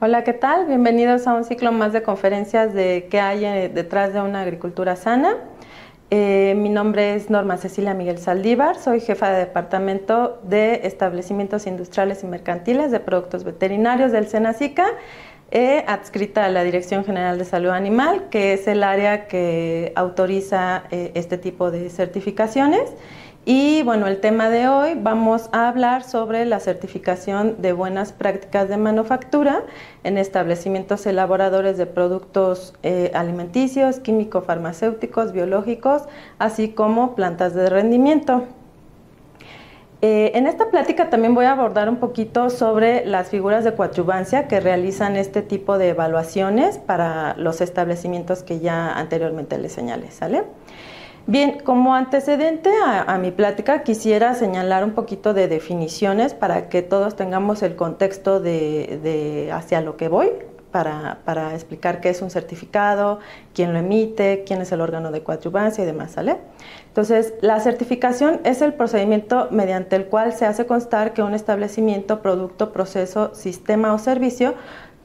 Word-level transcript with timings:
Hola, 0.00 0.22
¿qué 0.22 0.32
tal? 0.32 0.66
Bienvenidos 0.66 1.26
a 1.26 1.34
un 1.34 1.42
ciclo 1.42 1.72
más 1.72 1.92
de 1.92 2.04
conferencias 2.04 2.72
de 2.72 3.08
qué 3.10 3.18
hay 3.18 3.44
eh, 3.44 3.68
detrás 3.68 4.14
de 4.14 4.20
una 4.20 4.42
agricultura 4.42 4.94
sana. 4.94 5.38
Eh, 6.10 6.54
mi 6.56 6.68
nombre 6.68 7.16
es 7.16 7.30
Norma 7.30 7.56
Cecilia 7.56 7.94
Miguel 7.94 8.18
Saldívar, 8.18 8.78
soy 8.78 9.00
jefa 9.00 9.28
de 9.30 9.38
departamento 9.40 10.38
de 10.44 10.82
establecimientos 10.84 11.66
industriales 11.66 12.22
y 12.22 12.28
mercantiles 12.28 12.92
de 12.92 13.00
productos 13.00 13.42
veterinarios 13.42 14.12
del 14.12 14.28
SENACICA, 14.28 14.86
eh, 15.50 15.82
adscrita 15.88 16.44
a 16.44 16.48
la 16.48 16.62
Dirección 16.62 17.04
General 17.04 17.36
de 17.36 17.44
Salud 17.44 17.70
Animal, 17.70 18.28
que 18.30 18.52
es 18.52 18.68
el 18.68 18.84
área 18.84 19.26
que 19.26 19.92
autoriza 19.96 20.84
este 20.92 21.38
tipo 21.38 21.72
de 21.72 21.90
certificaciones. 21.90 22.88
Y 23.44 23.82
bueno, 23.82 24.06
el 24.06 24.20
tema 24.20 24.50
de 24.50 24.68
hoy 24.68 24.92
vamos 24.94 25.48
a 25.52 25.68
hablar 25.68 26.02
sobre 26.02 26.44
la 26.44 26.60
certificación 26.60 27.62
de 27.62 27.72
buenas 27.72 28.12
prácticas 28.12 28.68
de 28.68 28.76
manufactura 28.76 29.62
en 30.04 30.18
establecimientos 30.18 31.06
elaboradores 31.06 31.78
de 31.78 31.86
productos 31.86 32.74
eh, 32.82 33.10
alimenticios, 33.14 34.00
químico-farmacéuticos, 34.00 35.32
biológicos, 35.32 36.02
así 36.38 36.68
como 36.70 37.14
plantas 37.14 37.54
de 37.54 37.70
rendimiento. 37.70 38.44
Eh, 40.00 40.30
en 40.34 40.46
esta 40.46 40.70
plática 40.70 41.10
también 41.10 41.34
voy 41.34 41.46
a 41.46 41.52
abordar 41.52 41.88
un 41.88 41.96
poquito 41.96 42.50
sobre 42.50 43.04
las 43.04 43.30
figuras 43.30 43.64
de 43.64 43.74
coadyuvancia 43.74 44.46
que 44.46 44.60
realizan 44.60 45.16
este 45.16 45.42
tipo 45.42 45.76
de 45.76 45.88
evaluaciones 45.88 46.78
para 46.78 47.34
los 47.36 47.60
establecimientos 47.60 48.44
que 48.44 48.60
ya 48.60 48.92
anteriormente 48.92 49.58
les 49.58 49.72
señalé, 49.72 50.12
¿sale? 50.12 50.44
Bien, 51.28 51.58
como 51.62 51.94
antecedente 51.94 52.70
a, 52.82 53.18
mi 53.18 53.32
plática 53.32 53.82
quisiera 53.82 54.32
señalar 54.32 54.82
un 54.82 54.92
poquito 54.92 55.34
de 55.34 55.46
definiciones 55.46 56.32
para 56.32 56.70
que 56.70 56.80
todos 56.80 57.16
tengamos 57.16 57.62
el 57.62 57.76
contexto 57.76 58.40
de, 58.40 59.50
hacia 59.52 59.82
lo 59.82 59.98
que 59.98 60.08
voy, 60.08 60.30
para, 60.72 61.54
explicar 61.54 62.00
qué 62.00 62.08
es 62.08 62.22
un 62.22 62.30
certificado, 62.30 63.18
quién 63.52 63.74
lo 63.74 63.78
emite, 63.78 64.42
quién 64.46 64.62
es 64.62 64.72
el 64.72 64.80
órgano 64.80 65.10
de 65.10 65.22
coadyuvancia 65.22 65.84
y 65.84 65.86
demás. 65.86 66.16
Entonces, 66.86 67.34
la 67.42 67.60
certificación 67.60 68.40
es 68.44 68.62
el 68.62 68.72
procedimiento 68.72 69.48
mediante 69.50 69.96
el 69.96 70.06
cual 70.06 70.32
se 70.32 70.46
hace 70.46 70.64
constar 70.64 71.12
que 71.12 71.22
un 71.22 71.34
establecimiento, 71.34 72.22
producto, 72.22 72.72
proceso, 72.72 73.34
sistema 73.34 73.92
o 73.92 73.98
servicio 73.98 74.54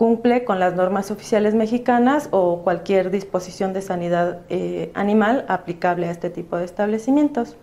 cumple 0.03 0.43
con 0.43 0.59
las 0.59 0.75
normas 0.75 1.11
oficiales 1.11 1.55
mexicanas 1.55 2.27
o 2.31 2.61
cualquier 2.61 3.09
disposición 3.09 3.71
de 3.71 3.81
sanidad 3.81 4.41
eh, 4.49 4.91
animal 4.95 5.45
aplicable 5.47 6.09
a 6.09 6.11
este 6.11 6.29
tipo 6.29 6.57
de 6.57 6.65
establecimientos. 6.65 7.55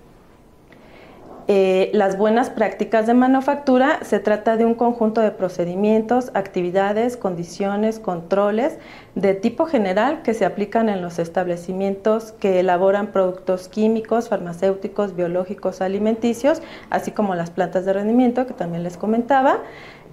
Eh, 1.48 1.90
las 1.92 2.16
buenas 2.16 2.48
prácticas 2.48 3.06
de 3.06 3.12
manufactura 3.12 3.98
se 4.04 4.20
trata 4.20 4.56
de 4.56 4.64
un 4.64 4.74
conjunto 4.74 5.20
de 5.20 5.32
procedimientos, 5.32 6.30
actividades, 6.32 7.18
condiciones, 7.18 7.98
controles 7.98 8.78
de 9.16 9.34
tipo 9.34 9.66
general 9.66 10.22
que 10.22 10.32
se 10.32 10.46
aplican 10.46 10.88
en 10.88 11.02
los 11.02 11.18
establecimientos 11.18 12.32
que 12.32 12.60
elaboran 12.60 13.08
productos 13.08 13.68
químicos, 13.68 14.30
farmacéuticos, 14.30 15.14
biológicos, 15.14 15.82
alimenticios, 15.82 16.62
así 16.88 17.10
como 17.10 17.34
las 17.34 17.50
plantas 17.50 17.84
de 17.84 17.92
rendimiento 17.92 18.46
que 18.46 18.54
también 18.54 18.82
les 18.82 18.96
comentaba 18.96 19.58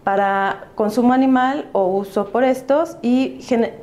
para 0.07 0.69
consumo 0.75 1.11
animal 1.11 1.67
o 1.73 1.87
uso 1.87 2.29
por 2.29 2.45
estos 2.45 2.95
y 3.01 3.39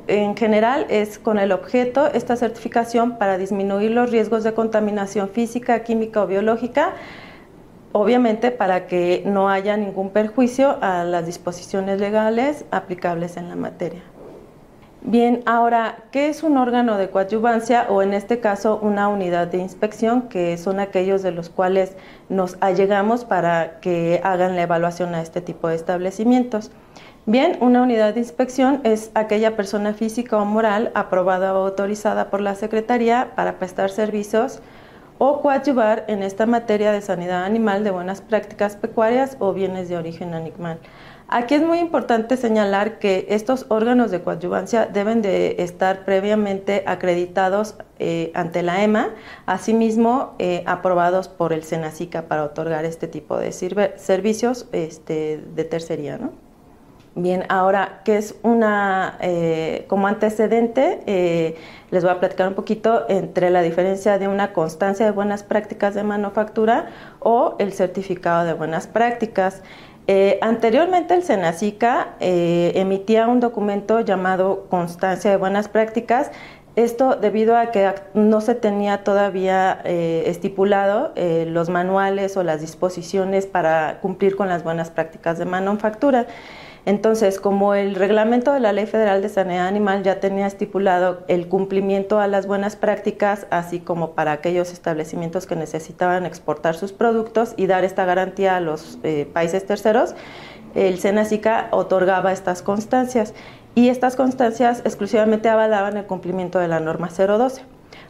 en 0.07 0.35
general 0.35 0.87
es 0.89 1.19
con 1.19 1.37
el 1.37 1.51
objeto 1.51 2.07
esta 2.07 2.35
certificación 2.35 3.19
para 3.19 3.37
disminuir 3.37 3.91
los 3.91 4.09
riesgos 4.09 4.43
de 4.43 4.55
contaminación 4.55 5.29
física, 5.29 5.83
química 5.83 6.23
o 6.23 6.25
biológica, 6.25 6.93
obviamente 7.91 8.49
para 8.49 8.87
que 8.87 9.21
no 9.23 9.49
haya 9.49 9.77
ningún 9.77 10.09
perjuicio 10.09 10.79
a 10.81 11.03
las 11.03 11.27
disposiciones 11.27 11.99
legales 11.99 12.65
aplicables 12.71 13.37
en 13.37 13.47
la 13.47 13.55
materia. 13.55 14.01
Bien, 15.07 15.43
ahora, 15.45 15.97
¿qué 16.09 16.29
es 16.29 16.41
un 16.41 16.57
órgano 16.57 16.97
de 16.97 17.11
coadyuvancia 17.11 17.85
o 17.89 18.01
en 18.01 18.15
este 18.15 18.39
caso 18.39 18.79
una 18.81 19.07
unidad 19.07 19.45
de 19.45 19.59
inspección, 19.59 20.23
que 20.29 20.57
son 20.57 20.79
aquellos 20.79 21.21
de 21.21 21.29
los 21.29 21.49
cuales 21.49 21.95
nos 22.27 22.57
allegamos 22.59 23.23
para 23.23 23.79
que 23.81 24.19
hagan 24.23 24.55
la 24.55 24.63
evaluación 24.63 25.13
a 25.13 25.21
este 25.21 25.41
tipo 25.41 25.67
de 25.67 25.75
establecimientos? 25.75 26.71
Bien, 27.27 27.55
una 27.61 27.83
unidad 27.83 28.15
de 28.15 28.21
inspección 28.21 28.81
es 28.83 29.11
aquella 29.13 29.55
persona 29.55 29.93
física 29.93 30.37
o 30.37 30.45
moral 30.45 30.91
aprobada 30.95 31.53
o 31.53 31.67
autorizada 31.67 32.31
por 32.31 32.41
la 32.41 32.55
Secretaría 32.55 33.33
para 33.35 33.59
prestar 33.59 33.91
servicios 33.91 34.59
o 35.19 35.39
coadyuvar 35.41 36.05
en 36.07 36.23
esta 36.23 36.47
materia 36.47 36.91
de 36.91 37.01
sanidad 37.01 37.43
animal 37.43 37.83
de 37.83 37.91
buenas 37.91 38.21
prácticas 38.21 38.75
pecuarias 38.75 39.37
o 39.37 39.53
bienes 39.53 39.87
de 39.87 39.97
origen 39.97 40.33
animal. 40.33 40.79
Aquí 41.27 41.55
es 41.55 41.63
muy 41.63 41.79
importante 41.79 42.37
señalar 42.37 42.99
que 42.99 43.25
estos 43.29 43.65
órganos 43.69 44.11
de 44.11 44.21
coadyuvancia 44.21 44.85
deben 44.85 45.23
de 45.23 45.55
estar 45.59 46.05
previamente 46.05 46.83
acreditados 46.85 47.75
eh, 47.97 48.31
ante 48.35 48.61
la 48.61 48.83
EMA, 48.83 49.09
asimismo 49.47 50.35
eh, 50.37 50.61
aprobados 50.67 51.27
por 51.27 51.51
el 51.51 51.63
SENACICA 51.63 52.23
para 52.23 52.43
otorgar 52.43 52.85
este 52.85 53.07
tipo 53.07 53.37
de 53.37 53.51
servicios 53.51 54.67
este, 54.71 55.43
de 55.55 55.63
tercería. 55.63 56.19
Bien, 57.15 57.45
ahora, 57.49 58.01
¿qué 58.03 58.17
es 58.17 58.35
una, 58.43 59.17
eh, 59.21 59.85
como 59.87 60.07
antecedente, 60.07 61.55
les 61.89 62.03
voy 62.03 62.11
a 62.11 62.19
platicar 62.19 62.49
un 62.49 62.55
poquito 62.55 63.05
entre 63.07 63.49
la 63.49 63.61
diferencia 63.61 64.19
de 64.19 64.27
una 64.27 64.51
constancia 64.53 65.05
de 65.05 65.11
buenas 65.11 65.41
prácticas 65.41 65.95
de 65.95 66.03
manufactura 66.03 66.89
o 67.19 67.55
el 67.57 67.71
certificado 67.71 68.45
de 68.45 68.53
buenas 68.53 68.85
prácticas. 68.85 69.63
Eh, 70.07 70.37
anteriormente 70.41 71.15
el 71.15 71.23
Senacica 71.23 72.15
eh, 72.19 72.73
emitía 72.75 73.27
un 73.27 73.39
documento 73.39 74.01
llamado 74.01 74.67
Constancia 74.69 75.31
de 75.31 75.37
Buenas 75.37 75.67
Prácticas. 75.67 76.29
Esto 76.75 77.15
debido 77.15 77.57
a 77.57 77.71
que 77.71 77.91
no 78.13 78.41
se 78.41 78.53
tenía 78.53 79.03
todavía 79.03 79.81
eh, 79.85 80.23
estipulado 80.27 81.13
los 81.15 81.69
manuales 81.69 82.35
o 82.35 82.43
las 82.43 82.59
disposiciones 82.61 83.45
para 83.45 83.99
cumplir 84.01 84.35
con 84.35 84.49
las 84.49 84.63
buenas 84.63 84.91
prácticas 84.91 85.39
de 85.39 85.45
manufactura. 85.45 86.27
Entonces, 86.85 87.39
como 87.39 87.73
el 87.73 87.95
reglamento 87.95 88.53
de 88.53 88.59
la 88.59 88.71
Ley 88.71 88.85
Federal 88.85 89.23
de 89.23 89.29
Sanidad 89.29 89.67
Animal 89.67 90.03
ya 90.03 90.19
tenía 90.19 90.45
estipulado 90.45 91.23
el 91.27 91.47
cumplimiento 91.47 92.19
a 92.19 92.27
las 92.27 92.45
buenas 92.45 92.75
prácticas, 92.75 93.47
así 93.49 93.79
como 93.79 94.11
para 94.11 94.33
aquellos 94.33 94.71
establecimientos 94.71 95.47
que 95.47 95.55
necesitaban 95.55 96.27
exportar 96.27 96.75
sus 96.75 96.93
productos 96.93 97.55
y 97.57 97.65
dar 97.65 97.83
esta 97.83 98.05
garantía 98.05 98.55
a 98.55 98.59
los 98.59 98.99
eh, 99.01 99.27
países 99.33 99.65
terceros, 99.65 100.13
el 100.75 100.99
SENACICA 100.99 101.69
otorgaba 101.71 102.31
estas 102.31 102.61
constancias 102.61 103.33
y 103.73 103.89
estas 103.89 104.15
constancias 104.15 104.81
exclusivamente 104.85 105.49
avalaban 105.49 105.97
el 105.97 106.05
cumplimiento 106.05 106.59
de 106.59 106.67
la 106.67 106.79
norma 106.79 107.09
012. 107.09 107.63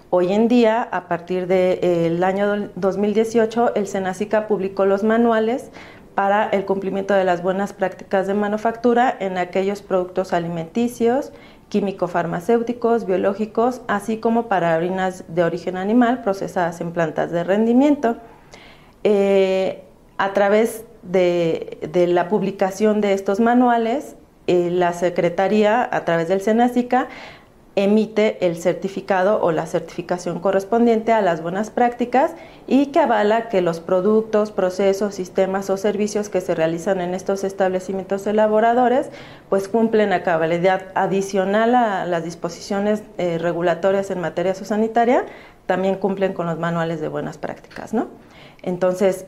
Hoy 0.09 0.33
en 0.33 0.47
día, 0.47 0.87
a 0.91 1.07
partir 1.07 1.47
del 1.47 2.23
año 2.23 2.69
2018, 2.75 3.75
el 3.75 3.87
SENACICA 3.87 4.47
publicó 4.47 4.85
los 4.85 5.03
manuales 5.03 5.71
para 6.15 6.47
el 6.49 6.65
cumplimiento 6.65 7.13
de 7.13 7.25
las 7.25 7.43
buenas 7.43 7.73
prácticas 7.73 8.25
de 8.25 8.33
manufactura 8.33 9.15
en 9.19 9.37
aquellos 9.37 9.81
productos 9.81 10.31
alimenticios, 10.33 11.33
químico-farmacéuticos, 11.69 13.05
biológicos, 13.05 13.81
así 13.87 14.17
como 14.17 14.47
para 14.47 14.73
harinas 14.73 15.25
de 15.27 15.43
origen 15.43 15.75
animal 15.75 16.21
procesadas 16.21 16.79
en 16.79 16.93
plantas 16.93 17.31
de 17.31 17.43
rendimiento. 17.43 18.17
Eh, 19.03 19.83
a 20.17 20.33
través 20.33 20.85
de, 21.03 22.07
la 22.07 22.29
publicación 22.29 23.01
de 23.01 23.13
estos 23.13 23.39
manuales, 23.39 24.15
eh, 24.47 24.69
la 24.71 24.93
Secretaría, 24.93 25.87
a 25.91 26.05
través 26.05 26.29
del 26.29 26.39
SENACICA, 26.39 27.09
emite 27.75 28.45
el 28.45 28.55
certificado 28.55 29.41
o 29.41 29.51
la 29.51 29.65
certificación 29.65 30.39
correspondiente 30.39 31.11
a 31.11 31.21
las 31.21 31.41
buenas 31.41 31.69
prácticas 31.69 32.33
y 32.67 32.87
que 32.87 32.99
avala 32.99 33.49
que 33.49 33.61
los 33.61 33.81
productos, 33.81 34.51
procesos, 34.51 35.15
sistemas 35.15 35.69
o 35.69 35.77
servicios 35.77 36.29
que 36.29 36.39
se 36.39 36.55
realizan 36.55 37.01
en 37.01 37.13
estos 37.13 37.43
establecimientos 37.43 38.25
elaboradores 38.27 39.09
pues 39.49 39.67
cumplen 39.67 40.13
a 40.13 40.23
cabalidad 40.23 40.83
adicional 40.95 41.75
a 41.75 42.05
las 42.05 42.23
disposiciones 42.23 43.03
eh, 43.17 43.37
regulatorias 43.37 44.09
en 44.09 44.21
materia 44.21 44.55
sanitaria, 44.55 45.25
también 45.65 45.95
cumplen 45.95 46.33
con 46.33 46.45
los 46.45 46.57
manuales 46.57 47.01
de 47.01 47.09
buenas 47.09 47.37
prácticas, 47.37 47.93
¿no? 47.93 48.07
Entonces, 48.61 49.25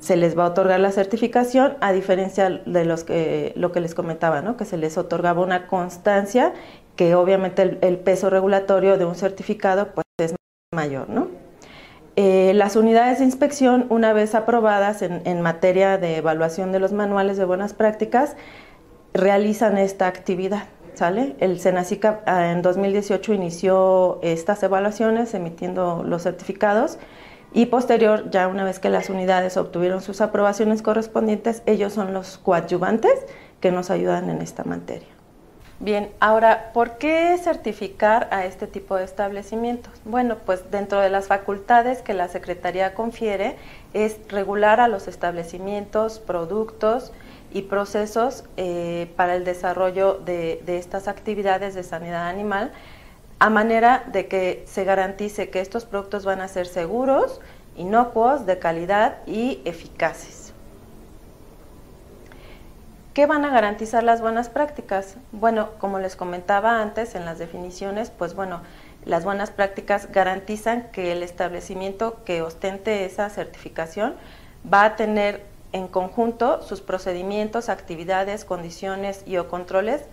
se 0.00 0.16
les 0.16 0.38
va 0.38 0.44
a 0.44 0.48
otorgar 0.48 0.78
la 0.80 0.92
certificación, 0.92 1.76
a 1.80 1.92
diferencia 1.92 2.48
de 2.50 2.84
los 2.84 3.04
que, 3.04 3.52
lo 3.56 3.72
que 3.72 3.80
les 3.80 3.94
comentaba, 3.94 4.42
¿no? 4.42 4.56
que 4.56 4.64
se 4.64 4.76
les 4.76 4.96
otorgaba 4.96 5.42
una 5.42 5.66
constancia 5.66 6.52
que 6.98 7.14
obviamente 7.14 7.78
el, 7.80 7.98
peso 8.00 8.28
regulatorio 8.28 8.98
de 8.98 9.04
un 9.04 9.14
certificado 9.14 9.94
pues, 9.94 10.04
es 10.18 10.34
mayor. 10.74 11.08
¿no? 11.08 11.28
Eh, 12.16 12.50
las 12.54 12.74
unidades 12.74 13.20
de 13.20 13.24
inspección, 13.24 13.86
una 13.88 14.12
vez 14.12 14.34
aprobadas 14.34 15.02
en, 15.02 15.40
materia 15.40 15.96
de 15.96 16.16
evaluación 16.16 16.72
de 16.72 16.80
los 16.80 16.92
manuales 16.92 17.36
de 17.36 17.44
buenas 17.44 17.72
prácticas, 17.72 18.34
realizan 19.14 19.78
esta 19.78 20.08
actividad. 20.08 20.64
¿Sale? 20.94 21.36
El 21.38 21.60
SENACICA 21.60 22.22
ah, 22.26 22.50
en 22.50 22.62
2018 22.62 23.32
inició 23.32 24.18
estas 24.24 24.60
evaluaciones 24.64 25.32
emitiendo 25.34 26.02
los 26.02 26.24
certificados 26.24 26.98
y 27.52 27.66
posterior, 27.66 28.28
ya 28.32 28.48
una 28.48 28.64
vez 28.64 28.80
que 28.80 28.90
las 28.90 29.08
unidades 29.08 29.56
obtuvieron 29.56 30.00
sus 30.00 30.20
aprobaciones 30.20 30.82
correspondientes, 30.82 31.62
ellos 31.66 31.92
son 31.92 32.12
los 32.12 32.38
coadyuvantes 32.38 33.14
que 33.60 33.70
nos 33.70 33.90
ayudan 33.90 34.30
en 34.30 34.42
esta 34.42 34.64
materia. 34.64 35.17
Bien, 35.80 36.10
ahora, 36.18 36.72
¿por 36.74 36.98
qué 36.98 37.38
certificar 37.38 38.26
a 38.32 38.44
este 38.44 38.66
tipo 38.66 38.96
de 38.96 39.04
establecimientos? 39.04 39.92
Bueno, 40.04 40.36
pues 40.44 40.72
dentro 40.72 41.00
de 41.00 41.08
las 41.08 41.28
facultades 41.28 42.02
que 42.02 42.14
la 42.14 42.26
Secretaría 42.26 42.94
confiere 42.94 43.54
es 43.94 44.18
regular 44.26 44.80
a 44.80 44.88
los 44.88 45.06
establecimientos, 45.06 46.18
productos 46.18 47.12
y 47.52 47.62
procesos 47.62 48.42
eh, 48.56 49.08
para 49.14 49.36
el 49.36 49.44
desarrollo 49.44 50.14
de, 50.14 50.60
de 50.66 50.78
estas 50.78 51.06
actividades 51.06 51.76
de 51.76 51.84
sanidad 51.84 52.28
animal, 52.28 52.72
a 53.38 53.48
manera 53.48 54.02
de 54.08 54.26
que 54.26 54.64
se 54.66 54.82
garantice 54.82 55.48
que 55.48 55.60
estos 55.60 55.84
productos 55.84 56.24
van 56.24 56.40
a 56.40 56.48
ser 56.48 56.66
seguros, 56.66 57.40
inocuos, 57.76 58.46
de 58.46 58.58
calidad 58.58 59.18
y 59.28 59.62
eficaces. 59.64 60.37
¿Qué 63.18 63.26
van 63.26 63.44
a 63.44 63.50
garantizar 63.50 64.04
las 64.04 64.20
buenas 64.20 64.48
prácticas? 64.48 65.16
Bueno, 65.32 65.70
como 65.80 65.98
les 65.98 66.14
comentaba 66.14 66.80
antes 66.80 67.16
en 67.16 67.24
las 67.24 67.40
definiciones, 67.40 68.10
pues 68.10 68.36
bueno, 68.36 68.62
las 69.04 69.24
buenas 69.24 69.50
prácticas 69.50 70.12
garantizan 70.12 70.92
que 70.92 71.10
el 71.10 71.24
establecimiento 71.24 72.22
que 72.24 72.42
ostente 72.42 73.04
esa 73.04 73.28
certificación 73.28 74.14
va 74.72 74.84
a 74.84 74.94
tener 74.94 75.44
en 75.72 75.88
conjunto 75.88 76.62
sus 76.62 76.80
procedimientos, 76.80 77.68
actividades, 77.68 78.44
condiciones 78.44 79.24
y 79.26 79.38
o 79.38 79.48
controles, 79.48 80.04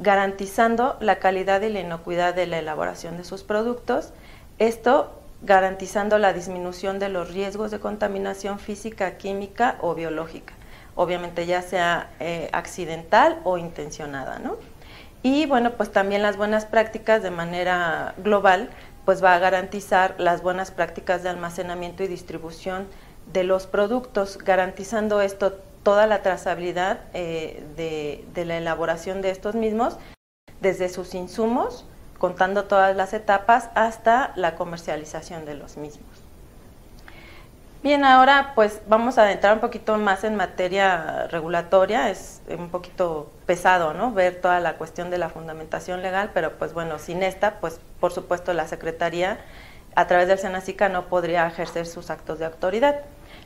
garantizando 0.00 0.96
la 1.00 1.18
calidad 1.18 1.60
y 1.60 1.68
la 1.68 1.80
inocuidad 1.80 2.32
de 2.32 2.46
la 2.46 2.60
elaboración 2.60 3.18
de 3.18 3.24
sus 3.24 3.42
productos. 3.42 4.14
Esto 4.58 5.20
garantizando 5.42 6.16
la 6.16 6.32
disminución 6.32 6.98
de 6.98 7.10
los 7.10 7.30
riesgos 7.30 7.70
de 7.70 7.78
contaminación 7.78 8.58
física, 8.58 9.18
química 9.18 9.76
o 9.82 9.94
biológica 9.94 10.54
obviamente 10.98 11.46
ya 11.46 11.62
sea 11.62 12.10
eh, 12.18 12.50
accidental 12.52 13.38
o 13.44 13.56
intencionada, 13.56 14.40
¿no? 14.40 14.56
Y 15.22 15.46
bueno, 15.46 15.74
pues 15.74 15.92
también 15.92 16.22
las 16.22 16.36
buenas 16.36 16.66
prácticas 16.66 17.22
de 17.22 17.30
manera 17.30 18.14
global, 18.18 18.68
pues 19.04 19.22
va 19.22 19.34
a 19.34 19.38
garantizar 19.38 20.16
las 20.18 20.42
buenas 20.42 20.72
prácticas 20.72 21.22
de 21.22 21.28
almacenamiento 21.28 22.02
y 22.02 22.08
distribución 22.08 22.88
de 23.32 23.44
los 23.44 23.68
productos, 23.68 24.38
garantizando 24.38 25.20
esto 25.20 25.52
toda 25.84 26.08
la 26.08 26.22
trazabilidad 26.22 26.98
eh, 27.14 27.62
de, 27.76 28.24
de 28.34 28.44
la 28.44 28.56
elaboración 28.58 29.22
de 29.22 29.30
estos 29.30 29.54
mismos, 29.54 29.98
desde 30.60 30.88
sus 30.88 31.14
insumos, 31.14 31.86
contando 32.18 32.64
todas 32.64 32.96
las 32.96 33.12
etapas, 33.12 33.70
hasta 33.76 34.32
la 34.34 34.56
comercialización 34.56 35.44
de 35.44 35.54
los 35.54 35.76
mismos. 35.76 36.17
Bien, 37.80 38.04
ahora 38.04 38.54
pues 38.56 38.80
vamos 38.88 39.18
a 39.18 39.22
adentrar 39.22 39.54
un 39.54 39.60
poquito 39.60 39.96
más 39.98 40.24
en 40.24 40.34
materia 40.34 41.28
regulatoria, 41.30 42.10
es 42.10 42.42
un 42.48 42.70
poquito 42.70 43.30
pesado, 43.46 43.94
¿no? 43.94 44.10
Ver 44.12 44.40
toda 44.40 44.58
la 44.58 44.74
cuestión 44.74 45.10
de 45.10 45.18
la 45.18 45.28
fundamentación 45.28 46.02
legal, 46.02 46.32
pero 46.34 46.58
pues 46.58 46.72
bueno, 46.72 46.98
sin 46.98 47.22
esta, 47.22 47.60
pues 47.60 47.80
por 48.00 48.12
supuesto 48.12 48.52
la 48.52 48.66
Secretaría 48.66 49.38
a 49.94 50.08
través 50.08 50.26
del 50.26 50.40
SENACICA 50.40 50.88
no 50.88 51.06
podría 51.06 51.46
ejercer 51.46 51.86
sus 51.86 52.10
actos 52.10 52.40
de 52.40 52.46
autoridad. 52.46 52.96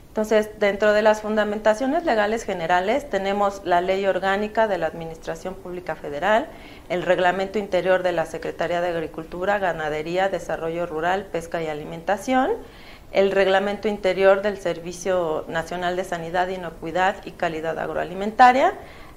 Entonces, 0.07 0.49
dentro 0.59 0.93
de 0.93 1.03
las 1.03 1.21
fundamentaciones 1.21 2.03
legales 2.03 2.43
generales 2.43 3.07
tenemos 3.09 3.61
la 3.65 3.81
Ley 3.81 4.05
Orgánica 4.07 4.67
de 4.67 4.79
la 4.79 4.87
Administración 4.87 5.53
Pública 5.53 5.95
Federal, 5.95 6.47
el 6.89 7.03
Reglamento 7.03 7.59
Interior 7.59 8.01
de 8.01 8.11
la 8.13 8.25
Secretaría 8.25 8.81
de 8.81 8.89
Agricultura, 8.89 9.59
Ganadería, 9.59 10.29
Desarrollo 10.29 10.87
Rural, 10.87 11.25
Pesca 11.25 11.61
y 11.61 11.67
Alimentación, 11.67 12.51
el 13.13 13.31
reglamento 13.31 13.87
interior 13.87 14.41
del 14.41 14.57
Servicio 14.57 15.45
Nacional 15.47 15.95
de 15.95 16.03
Sanidad, 16.03 16.47
Inocuidad 16.47 17.23
y 17.25 17.31
Calidad 17.31 17.77
Agroalimentaria, 17.77 18.73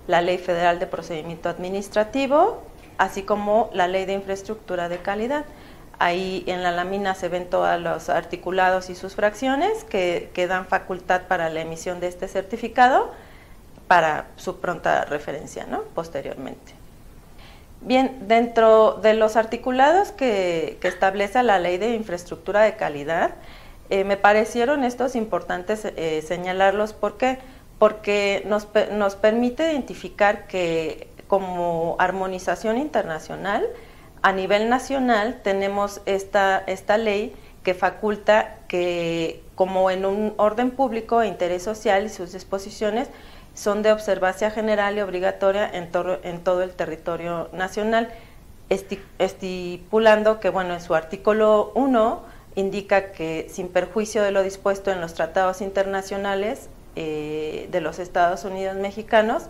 la 0.06 0.20
Ley 0.20 0.36
Federal 0.36 0.78
de 0.78 0.86
Procedimiento 0.86 1.48
Administrativo, 1.48 2.62
así 2.98 3.22
como 3.22 3.70
la 3.72 3.88
Ley 3.88 4.04
de 4.04 4.12
Infraestructura 4.12 4.90
de 4.90 4.98
Calidad. 4.98 5.46
Ahí 5.98 6.44
en 6.46 6.62
la 6.62 6.72
lámina 6.72 7.14
se 7.14 7.30
ven 7.30 7.48
todos 7.48 7.80
los 7.80 8.10
articulados 8.10 8.90
y 8.90 8.94
sus 8.94 9.14
fracciones 9.14 9.82
que, 9.84 10.46
dan 10.46 10.66
facultad 10.66 11.22
para 11.22 11.48
la 11.48 11.62
emisión 11.62 11.98
de 11.98 12.08
este 12.08 12.28
certificado 12.28 13.10
para 13.88 14.26
su 14.36 14.60
pronta 14.60 15.06
referencia 15.06 15.66
posteriormente. 15.94 16.74
Bien, 17.80 18.28
dentro 18.28 18.94
de 18.94 19.14
los 19.14 19.36
articulados 19.36 20.12
que 20.12 20.78
establece 20.82 21.42
la 21.42 21.58
Ley 21.58 21.78
de 21.78 21.94
Infraestructura 21.94 22.60
de 22.60 22.76
Calidad, 22.76 23.30
eh, 23.90 24.04
me 24.04 24.16
parecieron 24.16 24.84
estos 24.84 25.16
importantes 25.16 25.84
eh, 25.84 26.22
señalarlos. 26.26 26.92
¿Por 26.92 27.16
qué? 27.16 27.38
Porque 27.78 28.42
nos, 28.46 28.68
nos 28.92 29.16
permite 29.16 29.72
identificar 29.72 30.46
que 30.46 31.08
como 31.26 31.96
armonización 31.98 32.78
internacional, 32.78 33.66
a 34.22 34.32
nivel 34.32 34.68
nacional 34.68 35.40
tenemos 35.42 36.00
esta, 36.06 36.62
esta 36.66 36.98
ley 36.98 37.34
que 37.62 37.74
faculta 37.74 38.58
que 38.68 39.42
como 39.54 39.90
en 39.90 40.04
un 40.04 40.34
orden 40.36 40.70
público 40.70 41.22
e 41.22 41.28
interés 41.28 41.62
social 41.62 42.06
y 42.06 42.08
sus 42.08 42.32
disposiciones 42.32 43.08
son 43.54 43.82
de 43.82 43.90
observancia 43.90 44.50
general 44.50 44.96
y 44.96 45.00
obligatoria 45.00 45.68
en, 45.72 45.90
en 46.22 46.44
todo 46.44 46.62
el 46.62 46.70
territorio 46.70 47.48
nacional, 47.52 48.12
estipulando 48.68 50.40
que 50.40 50.50
bueno, 50.50 50.74
en 50.74 50.80
su 50.80 50.94
artículo 50.94 51.72
1 51.74 52.35
indica 52.56 53.12
que 53.12 53.46
sin 53.50 53.68
perjuicio 53.68 54.22
de 54.22 54.32
lo 54.32 54.42
dispuesto 54.42 54.90
en 54.90 55.00
los 55.00 55.14
tratados 55.14 55.60
internacionales 55.60 56.68
eh, 56.96 57.68
de 57.70 57.80
los 57.80 57.98
Estados 57.98 58.44
Unidos 58.44 58.76
mexicanos, 58.76 59.44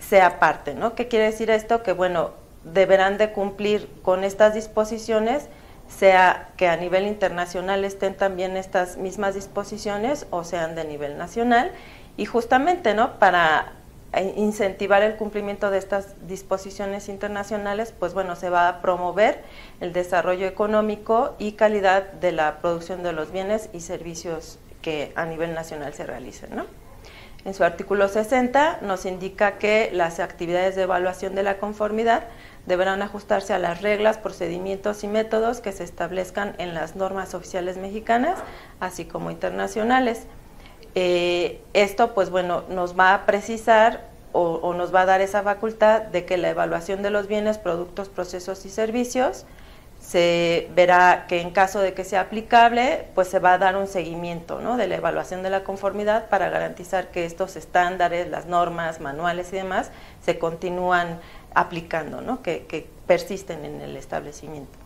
sea 0.00 0.40
parte, 0.40 0.74
¿no? 0.74 0.94
¿Qué 0.94 1.06
quiere 1.06 1.26
decir 1.26 1.50
esto? 1.50 1.82
Que, 1.82 1.92
bueno, 1.92 2.30
deberán 2.64 3.18
de 3.18 3.32
cumplir 3.32 3.88
con 4.02 4.24
estas 4.24 4.54
disposiciones, 4.54 5.48
sea 5.88 6.48
que 6.56 6.68
a 6.68 6.76
nivel 6.76 7.06
internacional 7.06 7.84
estén 7.84 8.14
también 8.14 8.56
estas 8.56 8.96
mismas 8.96 9.34
disposiciones 9.34 10.26
o 10.30 10.42
sean 10.42 10.74
de 10.74 10.84
nivel 10.84 11.18
nacional, 11.18 11.72
y 12.16 12.24
justamente, 12.24 12.94
¿no? 12.94 13.18
Para 13.18 13.72
incentivar 14.18 15.02
el 15.02 15.16
cumplimiento 15.16 15.70
de 15.70 15.78
estas 15.78 16.14
disposiciones 16.26 17.08
internacionales, 17.08 17.94
pues 17.96 18.12
bueno, 18.12 18.34
se 18.34 18.50
va 18.50 18.68
a 18.68 18.80
promover 18.80 19.42
el 19.80 19.92
desarrollo 19.92 20.46
económico 20.46 21.36
y 21.38 21.52
calidad 21.52 22.12
de 22.12 22.32
la 22.32 22.58
producción 22.60 23.02
de 23.02 23.12
los 23.12 23.30
bienes 23.30 23.70
y 23.72 23.80
servicios 23.80 24.58
que 24.82 25.12
a 25.14 25.26
nivel 25.26 25.54
nacional 25.54 25.94
se 25.94 26.06
realicen. 26.06 26.50
En 27.44 27.54
su 27.54 27.64
artículo 27.64 28.08
60 28.08 28.80
nos 28.82 29.06
indica 29.06 29.52
que 29.52 29.90
las 29.92 30.20
actividades 30.20 30.76
de 30.76 30.82
evaluación 30.82 31.34
de 31.34 31.42
la 31.42 31.58
conformidad 31.58 32.24
deberán 32.66 33.00
ajustarse 33.00 33.54
a 33.54 33.58
las 33.58 33.80
reglas, 33.80 34.18
procedimientos 34.18 35.04
y 35.04 35.08
métodos 35.08 35.60
que 35.60 35.72
se 35.72 35.84
establezcan 35.84 36.54
en 36.58 36.74
las 36.74 36.96
normas 36.96 37.34
oficiales 37.34 37.78
mexicanas, 37.78 38.38
así 38.78 39.06
como 39.06 39.30
internacionales. 39.30 40.26
Eh, 40.94 41.60
esto, 41.72 42.14
pues 42.14 42.30
bueno, 42.30 42.64
nos 42.68 42.98
va 42.98 43.14
a 43.14 43.26
precisar 43.26 44.08
o, 44.32 44.74
nos 44.74 44.94
va 44.94 45.02
a 45.02 45.06
dar 45.06 45.20
esa 45.20 45.42
facultad 45.42 46.02
de 46.02 46.24
que 46.24 46.36
la 46.36 46.50
evaluación 46.50 47.02
de 47.02 47.10
los 47.10 47.26
bienes, 47.26 47.58
productos, 47.58 48.08
procesos 48.08 48.64
y 48.64 48.70
servicios 48.70 49.44
se 50.00 50.70
verá 50.74 51.26
que 51.28 51.40
en 51.40 51.50
caso 51.50 51.80
de 51.80 51.92
que 51.94 52.04
sea 52.04 52.22
aplicable, 52.22 53.06
pues 53.14 53.28
se 53.28 53.38
va 53.38 53.54
a 53.54 53.58
dar 53.58 53.76
un 53.76 53.86
seguimiento 53.86 54.58
de 54.76 54.86
la 54.86 54.96
evaluación 54.96 55.42
de 55.42 55.50
la 55.50 55.62
conformidad 55.62 56.28
para 56.28 56.48
garantizar 56.48 57.10
que 57.10 57.26
estos 57.26 57.56
estándares, 57.56 58.28
las 58.28 58.46
normas, 58.46 59.00
manuales 59.00 59.52
y 59.52 59.56
demás 59.56 59.90
se 60.24 60.38
continúan 60.38 61.20
aplicando, 61.54 62.22
¿no? 62.22 62.42
que 62.42 62.88
persisten 63.06 63.64
en 63.64 63.80
el 63.80 63.96
establecimiento. 63.96 64.79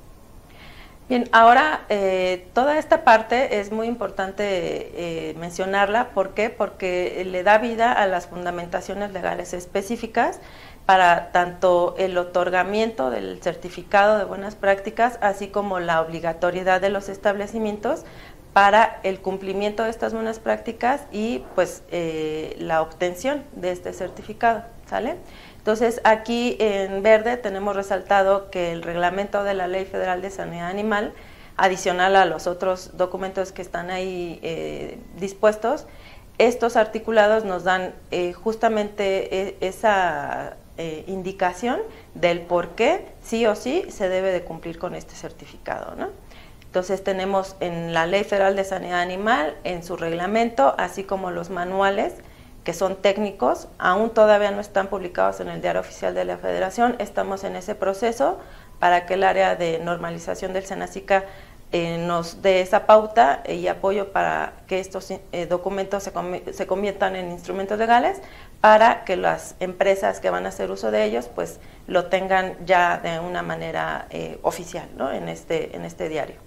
Bien, 1.06 1.28
ahora 1.32 1.84
eh, 1.90 2.48
toda 2.54 2.78
esta 2.78 3.04
parte 3.04 3.60
es 3.60 3.70
muy 3.70 3.86
importante 3.86 4.42
eh, 4.48 5.34
mencionarla. 5.34 6.08
¿Por 6.14 6.32
qué? 6.32 6.48
Porque 6.48 7.22
le 7.26 7.42
da 7.42 7.58
vida 7.58 7.92
a 7.92 8.06
las 8.06 8.26
fundamentaciones 8.26 9.12
legales 9.12 9.52
específicas 9.52 10.40
para 10.86 11.30
tanto 11.30 11.94
el 11.98 12.16
otorgamiento 12.16 13.10
del 13.10 13.42
certificado 13.42 14.16
de 14.16 14.24
buenas 14.24 14.54
prácticas, 14.54 15.18
así 15.20 15.48
como 15.48 15.78
la 15.78 16.00
obligatoriedad 16.00 16.80
de 16.80 16.88
los 16.88 17.10
establecimientos 17.10 18.04
para 18.54 19.00
el 19.02 19.20
cumplimiento 19.20 19.82
de 19.84 19.90
estas 19.90 20.14
buenas 20.14 20.38
prácticas 20.38 21.02
y 21.12 21.42
pues 21.54 21.82
eh, 21.90 22.56
la 22.58 22.80
obtención 22.80 23.44
de 23.52 23.72
este 23.72 23.92
certificado. 23.92 24.64
¿Sale? 24.86 25.16
Entonces, 25.64 26.02
aquí 26.04 26.58
en 26.60 27.02
verde 27.02 27.38
tenemos 27.38 27.74
resaltado 27.74 28.50
que 28.50 28.72
el 28.72 28.82
reglamento 28.82 29.44
de 29.44 29.54
la 29.54 29.66
Ley 29.66 29.86
Federal 29.86 30.20
de 30.20 30.28
Sanidad 30.28 30.68
Animal, 30.68 31.14
adicional 31.56 32.16
a 32.16 32.26
los 32.26 32.46
otros 32.46 32.98
documentos 32.98 33.50
que 33.50 33.62
están 33.62 33.88
ahí 33.90 34.38
eh, 34.42 34.98
dispuestos, 35.18 35.86
estos 36.36 36.76
articulados 36.76 37.46
nos 37.46 37.64
dan 37.64 37.94
eh, 38.10 38.34
justamente 38.34 39.34
e, 39.34 39.56
esa 39.62 40.58
eh, 40.76 41.02
indicación 41.06 41.80
del 42.12 42.42
por 42.42 42.74
qué 42.74 43.06
sí 43.22 43.46
o 43.46 43.56
sí 43.56 43.86
se 43.88 44.10
debe 44.10 44.32
de 44.32 44.42
cumplir 44.42 44.78
con 44.78 44.94
este 44.94 45.14
certificado. 45.14 45.96
¿no? 45.96 46.08
Entonces 46.66 47.02
tenemos 47.02 47.56
en 47.60 47.94
la 47.94 48.04
Ley 48.04 48.24
Federal 48.24 48.54
de 48.54 48.64
Sanidad 48.64 49.00
Animal, 49.00 49.56
en 49.64 49.82
su 49.82 49.96
reglamento, 49.96 50.74
así 50.76 51.04
como 51.04 51.30
los 51.30 51.48
manuales 51.48 52.12
que 52.64 52.72
son 52.72 52.96
técnicos, 52.96 53.68
aún 53.78 54.10
todavía 54.10 54.50
no 54.50 54.60
están 54.60 54.88
publicados 54.88 55.40
en 55.40 55.48
el 55.48 55.60
Diario 55.60 55.82
Oficial 55.82 56.14
de 56.14 56.24
la 56.24 56.38
Federación, 56.38 56.96
estamos 56.98 57.44
en 57.44 57.56
ese 57.56 57.74
proceso 57.74 58.38
para 58.78 59.06
que 59.06 59.14
el 59.14 59.24
área 59.24 59.54
de 59.54 59.78
normalización 59.78 60.52
del 60.52 60.64
Senacica 60.64 61.24
eh, 61.72 61.98
nos 61.98 62.40
dé 62.40 62.60
esa 62.60 62.86
pauta 62.86 63.42
y 63.48 63.66
apoyo 63.66 64.12
para 64.12 64.52
que 64.68 64.78
estos 64.78 65.10
eh, 65.10 65.46
documentos 65.46 66.04
se, 66.04 66.66
conviertan 66.66 67.16
en 67.16 67.32
instrumentos 67.32 67.78
legales 67.78 68.22
para 68.60 69.04
que 69.04 69.16
las 69.16 69.56
empresas 69.58 70.20
que 70.20 70.30
van 70.30 70.46
a 70.46 70.50
hacer 70.50 70.70
uso 70.70 70.92
de 70.92 71.04
ellos 71.04 71.28
pues 71.34 71.58
lo 71.88 72.06
tengan 72.06 72.56
ya 72.64 72.98
de 72.98 73.18
una 73.18 73.42
manera 73.42 74.06
eh, 74.10 74.38
oficial 74.42 74.88
en, 75.12 75.28
este, 75.28 75.74
en 75.74 75.84
este 75.84 76.08
diario. 76.08 76.43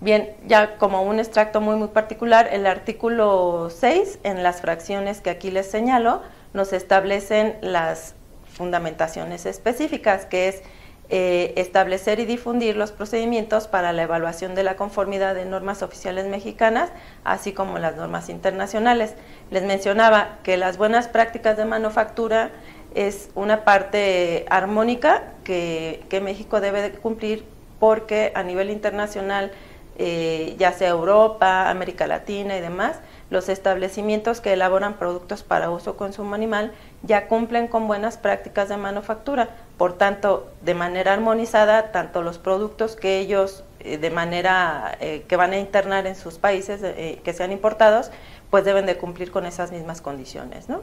Bien, 0.00 0.34
ya 0.46 0.76
como 0.76 1.02
un 1.02 1.18
extracto 1.18 1.62
muy 1.62 1.76
muy 1.76 1.88
particular, 1.88 2.48
el 2.52 2.66
artículo 2.66 3.70
6 3.70 4.18
en 4.24 4.42
las 4.42 4.60
fracciones 4.60 5.22
que 5.22 5.30
aquí 5.30 5.50
les 5.50 5.70
señalo 5.70 6.22
nos 6.52 6.74
establecen 6.74 7.56
las 7.62 8.14
fundamentaciones 8.52 9.46
específicas, 9.46 10.26
que 10.26 10.48
es 10.48 10.62
eh, 11.08 11.54
establecer 11.56 12.20
y 12.20 12.26
difundir 12.26 12.76
los 12.76 12.92
procedimientos 12.92 13.68
para 13.68 13.92
la 13.92 14.02
evaluación 14.02 14.54
de 14.54 14.64
la 14.64 14.76
conformidad 14.76 15.34
de 15.34 15.44
normas 15.44 15.82
oficiales 15.82 16.26
mexicanas, 16.26 16.90
así 17.24 17.52
como 17.52 17.78
las 17.78 17.96
normas 17.96 18.28
internacionales. 18.28 19.14
Les 19.50 19.62
mencionaba 19.62 20.38
que 20.42 20.56
las 20.56 20.76
buenas 20.78 21.08
prácticas 21.08 21.56
de 21.56 21.64
manufactura 21.64 22.50
es 22.94 23.30
una 23.34 23.64
parte 23.64 24.44
armónica 24.50 25.32
que, 25.44 26.04
que 26.10 26.20
México 26.20 26.60
debe 26.60 26.90
cumplir 26.92 27.44
porque 27.78 28.32
a 28.34 28.42
nivel 28.42 28.70
internacional 28.70 29.52
eh, 29.98 30.54
ya 30.58 30.72
sea 30.72 30.90
Europa, 30.90 31.70
América 31.70 32.06
Latina 32.06 32.56
y 32.56 32.60
demás, 32.60 32.96
los 33.30 33.48
establecimientos 33.48 34.40
que 34.40 34.52
elaboran 34.52 34.94
productos 34.94 35.42
para 35.42 35.70
uso 35.70 35.96
consumo 35.96 36.34
animal 36.34 36.72
ya 37.02 37.28
cumplen 37.28 37.66
con 37.66 37.86
buenas 37.88 38.16
prácticas 38.16 38.68
de 38.68 38.76
manufactura. 38.76 39.50
Por 39.78 39.94
tanto, 39.94 40.48
de 40.62 40.74
manera 40.74 41.12
armonizada, 41.12 41.92
tanto 41.92 42.22
los 42.22 42.38
productos 42.38 42.96
que 42.96 43.18
ellos 43.18 43.64
eh, 43.80 43.98
de 43.98 44.10
manera 44.10 44.96
eh, 45.00 45.24
que 45.28 45.36
van 45.36 45.52
a 45.52 45.58
internar 45.58 46.06
en 46.06 46.14
sus 46.14 46.38
países, 46.38 46.80
que 47.22 47.32
sean 47.32 47.52
importados, 47.52 48.10
pues 48.50 48.64
deben 48.64 48.86
de 48.86 48.96
cumplir 48.96 49.30
con 49.30 49.46
esas 49.46 49.72
mismas 49.72 50.00
condiciones. 50.00 50.68
¿no? 50.68 50.82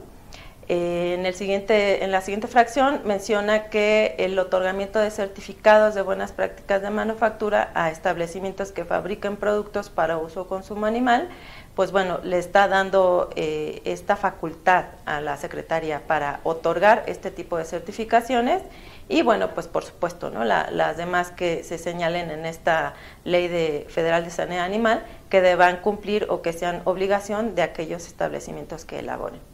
En, 0.68 1.26
el 1.26 1.34
siguiente, 1.34 2.04
en 2.04 2.10
la 2.10 2.20
siguiente 2.20 2.46
fracción 2.46 3.02
menciona 3.04 3.64
que 3.68 4.14
el 4.18 4.38
otorgamiento 4.38 4.98
de 4.98 5.10
certificados 5.10 5.94
de 5.94 6.02
buenas 6.02 6.32
prácticas 6.32 6.80
de 6.80 6.90
manufactura 6.90 7.70
a 7.74 7.90
establecimientos 7.90 8.72
que 8.72 8.84
fabriquen 8.84 9.36
productos 9.36 9.90
para 9.90 10.16
uso 10.16 10.42
o 10.42 10.46
consumo 10.46 10.86
animal, 10.86 11.28
pues 11.74 11.92
bueno, 11.92 12.20
le 12.22 12.38
está 12.38 12.68
dando 12.68 13.30
eh, 13.36 13.82
esta 13.84 14.16
facultad 14.16 14.86
a 15.06 15.20
la 15.20 15.36
Secretaría 15.36 16.06
para 16.06 16.40
otorgar 16.44 17.02
este 17.06 17.30
tipo 17.30 17.58
de 17.58 17.64
certificaciones 17.64 18.62
y 19.08 19.22
bueno, 19.22 19.50
pues 19.54 19.66
por 19.66 19.84
supuesto, 19.84 20.30
¿no? 20.30 20.44
las 20.44 20.96
demás 20.96 21.30
que 21.30 21.62
se 21.62 21.76
señalen 21.76 22.30
en 22.30 22.46
esta 22.46 22.94
ley 23.24 23.48
de 23.48 23.86
federal 23.90 24.24
de 24.24 24.30
sanidad 24.30 24.64
animal 24.64 25.04
que 25.28 25.42
deban 25.42 25.78
cumplir 25.78 26.26
o 26.30 26.40
que 26.40 26.52
sean 26.54 26.80
obligación 26.84 27.54
de 27.54 27.62
aquellos 27.62 28.06
establecimientos 28.06 28.84
que 28.84 29.00
elaboren. 29.00 29.53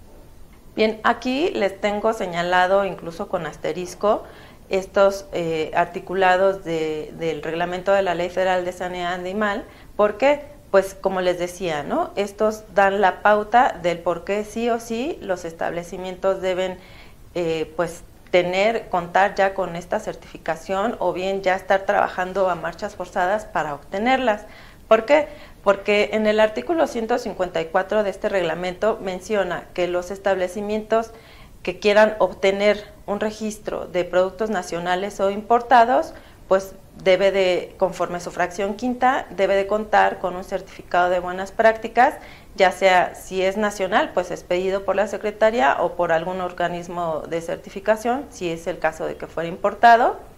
Bien, 0.80 0.98
aquí 1.04 1.50
les 1.50 1.78
tengo 1.78 2.14
señalado 2.14 2.86
incluso 2.86 3.28
con 3.28 3.44
asterisco 3.44 4.24
estos 4.70 5.26
eh, 5.34 5.70
articulados 5.74 6.64
del 6.64 7.42
reglamento 7.42 7.92
de 7.92 8.00
la 8.00 8.14
Ley 8.14 8.30
Federal 8.30 8.64
de 8.64 8.72
Sanidad 8.72 9.12
Animal, 9.12 9.66
porque, 9.94 10.40
pues 10.70 10.94
como 10.94 11.20
les 11.20 11.38
decía, 11.38 11.82
¿no? 11.82 12.12
estos 12.16 12.64
dan 12.74 13.02
la 13.02 13.20
pauta 13.20 13.78
del 13.82 13.98
por 13.98 14.24
qué 14.24 14.42
sí 14.42 14.70
o 14.70 14.80
sí 14.80 15.18
los 15.20 15.44
establecimientos 15.44 16.40
deben 16.40 16.78
eh, 17.34 17.70
pues 17.76 18.02
tener, 18.30 18.88
contar 18.88 19.34
ya 19.34 19.52
con 19.52 19.76
esta 19.76 20.00
certificación 20.00 20.96
o 20.98 21.12
bien 21.12 21.42
ya 21.42 21.56
estar 21.56 21.82
trabajando 21.82 22.48
a 22.48 22.54
marchas 22.54 22.96
forzadas 22.96 23.44
para 23.44 23.74
obtenerlas. 23.74 24.46
¿Por 24.88 25.04
qué? 25.04 25.28
Porque 25.62 26.10
en 26.12 26.26
el 26.26 26.40
artículo 26.40 26.86
154 26.86 28.02
de 28.02 28.10
este 28.10 28.28
reglamento 28.28 28.98
menciona 29.02 29.64
que 29.74 29.88
los 29.88 30.10
establecimientos 30.10 31.12
que 31.62 31.78
quieran 31.78 32.16
obtener 32.18 32.84
un 33.06 33.20
registro 33.20 33.86
de 33.86 34.04
productos 34.04 34.48
nacionales 34.48 35.20
o 35.20 35.30
importados, 35.30 36.14
pues 36.48 36.74
debe 37.04 37.30
de, 37.32 37.74
conforme 37.78 38.20
su 38.20 38.30
fracción 38.30 38.74
quinta, 38.74 39.26
debe 39.30 39.54
de 39.56 39.66
contar 39.66 40.18
con 40.18 40.36
un 40.36 40.44
certificado 40.44 41.10
de 41.10 41.20
buenas 41.20 41.52
prácticas, 41.52 42.14
ya 42.56 42.72
sea 42.72 43.14
si 43.14 43.42
es 43.42 43.56
nacional, 43.56 44.12
pues 44.14 44.30
es 44.30 44.42
pedido 44.42 44.84
por 44.84 44.96
la 44.96 45.06
Secretaría 45.06 45.76
o 45.80 45.94
por 45.96 46.12
algún 46.12 46.40
organismo 46.40 47.22
de 47.28 47.40
certificación, 47.40 48.24
si 48.30 48.50
es 48.50 48.66
el 48.66 48.78
caso 48.78 49.06
de 49.06 49.16
que 49.16 49.26
fuera 49.26 49.48
importado 49.48 50.29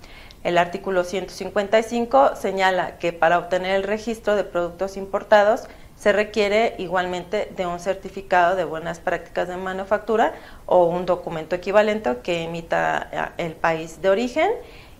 el 0.45 0.59
artículo 0.59 1.05
155 1.05 2.37
señala 2.37 2.99
que 2.99 3.13
para 3.13 3.39
obtener 3.39 3.77
el 3.77 3.85
registro 3.85 4.35
de 4.35 4.45
productos 4.45 4.97
importados 4.97 5.69
se 5.97 6.13
requiere 6.13 6.75
igualmente 6.79 7.53
de 7.57 7.65
un 7.67 7.79
certificado 7.79 8.57
de 8.57 8.65
buenas 8.65 8.99
prácticas 8.99 9.47
de 9.47 9.57
manufactura 9.57 10.33
o 10.67 10.87
un 10.87 11.07
documento 11.07 11.55
equivalente 11.55 12.17
que 12.25 12.43
emita 12.43 13.09
eh, 13.39 13.45
el 13.47 13.53
país 13.53 14.03
de 14.03 14.11
origen. 14.11 14.51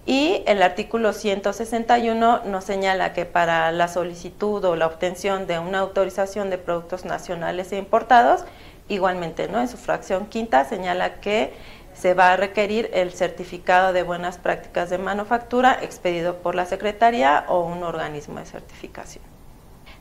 Y 0.07 0.43
el 0.47 0.63
artículo 0.63 1.13
161 1.13 2.45
nos 2.45 2.65
señala 2.65 3.13
que 3.13 3.25
para 3.25 3.71
la 3.73 3.89
solicitud 3.89 4.65
o 4.65 4.77
la 4.77 4.87
obtención 4.87 5.47
de 5.47 5.59
una 5.59 5.81
autorización 5.81 6.51
de 6.51 6.59
productos 6.59 7.05
nacionales 7.05 7.73
e 7.73 7.79
importados, 7.79 8.45
igualmente 8.89 9.49
¿no? 9.49 9.61
en 9.61 9.69
su 9.69 9.77
fracción 9.77 10.27
quinta 10.27 10.65
señala 10.65 11.15
que 11.15 11.53
se 11.95 12.15
va 12.15 12.33
a 12.33 12.37
requerir 12.37 12.91
el 12.93 13.13
certificado 13.13 13.93
de 13.93 14.03
buenas 14.03 14.39
prácticas 14.39 14.91
de 14.91 14.99
manufactura 14.99 15.79
expedido 15.83 16.37
por 16.37 16.55
la 16.55 16.67
Secretaría 16.67 17.45
o 17.49 17.61
un 17.61 17.83
organismo 17.83 18.39
de 18.39 18.47
certificación. 18.47 19.25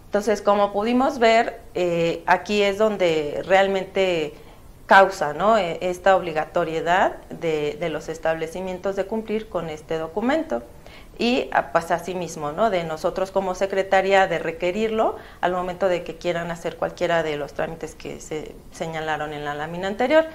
Entonces, 0.06 0.42
como 0.42 0.74
pudimos 0.74 1.20
ver, 1.20 1.62
eh, 1.74 2.24
aquí 2.26 2.62
es 2.62 2.78
donde 2.78 3.44
realmente 3.46 4.34
causa 4.92 5.34
e, 5.58 5.78
esta 5.90 6.18
obligatoriedad 6.18 7.16
de, 7.30 7.78
los 7.90 8.10
establecimientos 8.10 8.98
de 8.98 9.06
cumplir 9.06 9.48
con 9.48 9.70
este 9.70 9.98
documento 9.98 10.64
y 11.18 11.48
ah, 11.54 11.72
pues 11.72 11.92
asimismo, 11.92 12.52
¿no? 12.52 12.70
de 12.70 12.84
nosotros 12.84 13.32
como 13.32 13.56
secretaría 13.56 14.28
de 14.28 14.38
requerirlo 14.38 15.16
al 15.40 15.54
momento 15.54 15.88
de 15.88 16.04
que 16.04 16.18
quieran 16.18 16.52
hacer 16.52 16.76
cualquiera 16.76 17.24
de 17.24 17.38
los 17.38 17.54
trámites 17.54 17.96
que 17.96 18.20
se 18.20 18.54
señalaron 18.74 19.32
en 19.32 19.46
la 19.46 19.56
lámina 19.56 19.88
anterior. 19.88 20.26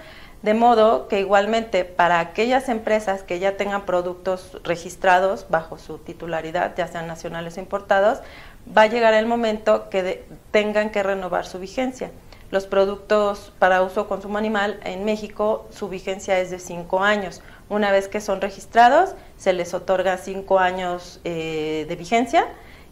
De 0.42 0.54
modo 0.54 1.08
que 1.08 1.20
igualmente 1.20 1.84
para 1.84 2.20
aquellas 2.20 2.68
empresas 2.68 3.22
que 3.22 3.38
ya 3.38 3.56
tengan 3.56 3.86
productos 3.86 4.58
registrados 4.62 5.46
bajo 5.48 5.78
su 5.78 5.98
titularidad, 5.98 6.74
ya 6.76 6.86
sean 6.86 7.06
nacionales 7.06 7.56
o 7.56 7.60
importados, 7.60 8.20
va 8.76 8.82
a 8.82 8.86
llegar 8.86 9.14
el 9.14 9.26
momento 9.26 9.88
que 9.88 10.24
tengan 10.50 10.90
que 10.90 11.02
renovar 11.02 11.46
su 11.46 11.58
vigencia. 11.58 12.10
Los 12.50 12.66
productos 12.66 13.52
para 13.58 13.82
uso 13.82 14.02
o 14.02 14.08
consumo 14.08 14.38
animal 14.38 14.78
en 14.84 15.04
México, 15.04 15.66
su 15.70 15.88
vigencia 15.88 16.38
es 16.38 16.50
de 16.50 16.60
cinco 16.60 17.02
años. 17.02 17.42
Una 17.68 17.90
vez 17.90 18.06
que 18.06 18.20
son 18.20 18.40
registrados, 18.40 19.14
se 19.36 19.52
les 19.52 19.74
otorga 19.74 20.16
cinco 20.16 20.60
años 20.60 21.20
eh, 21.24 21.86
de 21.88 21.96
vigencia 21.96 22.46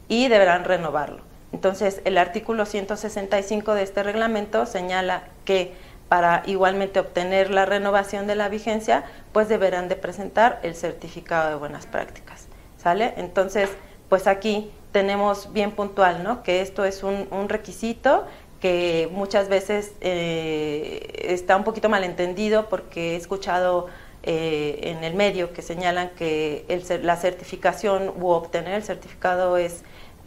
y 0.08 0.26
deberán 0.26 0.64
renovarlo. 0.64 1.22
Entonces, 1.52 2.00
el 2.04 2.18
artículo 2.18 2.66
165 2.66 3.74
de 3.74 3.84
este 3.84 4.02
reglamento 4.02 4.66
señala 4.66 5.22
que 5.44 5.72
para 6.08 6.42
igualmente 6.46 7.00
obtener 7.00 7.50
la 7.50 7.64
renovación 7.64 8.26
de 8.26 8.34
la 8.34 8.48
vigencia, 8.48 9.04
pues 9.32 9.48
deberán 9.48 9.88
de 9.88 9.96
presentar 9.96 10.60
el 10.62 10.74
certificado 10.74 11.48
de 11.48 11.54
buenas 11.56 11.86
prácticas. 11.86 12.46
¿Sale? 12.76 13.14
Entonces, 13.16 13.70
pues 14.08 14.26
aquí 14.26 14.70
tenemos 14.92 15.52
bien 15.52 15.72
puntual, 15.72 16.22
¿no? 16.22 16.42
Que 16.42 16.60
esto 16.60 16.84
es 16.84 17.02
un, 17.02 17.48
requisito 17.48 18.26
que 18.60 19.08
muchas 19.10 19.48
veces 19.48 19.92
eh, 20.00 21.24
está 21.28 21.56
un 21.56 21.64
poquito 21.64 21.88
malentendido 21.88 22.68
porque 22.68 23.14
he 23.14 23.16
escuchado 23.16 23.88
eh, 24.22 24.78
en 24.82 25.04
el 25.04 25.14
medio 25.14 25.52
que 25.52 25.62
señalan 25.62 26.10
que 26.10 26.64
la 27.02 27.16
certificación 27.16 28.12
u 28.18 28.28
obtener 28.28 28.74
el 28.74 28.82
certificado 28.82 29.56
es 29.56 29.82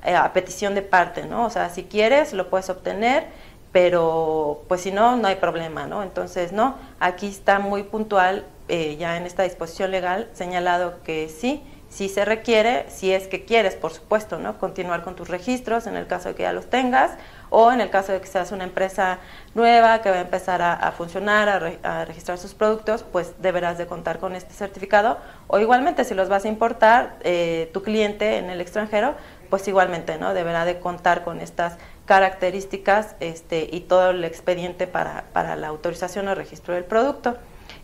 eh, 0.06 0.16
a 0.16 0.32
petición 0.34 0.76
de 0.76 0.84
parte, 0.84 1.26
¿no? 1.26 1.46
O 1.46 1.50
sea, 1.50 1.70
si 1.70 1.84
quieres 1.84 2.34
lo 2.34 2.50
puedes 2.50 2.70
obtener 2.70 3.26
pero 3.72 4.64
pues 4.68 4.82
si 4.82 4.92
no, 4.92 5.18
no 5.18 5.28
hay 5.28 5.36
problema, 5.36 5.88
¿no? 5.88 6.04
Entonces, 6.04 6.52
no, 6.52 6.76
aquí 7.00 7.28
está 7.28 7.60
muy 7.60 7.84
puntual, 7.84 8.46
eh, 8.70 8.98
ya 8.98 9.18
en 9.18 9.26
esta 9.26 9.44
disposición 9.44 9.92
legal, 9.92 10.30
señalado 10.34 11.02
que 11.04 11.30
sí, 11.30 11.64
sí 11.90 12.10
se 12.10 12.26
requiere, 12.26 12.86
si 12.90 13.14
es 13.14 13.28
que 13.28 13.46
quieres, 13.46 13.76
por 13.76 13.94
supuesto, 13.94 14.40
¿no? 14.40 14.58
Continuar 14.60 15.04
con 15.04 15.16
tus 15.16 15.30
registros 15.30 15.88
en 15.88 15.96
el 15.96 16.06
caso 16.08 16.30
de 16.30 16.36
que 16.36 16.44
ya 16.44 16.54
los 16.54 16.70
tengas, 16.70 17.12
o 17.50 17.72
en 17.72 17.80
el 17.80 17.90
caso 17.90 18.12
de 18.12 18.20
que 18.20 18.28
seas 18.28 18.52
una 18.52 18.66
empresa 18.66 19.20
nueva 19.56 20.02
que 20.02 20.10
va 20.10 20.18
a 20.18 20.22
empezar 20.22 20.62
a, 20.62 20.92
funcionar, 20.92 21.78
a, 21.84 22.06
registrar 22.06 22.38
sus 22.38 22.54
productos, 22.54 23.04
pues 23.04 23.34
deberás 23.42 23.78
de 23.78 23.88
contar 23.88 24.20
con 24.20 24.36
este 24.36 24.54
certificado, 24.54 25.18
o 25.48 25.60
igualmente 25.60 26.04
si 26.04 26.14
los 26.14 26.28
vas 26.28 26.46
a 26.46 26.50
importar, 26.50 27.16
eh, 27.22 27.70
tu 27.74 27.84
cliente 27.84 28.38
en 28.38 28.50
el 28.50 28.60
extranjero, 28.60 29.16
pues 29.50 29.66
igualmente, 29.68 30.18
¿no? 30.18 30.34
Deberá 30.34 30.66
de 30.66 30.80
contar 30.80 31.24
con 31.24 31.40
estas 31.40 31.78
características 32.08 33.16
este, 33.20 33.70
y 33.72 33.82
todo 33.82 34.10
el 34.10 34.24
expediente 34.24 34.88
para, 34.88 35.56
la 35.56 35.68
autorización 35.68 36.28
o 36.30 36.36
registro 36.36 36.74
del 36.74 36.86
producto. 36.86 37.38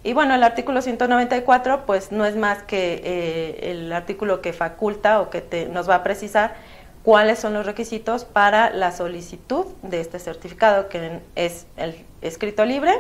Y 0.04 0.14
bueno, 0.14 0.34
el 0.34 0.44
artículo 0.44 0.82
194 0.82 1.86
pues 1.86 2.12
no 2.12 2.26
es 2.26 2.36
más 2.36 2.64
que 2.64 3.02
eh, 3.04 3.72
el 3.72 3.94
artículo 3.94 4.42
que 4.42 4.54
faculta 4.54 5.22
o 5.22 5.30
que 5.30 5.70
nos 5.72 5.90
va 5.90 5.96
a 5.96 6.04
precisar 6.04 6.56
cuáles 7.04 7.38
son 7.40 7.54
los 7.54 7.66
requisitos 7.66 8.24
para 8.24 8.70
la 8.70 8.94
solicitud 8.94 9.66
de 9.82 10.00
este 10.00 10.20
certificado, 10.20 10.88
que 10.88 11.20
es 11.36 11.68
el 11.76 12.06
escrito 12.22 12.66
libre, 12.66 12.94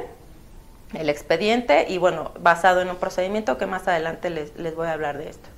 el 0.93 1.09
expediente 1.09 1.85
y 1.87 1.97
bueno, 1.97 2.31
basado 2.39 2.81
en 2.81 2.89
un 2.89 2.97
procedimiento 2.97 3.57
que 3.57 3.65
más 3.65 3.87
adelante 3.87 4.29
les, 4.29 4.55
les 4.57 4.75
voy 4.75 4.87
a 4.87 4.91
hablar 4.91 5.17
de 5.17 5.29
esto. 5.29 5.52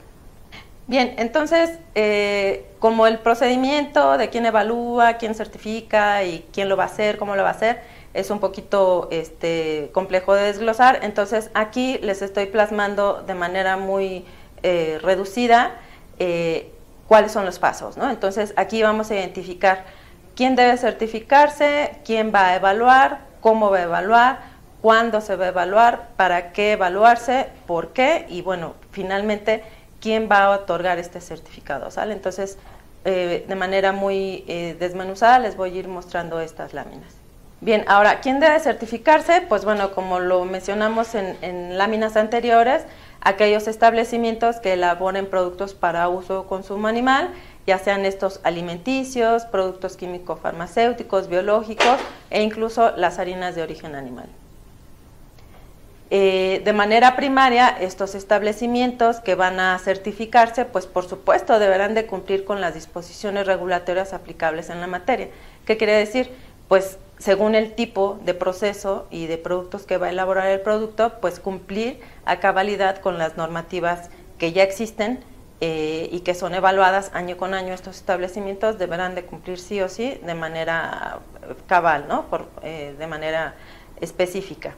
Bien, 0.88 1.15
entonces, 1.18 1.80
eh, 1.96 2.68
como 2.80 3.08
el 3.08 3.18
procedimiento 3.18 4.20
de 4.20 4.30
quién 4.30 4.46
evalúa, 4.46 5.13
quién 5.13 5.34
certifica 5.34 6.24
y 6.24 6.46
quién 6.54 6.70
lo 6.70 6.77
va 6.77 6.84
a 6.84 6.88
hacer, 6.88 7.18
cómo 7.18 7.36
lo 7.36 7.42
va 7.42 7.50
a 7.50 7.54
hacer, 7.54 7.82
es 8.13 8.30
un 8.30 8.39
poquito 8.39 9.08
este, 9.12 9.89
complejo 9.94 10.36
de 10.36 10.44
desglosar, 10.44 11.00
entonces 11.01 11.50
aquí 11.56 11.98
les 12.04 12.22
estoy 12.22 12.46
plasmando 12.46 13.24
de 13.24 13.34
manera 13.34 13.77
muy 13.77 14.25
eh, 14.62 15.00
reducida 15.01 15.72
eh, 16.20 16.72
cuáles 17.08 17.32
son 17.32 17.46
los 17.46 17.58
pasos. 17.58 17.98
¿no? 17.98 18.10
Entonces 18.12 18.54
aquí 18.56 18.84
vamos 18.84 19.10
a 19.10 19.15
identificar 19.15 19.86
quién 20.36 20.56
debe 20.56 20.77
certificarse, 20.77 21.98
quién 22.06 22.32
va 22.34 22.50
a 22.50 22.56
evaluar, 22.58 23.22
cómo 23.42 23.72
va 23.72 23.80
a 23.80 23.84
evaluar, 23.84 24.39
cuándo 24.82 25.20
se 25.20 25.36
va 25.36 25.46
a 25.46 25.48
evaluar, 25.50 26.10
para 26.15 26.54
qué 26.54 26.74
evaluarse, 26.74 27.48
por 27.65 27.92
qué 27.92 28.27
y 28.30 28.44
bueno, 28.44 28.75
finalmente 28.92 29.63
quién 30.05 30.29
va 30.31 30.43
a 30.43 30.50
otorgar 30.51 31.00
este 31.00 31.19
certificado, 31.19 31.89
¿sale? 31.89 32.13
Entonces, 32.13 32.59
eh, 33.05 33.43
de 33.47 33.55
manera 33.55 33.91
muy 33.91 34.45
eh, 34.47 34.75
desmenuzada 34.79 35.39
les 35.39 35.57
voy 35.57 35.71
a 35.71 35.79
ir 35.79 35.88
mostrando 35.88 36.39
estas 36.41 36.75
láminas. 36.75 37.12
Bien, 37.59 37.83
ahora, 37.88 38.19
¿quién 38.19 38.39
debe 38.39 38.59
certificarse? 38.59 39.41
Pues 39.50 39.65
bueno, 39.65 39.93
como 39.95 40.19
lo 40.19 40.45
mencionamos 40.45 41.15
en, 41.15 41.79
láminas 41.79 42.17
anteriores, 42.17 42.85
aquellos 43.21 43.67
establecimientos 43.67 44.57
que 44.57 44.74
elaboren 44.74 45.25
productos 45.25 45.74
para 45.74 46.07
uso 46.07 46.41
o 46.41 46.45
consumo 46.45 46.88
animal, 46.88 47.31
ya 47.65 47.79
sean 47.79 48.05
estos 48.05 48.41
alimenticios, 48.43 49.45
productos 49.45 49.97
químico-farmacéuticos, 49.97 51.29
biológicos 51.29 52.00
e 52.29 52.43
incluso 52.43 52.95
las 52.95 53.17
harinas 53.17 53.55
de 53.55 53.63
origen 53.63 53.95
animal. 53.95 54.29
Eh, 56.12 56.62
de 56.63 56.74
manera 56.74 57.15
primaria, 57.15 57.67
estos 57.67 58.13
establecimientos 58.13 59.21
que 59.21 59.33
van 59.33 59.59
a 59.59 59.77
certificarse, 59.79 60.65
pues 60.65 60.85
por 60.85 61.07
supuesto 61.07 61.57
deberán 61.57 61.95
de 61.95 62.05
cumplir 62.05 62.45
con 62.45 62.62
las 62.62 62.75
disposiciones 62.75 63.47
regulatorias 63.47 64.13
aplicables 64.13 64.69
en 64.69 64.81
la 64.81 64.88
materia. 64.88 65.29
¿Qué 65.65 65.77
quiere 65.77 65.93
decir? 65.93 66.29
Pues 66.67 67.00
según 67.17 67.55
el 67.55 67.74
tipo 67.74 68.19
de 68.24 68.35
proceso 68.35 69.07
y 69.09 69.25
de 69.25 69.39
productos 69.39 69.85
que 69.88 69.97
va 69.97 70.07
a 70.07 70.09
elaborar 70.12 70.47
el 70.47 70.62
producto, 70.62 71.13
pues 71.21 71.39
cumplir 71.39 72.00
a 72.25 72.39
cabalidad 72.39 72.97
con 73.00 73.17
las 73.17 73.35
normativas 73.35 74.09
que 74.38 74.51
ya 74.51 74.62
existen 74.62 75.24
eh, 75.62 76.07
y 76.12 76.19
que 76.19 76.35
son 76.35 76.53
evaluadas 76.53 77.09
año 77.15 77.35
con 77.38 77.55
año. 77.55 77.74
Estos 77.74 77.95
establecimientos 77.95 78.77
deberán 78.77 79.15
de 79.15 79.24
cumplir 79.24 79.57
sí 79.57 79.81
o 79.81 79.89
sí 79.89 80.19
de 80.24 80.35
manera 80.35 81.19
cabal, 81.65 82.05
¿no? 82.07 82.27
Por, 82.27 82.47
eh, 82.62 82.93
de 83.00 83.07
manera 83.07 83.55
específica. 84.01 84.75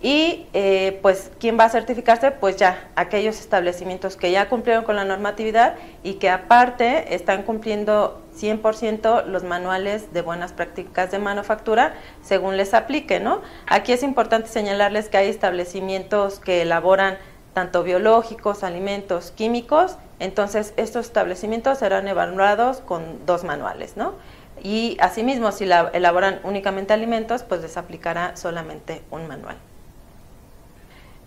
Y 0.00 0.46
eh, 0.52 1.00
pues, 1.02 1.32
¿quién 1.40 1.58
va 1.58 1.64
a 1.64 1.70
certificarse? 1.70 2.30
Pues 2.30 2.56
ya, 2.56 2.88
aquellos 2.94 3.40
establecimientos 3.40 4.16
que 4.16 4.30
ya 4.30 4.48
cumplieron 4.48 4.84
con 4.84 4.94
la 4.94 5.04
normatividad 5.04 5.74
y 6.04 6.14
que 6.14 6.30
aparte 6.30 7.16
están 7.16 7.42
cumpliendo 7.42 8.22
100% 8.36 9.24
los 9.24 9.42
manuales 9.42 10.12
de 10.12 10.22
buenas 10.22 10.52
prácticas 10.52 11.10
de 11.10 11.18
manufactura 11.18 11.94
según 12.22 12.56
les 12.56 12.74
aplique, 12.74 13.18
¿no? 13.18 13.42
Aquí 13.66 13.92
es 13.92 14.04
importante 14.04 14.48
señalarles 14.48 15.08
que 15.08 15.16
hay 15.16 15.28
establecimientos 15.28 16.38
que 16.38 16.62
elaboran 16.62 17.18
tanto 17.52 17.82
biológicos, 17.82 18.62
alimentos, 18.62 19.32
químicos, 19.32 19.96
entonces 20.20 20.74
estos 20.76 21.06
establecimientos 21.06 21.78
serán 21.78 22.06
evaluados 22.06 22.78
con 22.78 23.26
dos 23.26 23.42
manuales, 23.42 23.96
¿no? 23.96 24.14
Y 24.62 24.96
asimismo, 25.00 25.50
si 25.50 25.64
elaboran 25.64 26.40
únicamente 26.44 26.92
alimentos, 26.92 27.42
pues 27.42 27.62
les 27.62 27.76
aplicará 27.76 28.36
solamente 28.36 29.02
un 29.10 29.26
manual. 29.26 29.56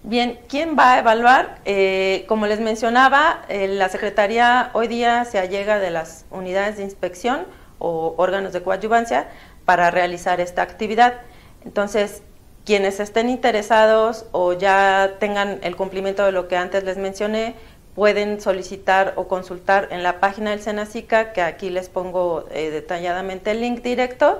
Bien, 0.03 0.39
¿quién 0.49 0.75
va 0.77 0.93
a 0.93 0.99
evaluar? 0.99 1.59
Eh, 1.63 2.25
como 2.27 2.47
les 2.47 2.59
mencionaba, 2.59 3.43
eh, 3.49 3.67
la 3.67 3.87
Secretaría 3.87 4.71
hoy 4.73 4.87
día 4.87 5.25
se 5.25 5.37
allega 5.37 5.77
de 5.77 5.91
las 5.91 6.25
unidades 6.31 6.77
de 6.77 6.83
inspección 6.83 7.45
o 7.77 8.15
órganos 8.17 8.51
de 8.51 8.63
coadyuvancia 8.63 9.29
para 9.63 9.91
realizar 9.91 10.41
esta 10.41 10.63
actividad. 10.63 11.21
Entonces, 11.65 12.23
quienes 12.65 12.99
estén 12.99 13.29
interesados 13.29 14.25
o 14.31 14.53
ya 14.53 15.17
tengan 15.19 15.59
el 15.61 15.75
cumplimiento 15.75 16.25
de 16.25 16.31
lo 16.31 16.47
que 16.47 16.57
antes 16.57 16.83
les 16.83 16.97
mencioné, 16.97 17.53
pueden 17.93 18.41
solicitar 18.41 19.13
o 19.17 19.27
consultar 19.27 19.89
en 19.91 20.01
la 20.01 20.19
página 20.19 20.49
del 20.49 20.61
Senacica, 20.61 21.31
que 21.31 21.43
aquí 21.43 21.69
les 21.69 21.89
pongo 21.89 22.45
eh, 22.51 22.71
detalladamente 22.71 23.51
el 23.51 23.61
link 23.61 23.83
directo, 23.83 24.39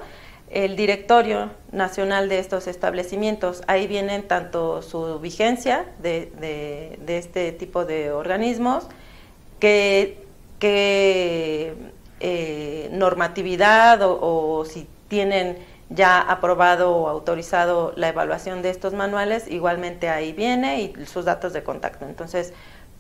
el 0.52 0.76
directorio 0.76 1.52
nacional 1.72 2.28
de 2.28 2.40
estos 2.40 2.68
establecimientos. 2.68 3.62
Ahí 3.68 3.88
vienen 3.88 4.28
tanto 4.28 4.82
su 4.82 5.20
vigencia 5.20 5.86
de, 6.02 7.00
este 7.08 7.54
tipo 7.54 7.86
de 7.86 8.12
organismos, 8.12 8.88
qué, 9.60 10.26
eh, 10.60 12.90
normatividad 12.92 14.02
o, 14.04 14.66
si 14.66 14.88
tienen 15.08 15.58
ya 15.90 16.22
aprobado 16.22 16.96
o 16.96 17.08
autorizado 17.08 17.94
la 17.96 18.10
evaluación 18.10 18.62
de 18.62 18.70
estos 18.70 18.94
manuales, 18.94 19.48
igualmente 19.50 20.10
ahí 20.10 20.32
viene 20.32 20.82
y 20.82 21.06
sus 21.06 21.26
datos 21.26 21.54
de 21.54 21.64
contacto. 21.64 22.06
Entonces 22.06 22.54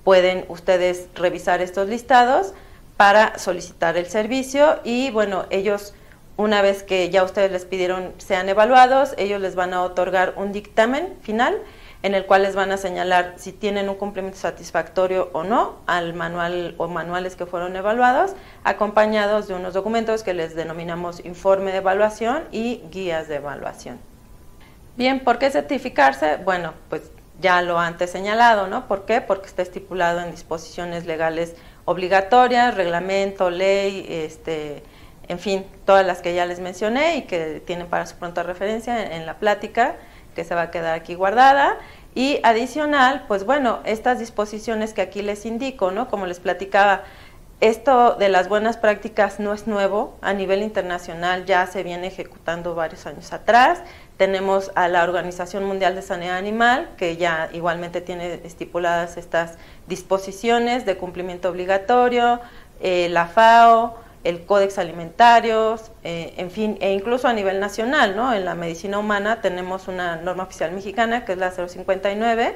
pueden 0.03 0.45
ustedes 0.47 1.07
revisar 1.15 1.61
estos 1.61 1.87
listados 1.87 2.53
para 2.97 3.37
solicitar 3.37 3.97
el 3.97 4.07
servicio 4.07 4.79
y 4.83 5.11
bueno, 5.11 5.45
ellos 5.49 5.93
una 6.41 6.61
vez 6.61 6.83
que 6.83 7.09
ya 7.09 7.23
ustedes 7.23 7.51
les 7.51 7.65
pidieron 7.65 8.13
sean 8.17 8.49
evaluados, 8.49 9.13
ellos 9.17 9.39
les 9.39 9.55
van 9.55 9.73
a 9.73 9.83
otorgar 9.83 10.33
un 10.37 10.51
dictamen 10.51 11.15
final 11.21 11.61
en 12.03 12.15
el 12.15 12.25
cual 12.25 12.41
les 12.41 12.55
van 12.55 12.71
a 12.71 12.77
señalar 12.77 13.35
si 13.37 13.51
tienen 13.51 13.87
un 13.87 13.95
cumplimiento 13.95 14.39
satisfactorio 14.39 15.29
o 15.33 15.43
no 15.43 15.77
al 15.85 16.15
manual 16.15 16.73
o 16.77 16.87
manuales 16.87 17.35
que 17.35 17.45
fueron 17.45 17.75
evaluados, 17.75 18.31
acompañados 18.63 19.47
de 19.47 19.53
unos 19.53 19.75
documentos 19.75 20.23
que 20.23 20.33
les 20.33 20.55
denominamos 20.55 21.23
informe 21.23 21.71
de 21.71 21.77
evaluación 21.77 22.43
y 22.51 22.81
guías 22.91 23.27
de 23.27 23.35
evaluación. 23.35 23.99
Bien, 24.97 25.19
¿por 25.23 25.37
qué 25.37 25.51
certificarse? 25.51 26.37
Bueno, 26.37 26.73
pues 26.89 27.11
ya 27.39 27.61
lo 27.61 27.79
antes 27.79 28.09
señalado, 28.09 28.67
¿no? 28.67 28.87
¿Por 28.87 29.05
qué? 29.05 29.21
Porque 29.21 29.45
está 29.45 29.61
estipulado 29.61 30.21
en 30.21 30.31
disposiciones 30.31 31.05
legales 31.05 31.55
obligatorias, 31.85 32.75
reglamento, 32.75 33.49
ley, 33.51 34.05
este, 34.09 34.83
en 35.31 35.39
fin, 35.39 35.65
todas 35.85 36.05
las 36.05 36.21
que 36.21 36.35
ya 36.35 36.45
les 36.45 36.59
mencioné 36.59 37.15
y 37.15 37.21
que 37.21 37.63
tienen 37.65 37.87
para 37.87 38.05
su 38.05 38.17
pronta 38.17 38.43
referencia 38.43 39.15
en, 39.15 39.25
la 39.25 39.35
plática 39.35 39.95
que 40.35 40.43
se 40.43 40.55
va 40.55 40.63
a 40.63 40.71
quedar 40.71 40.93
aquí 40.93 41.15
guardada. 41.15 41.77
Y 42.13 42.41
adicional, 42.43 43.23
pues 43.29 43.45
bueno, 43.45 43.79
estas 43.85 44.19
disposiciones 44.19 44.93
que 44.93 45.01
aquí 45.01 45.21
les 45.21 45.45
indico, 45.45 45.89
¿no? 45.91 46.09
Como 46.09 46.25
les 46.25 46.41
platicaba, 46.41 47.03
esto 47.61 48.15
de 48.15 48.27
las 48.27 48.49
buenas 48.49 48.75
prácticas 48.75 49.39
no 49.39 49.53
es 49.53 49.67
nuevo, 49.67 50.17
a 50.21 50.33
nivel 50.33 50.63
internacional 50.63 51.45
ya 51.45 51.65
se 51.65 51.81
viene 51.81 52.07
ejecutando 52.07 52.75
varios 52.75 53.05
años 53.05 53.31
atrás. 53.31 53.81
Tenemos 54.17 54.73
a 54.75 54.89
la 54.89 55.01
Organización 55.01 55.63
Mundial 55.63 55.95
de 55.95 56.01
Sanidad 56.01 56.35
Animal, 56.35 56.89
que 56.97 57.15
ya 57.15 57.49
igualmente 57.53 58.01
tiene 58.01 58.33
estipuladas 58.43 59.15
estas 59.15 59.53
disposiciones 59.87 60.85
de 60.85 60.97
cumplimiento 60.97 61.47
obligatorio, 61.47 62.41
eh, 62.81 63.07
la 63.09 63.27
FAO, 63.27 64.00
el 64.23 64.45
Códex 64.45 64.77
Alimentarios, 64.77 65.91
eh, 66.03 66.33
en 66.37 66.51
fin, 66.51 66.77
e 66.81 66.93
incluso 66.93 67.27
a 67.27 67.33
nivel 67.33 67.59
nacional, 67.59 68.15
¿no? 68.15 68.33
En 68.33 68.45
la 68.45 68.55
medicina 68.55 68.99
humana 68.99 69.41
tenemos 69.41 69.87
una 69.87 70.15
norma 70.17 70.43
oficial 70.43 70.71
mexicana 70.71 71.25
que 71.25 71.33
es 71.33 71.37
la 71.37 71.51
059, 71.51 72.55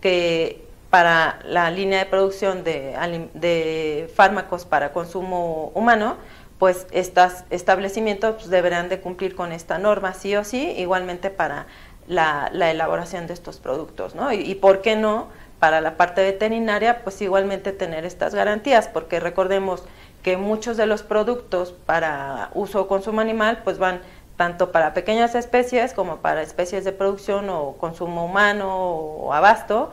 que 0.00 0.64
para 0.90 1.38
la 1.44 1.70
línea 1.70 2.00
de 2.00 2.06
producción 2.06 2.64
de, 2.64 4.10
fármacos 4.14 4.64
para 4.64 4.92
consumo 4.92 5.72
humano, 5.74 6.16
pues 6.58 6.86
estos 6.92 7.44
establecimientos 7.50 8.36
pues, 8.36 8.50
deberán 8.50 8.88
de 8.88 9.00
cumplir 9.00 9.34
con 9.34 9.52
esta 9.52 9.78
norma 9.78 10.14
sí 10.14 10.34
o 10.36 10.44
sí, 10.44 10.74
igualmente 10.78 11.30
para 11.30 11.66
la, 12.06 12.50
elaboración 12.52 13.26
de 13.26 13.34
estos 13.34 13.58
productos, 13.58 14.14
¿no? 14.14 14.32
Y, 14.32 14.40
y 14.40 14.54
por 14.56 14.82
qué 14.82 14.96
no, 14.96 15.28
para 15.58 15.80
la 15.80 15.96
parte 15.96 16.22
veterinaria, 16.22 17.02
pues 17.02 17.22
igualmente 17.22 17.72
tener 17.72 18.04
estas 18.04 18.34
garantías, 18.34 18.86
porque 18.86 19.18
recordemos, 19.18 19.84
que 20.24 20.36
muchos 20.38 20.76
de 20.76 20.86
los 20.86 21.04
productos 21.04 21.72
para 21.72 22.50
uso 22.54 22.80
o 22.80 22.88
consumo 22.88 23.20
animal 23.20 23.60
pues 23.62 23.78
van 23.78 24.00
tanto 24.36 24.72
para 24.72 24.94
pequeñas 24.94 25.34
especies 25.34 25.92
como 25.92 26.16
para 26.16 26.42
especies 26.42 26.84
de 26.84 26.92
producción 26.92 27.50
o 27.50 27.74
consumo 27.74 28.24
humano 28.24 28.74
o 28.74 29.32
abasto, 29.32 29.92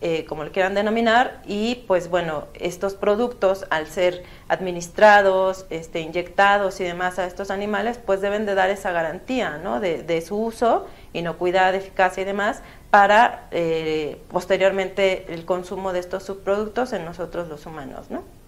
eh, 0.00 0.24
como 0.24 0.44
lo 0.44 0.50
quieran 0.50 0.74
denominar, 0.74 1.42
y 1.46 1.84
pues 1.86 2.08
bueno, 2.08 2.46
estos 2.54 2.94
productos 2.94 3.66
al 3.70 3.86
ser 3.86 4.24
administrados, 4.48 5.66
este, 5.68 6.00
inyectados 6.00 6.80
y 6.80 6.84
demás 6.84 7.18
a 7.18 7.26
estos 7.26 7.50
animales, 7.50 7.98
pues 7.98 8.20
deben 8.20 8.46
de 8.46 8.54
dar 8.54 8.70
esa 8.70 8.92
garantía 8.92 9.58
¿no? 9.58 9.78
de, 9.78 10.02
de 10.02 10.20
su 10.22 10.36
uso, 10.36 10.86
inocuidad, 11.12 11.74
eficacia 11.74 12.22
y 12.22 12.24
demás, 12.24 12.62
para 12.90 13.46
eh, 13.50 14.20
posteriormente 14.30 15.32
el 15.34 15.44
consumo 15.44 15.92
de 15.92 16.00
estos 16.00 16.22
subproductos 16.22 16.92
en 16.92 17.04
nosotros 17.04 17.48
los 17.48 17.66
humanos. 17.66 18.10
¿no? 18.10 18.41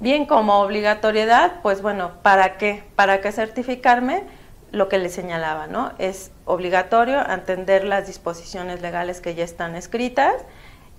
Bien, 0.00 0.26
como 0.26 0.60
obligatoriedad, 0.60 1.54
pues 1.60 1.82
bueno, 1.82 2.12
¿para 2.22 2.56
qué? 2.56 2.84
¿Para 2.94 3.20
qué 3.20 3.32
certificarme? 3.32 4.22
Lo 4.70 4.88
que 4.88 4.96
le 4.96 5.08
señalaba, 5.08 5.66
¿no? 5.66 5.90
Es 5.98 6.30
obligatorio 6.44 7.28
entender 7.28 7.82
las 7.82 8.06
disposiciones 8.06 8.80
legales 8.80 9.20
que 9.20 9.34
ya 9.34 9.42
están 9.42 9.74
escritas, 9.74 10.34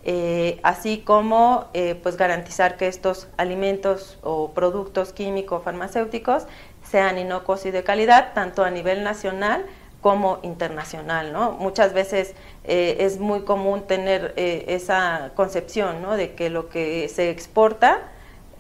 eh, 0.03 0.59
así 0.63 0.97
como 0.97 1.67
eh, 1.73 1.95
pues 1.95 2.17
garantizar 2.17 2.75
que 2.75 2.87
estos 2.87 3.29
alimentos 3.37 4.19
o 4.21 4.51
productos 4.51 5.13
químicos 5.13 5.63
farmacéuticos 5.63 6.43
sean 6.83 7.17
inocuos 7.17 7.65
y 7.65 7.71
de 7.71 7.85
calidad, 7.85 8.33
tanto 8.33 8.65
a 8.65 8.69
nivel 8.69 9.05
nacional 9.05 9.65
como 10.01 10.39
internacional, 10.43 11.31
¿no? 11.31 11.51
Muchas 11.53 11.93
veces 11.93 12.35
eh, 12.65 12.97
es 12.99 13.17
muy 13.17 13.43
común 13.43 13.83
tener 13.87 14.33
esa 14.35 15.31
concepción, 15.35 16.01
¿no? 16.01 16.17
De 16.17 16.35
que 16.35 16.49
lo 16.49 16.67
que 16.67 17.07
se 17.07 17.29
exporta 17.29 18.01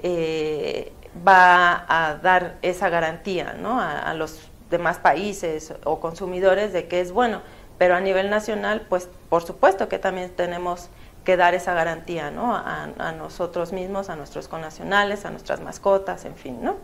eh, 0.03 0.91
va 1.27 1.85
a 1.87 2.15
dar 2.15 2.57
esa 2.61 2.89
garantía 2.89 3.53
¿no? 3.53 3.79
a, 3.79 4.13
los 4.13 4.49
demás 4.69 4.99
países 4.99 5.73
o 5.83 5.99
consumidores 5.99 6.73
de 6.73 6.87
que 6.87 7.01
es 7.01 7.11
bueno, 7.11 7.41
pero 7.77 7.95
a 7.95 8.01
nivel 8.01 8.29
nacional, 8.29 8.85
pues 8.87 9.09
por 9.29 9.43
supuesto 9.43 9.89
que 9.89 9.99
también 9.99 10.29
tenemos 10.31 10.89
que 11.25 11.37
dar 11.37 11.53
esa 11.53 11.73
garantía 11.73 12.31
¿no? 12.31 12.55
a, 12.55 13.11
nosotros 13.17 13.73
mismos, 13.73 14.09
a 14.09 14.15
nuestros 14.15 14.47
connacionales, 14.47 15.25
a 15.25 15.31
nuestras 15.31 15.61
mascotas, 15.61 16.25
en 16.25 16.35
fin. 16.35 16.63
¿no? 16.63 16.75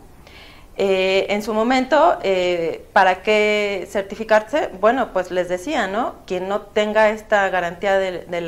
Eh, 0.78 1.26
en 1.30 1.42
su 1.42 1.54
momento, 1.54 2.18
eh, 2.22 2.86
¿para 2.92 3.22
qué 3.22 3.88
certificarse? 3.90 4.68
Bueno, 4.78 5.12
pues 5.12 5.30
les 5.30 5.48
decía, 5.48 5.86
¿no? 5.86 6.16
Quien 6.26 6.48
no 6.48 6.60
tenga 6.62 7.08
esta 7.08 7.48
garantía 7.48 7.98
de, 7.98 8.40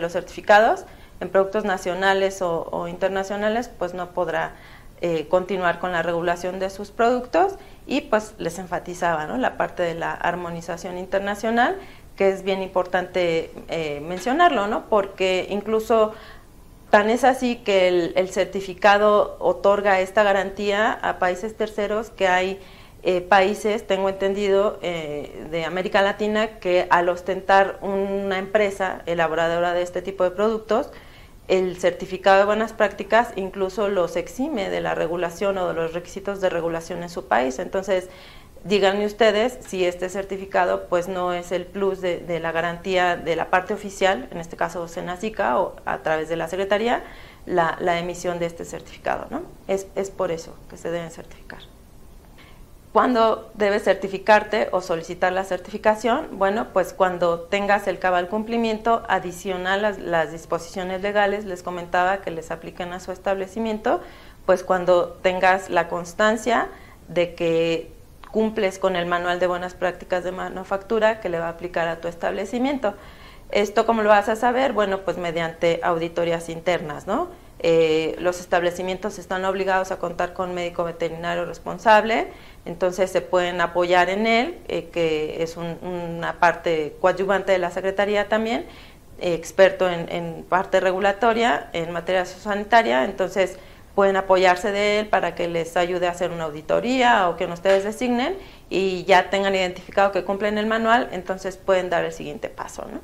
los 0.00 0.12
certificados, 0.12 0.86
en 1.20 1.30
productos 1.30 1.64
nacionales 1.64 2.42
o, 2.42 2.88
internacionales, 2.88 3.70
pues 3.78 3.94
no 3.94 4.10
podrá 4.10 4.52
eh, 5.00 5.26
continuar 5.28 5.78
con 5.78 5.92
la 5.92 6.02
regulación 6.02 6.58
de 6.58 6.70
sus 6.70 6.90
productos 6.90 7.54
y 7.86 8.02
pues 8.02 8.34
les 8.38 8.58
enfatizaba 8.58 9.26
¿no? 9.26 9.36
la 9.36 9.56
parte 9.56 9.82
de 9.82 9.94
la 9.94 10.12
armonización 10.12 10.98
internacional, 10.98 11.76
que 12.16 12.30
es 12.30 12.42
bien 12.42 12.62
importante 12.62 13.52
eh, 13.68 14.00
mencionarlo, 14.00 14.66
¿no? 14.66 14.86
porque 14.88 15.46
incluso 15.50 16.14
tan 16.90 17.10
es 17.10 17.22
así 17.22 17.56
que 17.56 17.88
el, 18.14 18.30
certificado 18.30 19.36
otorga 19.40 20.00
esta 20.00 20.22
garantía 20.22 20.92
a 20.92 21.18
países 21.18 21.56
terceros 21.56 22.10
que 22.10 22.28
hay 22.28 22.60
eh, 23.04 23.20
países, 23.20 23.86
tengo 23.86 24.08
entendido, 24.08 24.78
de 24.80 25.64
América 25.64 26.02
Latina 26.02 26.58
que 26.58 26.86
al 26.90 27.08
ostentar 27.08 27.78
una 27.82 28.38
empresa 28.38 29.02
elaboradora 29.06 29.74
de 29.74 29.82
este 29.82 30.02
tipo 30.02 30.24
de 30.24 30.30
productos, 30.30 30.90
el 31.48 31.78
certificado 31.78 32.38
de 32.38 32.44
buenas 32.44 32.72
prácticas 32.74 33.32
incluso 33.36 33.88
los 33.88 34.16
exime 34.16 34.68
de 34.68 34.80
la 34.80 34.94
regulación 34.94 35.56
o 35.58 35.68
de 35.68 35.74
los 35.74 35.94
requisitos 35.94 36.40
de 36.40 36.50
regulación 36.50 37.02
en 37.02 37.08
su 37.08 37.26
país. 37.26 37.58
Entonces, 37.58 38.08
díganme 38.64 39.06
ustedes 39.06 39.58
si 39.66 39.84
este 39.84 40.08
certificado 40.10 40.88
pues 40.88 41.08
no 41.08 41.32
es 41.32 41.50
el 41.52 41.64
plus 41.64 42.00
de, 42.00 42.40
la 42.40 42.52
garantía 42.52 43.16
de 43.16 43.34
la 43.34 43.50
parte 43.50 43.72
oficial, 43.72 44.28
en 44.30 44.38
este 44.38 44.56
caso 44.56 44.86
Senacica 44.88 45.58
o 45.58 45.76
a 45.86 45.98
través 46.02 46.28
de 46.28 46.36
la 46.36 46.48
Secretaría, 46.48 47.02
la, 47.46 47.98
emisión 47.98 48.38
de 48.38 48.46
este 48.46 48.64
certificado. 48.64 49.26
¿no? 49.30 49.42
Es, 49.68 49.86
es 49.94 50.10
por 50.10 50.30
eso 50.30 50.54
que 50.68 50.76
se 50.76 50.90
deben 50.90 51.10
certificar. 51.10 51.77
¿Cuándo 52.98 53.48
debes 53.54 53.84
certificarte 53.84 54.70
o 54.72 54.80
solicitar 54.80 55.32
la 55.32 55.44
certificación? 55.44 56.30
Bueno, 56.32 56.66
pues 56.72 56.92
cuando 56.92 57.42
tengas 57.42 57.86
el 57.86 58.00
cabal 58.00 58.26
cumplimiento 58.26 59.04
adicional 59.08 59.84
a 59.84 59.92
las 59.92 60.32
disposiciones 60.32 61.00
legales, 61.00 61.44
les 61.44 61.62
comentaba 61.62 62.22
que 62.22 62.32
les 62.32 62.50
apliquen 62.50 62.92
a 62.92 62.98
su 62.98 63.12
establecimiento, 63.12 64.00
pues 64.46 64.64
cuando 64.64 65.10
tengas 65.10 65.70
la 65.70 65.86
constancia 65.86 66.70
de 67.06 67.36
que 67.36 67.92
cumples 68.32 68.80
con 68.80 68.96
el 68.96 69.06
manual 69.06 69.38
de 69.38 69.46
buenas 69.46 69.74
prácticas 69.74 70.24
de 70.24 70.32
manufactura 70.32 71.20
que 71.20 71.28
le 71.28 71.38
va 71.38 71.46
a 71.46 71.50
aplicar 71.50 71.86
a 71.86 72.00
tu 72.00 72.08
establecimiento. 72.08 72.94
¿Esto 73.52 73.86
cómo 73.86 74.02
lo 74.02 74.08
vas 74.08 74.28
a 74.28 74.34
saber? 74.34 74.72
Bueno, 74.72 75.02
pues 75.02 75.18
mediante 75.18 75.78
auditorías 75.84 76.48
internas, 76.48 77.06
¿no? 77.06 77.28
Eh, 77.60 78.14
los 78.20 78.40
establecimientos 78.40 79.18
están 79.18 79.44
obligados 79.44 79.90
a 79.90 79.98
contar 79.98 80.32
con 80.32 80.54
médico 80.54 80.84
veterinario 80.84 81.44
responsable, 81.44 82.28
entonces 82.68 83.10
se 83.10 83.22
pueden 83.22 83.62
apoyar 83.62 84.10
en 84.10 84.26
él, 84.26 84.58
eh, 84.68 84.90
que 84.92 85.42
es 85.42 85.56
una 85.56 86.34
parte 86.38 86.94
coadyuvante 87.00 87.50
de 87.50 87.58
la 87.58 87.70
Secretaría 87.70 88.28
también, 88.28 88.66
experto 89.20 89.88
en, 89.88 90.44
parte 90.46 90.78
regulatoria, 90.78 91.70
en 91.72 91.90
materia 91.92 92.26
sanitaria, 92.26 93.04
entonces 93.04 93.58
pueden 93.94 94.16
apoyarse 94.16 94.70
de 94.70 95.00
él 95.00 95.06
para 95.08 95.34
que 95.34 95.48
les 95.48 95.78
ayude 95.78 96.06
a 96.06 96.10
hacer 96.10 96.30
una 96.30 96.44
auditoría 96.44 97.30
o 97.30 97.36
que 97.38 97.46
ustedes 97.46 97.84
designen 97.84 98.36
y 98.68 99.04
ya 99.04 99.30
tengan 99.30 99.54
identificado 99.54 100.12
que 100.12 100.22
cumplen 100.22 100.58
el 100.58 100.66
manual, 100.66 101.08
entonces 101.12 101.56
pueden 101.56 101.88
dar 101.88 102.04
el 102.04 102.12
siguiente 102.12 102.50
paso. 102.50 102.82
¿no? 102.82 103.00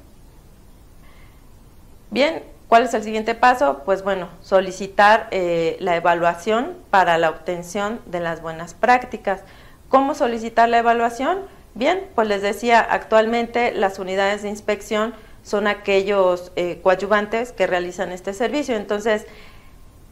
Bien, 2.11 2.42
¿Cuál 2.75 2.87
es 2.87 2.95
el 2.95 3.05
siguiente 3.05 3.37
paso? 3.37 3.83
Pues 3.85 4.03
bueno, 4.03 4.29
solicitar 4.41 5.29
eh, 5.31 5.77
la 5.79 5.95
evaluación 5.95 6.75
para 6.91 7.19
la 7.19 7.31
obtención 7.31 8.01
de 8.07 8.19
las 8.19 8.43
buenas 8.43 8.75
prácticas. 8.75 9.43
¿Cómo 9.89 10.17
solicitar 10.17 10.69
la 10.69 10.79
evaluación? 10.79 11.39
Bien, 11.75 12.05
pues 12.17 12.27
les 12.27 12.43
decía, 12.43 12.81
actualmente 12.81 13.71
las 13.71 14.01
unidades 14.01 14.43
de 14.43 14.49
inspección 14.49 15.15
son 15.45 15.69
aquellos 15.69 16.51
eh, 16.57 16.81
coadyuvantes 16.83 17.53
que 17.53 17.69
realizan 17.69 18.11
este 18.11 18.35
servicio. 18.35 18.75
Entonces, 18.75 19.25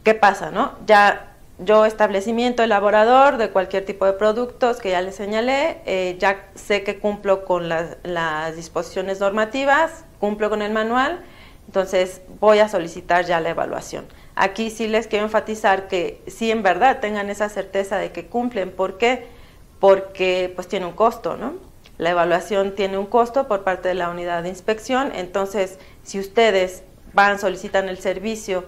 ¿qué 0.04 0.14
pasa? 0.14 0.52
No? 0.52 0.74
Ya 0.86 1.34
yo 1.58 1.84
establecimiento 1.84 2.62
elaborador 2.62 3.38
de 3.38 3.50
cualquier 3.50 3.84
tipo 3.84 4.06
de 4.06 4.12
productos 4.12 4.78
que 4.78 4.90
ya 4.90 5.02
les 5.02 5.16
señalé, 5.16 5.80
eh, 5.84 6.16
ya 6.20 6.44
sé 6.54 6.84
que 6.84 7.00
cumplo 7.00 7.44
con 7.44 7.68
las 7.68 8.54
disposiciones 8.54 9.18
normativas, 9.18 10.04
cumplo 10.20 10.48
con 10.48 10.62
el 10.62 10.72
manual 10.72 11.24
entonces 11.66 12.22
voy 12.40 12.58
a 12.58 12.68
solicitar 12.68 13.24
ya 13.24 13.40
la 13.40 13.50
evaluación. 13.50 14.06
Aquí 14.34 14.70
sí 14.70 14.88
les 14.88 15.06
quiero 15.06 15.26
enfatizar 15.26 15.88
que 15.88 16.22
sí 16.26 16.50
en 16.50 16.62
verdad 16.62 17.00
tengan 17.00 17.30
esa 17.30 17.48
certeza 17.48 17.98
de 17.98 18.12
que 18.12 18.26
cumplen. 18.26 18.70
¿Por 18.70 18.98
qué? 18.98 19.26
Porque 19.78 20.52
pues 20.54 20.68
tiene 20.68 20.86
un 20.86 20.92
costo, 20.92 21.36
¿no? 21.36 21.54
La 21.98 22.10
evaluación 22.10 22.74
tiene 22.74 22.98
un 22.98 23.06
costo 23.06 23.46
por 23.48 23.62
parte 23.62 23.88
de 23.88 23.94
la 23.94 24.08
unidad 24.08 24.42
de 24.42 24.48
inspección, 24.48 25.12
entonces 25.14 25.78
si 26.02 26.18
ustedes 26.18 26.82
van, 27.12 27.38
solicitan 27.38 27.88
el 27.88 27.98
servicio, 27.98 28.64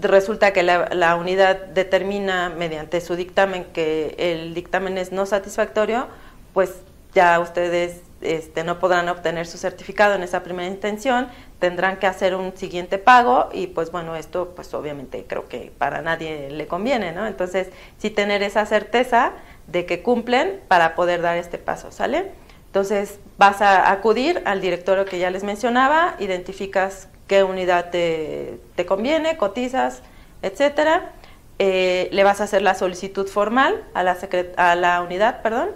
resulta 0.00 0.52
que 0.52 0.62
la, 0.62 0.90
la, 0.92 1.16
unidad 1.16 1.56
determina 1.56 2.50
mediante 2.50 3.00
su 3.00 3.16
dictamen 3.16 3.64
que 3.72 4.14
el 4.18 4.54
dictamen 4.54 4.98
es 4.98 5.12
no 5.12 5.26
satisfactorio, 5.26 6.06
pues 6.52 6.74
ya 7.14 7.40
ustedes 7.40 8.02
este, 8.22 8.64
no 8.64 8.78
podrán 8.78 9.08
obtener 9.08 9.46
su 9.46 9.58
certificado 9.58 10.14
en 10.14 10.22
esa 10.22 10.42
primera 10.42 10.68
intención, 10.68 11.28
tendrán 11.58 11.98
que 11.98 12.06
hacer 12.06 12.34
un 12.34 12.56
siguiente 12.56 12.98
pago 12.98 13.48
y 13.52 13.68
pues 13.68 13.92
bueno, 13.92 14.16
esto 14.16 14.52
pues 14.54 14.72
obviamente 14.74 15.24
creo 15.28 15.48
que 15.48 15.72
para 15.78 16.02
nadie 16.02 16.50
le 16.50 16.66
conviene, 16.66 17.12
¿no? 17.12 17.26
Entonces, 17.26 17.68
sí 17.98 18.10
tener 18.10 18.42
esa 18.42 18.66
certeza 18.66 19.32
de 19.66 19.86
que 19.86 20.02
cumplen 20.02 20.60
para 20.68 20.94
poder 20.94 21.22
dar 21.22 21.36
este 21.36 21.58
paso, 21.58 21.92
¿sale? 21.92 22.30
Entonces, 22.66 23.18
vas 23.36 23.60
a 23.60 23.92
acudir 23.92 24.42
al 24.46 24.60
directorio 24.60 25.04
que 25.04 25.18
ya 25.18 25.30
les 25.30 25.44
mencionaba, 25.44 26.16
identificas 26.18 27.08
qué 27.26 27.44
unidad 27.44 27.90
te, 27.90 28.58
conviene, 28.86 29.36
cotizas, 29.36 30.02
etcétera, 30.42 31.12
eh, 31.58 32.08
le 32.12 32.24
vas 32.24 32.40
a 32.40 32.44
hacer 32.44 32.62
la 32.62 32.74
solicitud 32.74 33.26
formal 33.28 33.84
a 33.94 34.02
la, 34.02 34.16
a 34.56 34.74
la 34.74 35.02
unidad, 35.02 35.42
perdón, 35.42 35.70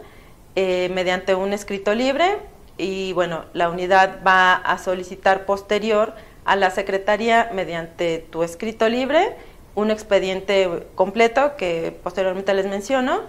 eh, 0.57 0.91
mediante 0.93 1.35
un 1.35 1.53
escrito 1.53 1.95
libre 1.95 2.39
y 2.79 3.13
bueno, 3.13 3.45
la 3.53 3.71
unidad 3.71 4.21
va 4.27 4.55
a 4.55 4.79
solicitar 4.79 5.47
posterior 5.47 6.15
a 6.45 6.57
la 6.57 6.71
Secretaría 6.71 7.51
mediante 7.53 8.27
tu 8.31 8.43
escrito 8.43 8.89
libre 8.89 9.37
un 9.75 9.91
expediente 9.91 10.87
completo 10.95 11.57
que 11.57 11.97
posteriormente 12.03 12.53
les 12.55 12.67
menciono 12.67 13.21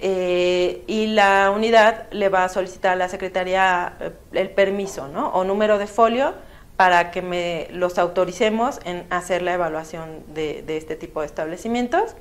eh, 0.00 0.84
y 0.86 1.06
la 1.06 1.50
unidad 1.50 2.06
le 2.12 2.28
va 2.28 2.44
a 2.44 2.48
solicitar 2.48 2.92
a 2.92 2.96
la 2.96 3.08
Secretaría 3.08 3.94
eh, 4.00 4.12
el 4.32 4.50
permiso 4.50 5.08
¿no? 5.08 5.28
o 5.28 5.44
número 5.44 5.78
de 5.78 5.86
folio 5.86 6.34
para 6.76 7.10
que 7.10 7.22
me 7.22 7.68
los 7.70 7.98
autoricemos 7.98 8.80
en 8.84 9.06
hacer 9.08 9.40
la 9.40 9.54
evaluación 9.54 10.22
de, 10.34 10.62
de 10.62 10.76
este 10.76 10.96
tipo 10.96 11.20
de 11.20 11.26
establecimientos. 11.26 12.16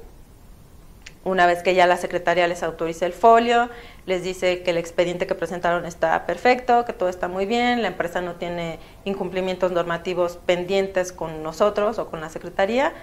Una 1.24 1.46
vez 1.46 1.64
que 1.64 1.74
ya 1.74 1.88
la 1.88 1.98
secretaría 1.98 2.48
les 2.48 2.64
autoriza 2.64 3.06
el 3.06 3.14
folio, 3.14 3.70
les 4.06 4.24
dice 4.24 4.62
que 4.64 4.72
el 4.72 4.78
expediente 4.78 5.26
que 5.26 5.36
presentaron 5.36 5.86
está 5.86 6.26
perfecto, 6.26 6.84
que 6.86 6.94
todo 6.94 7.10
está 7.10 7.28
muy 7.28 7.46
bien, 7.46 7.82
la 7.82 7.88
empresa 7.88 8.22
no 8.22 8.36
tiene 8.36 8.80
incumplimientos 9.06 9.72
normativos 9.72 10.38
pendientes 10.46 11.14
con 11.14 11.42
nosotros 11.42 11.98
o 12.00 12.10
con 12.10 12.20
la 12.20 12.30
secretaría, 12.30 12.94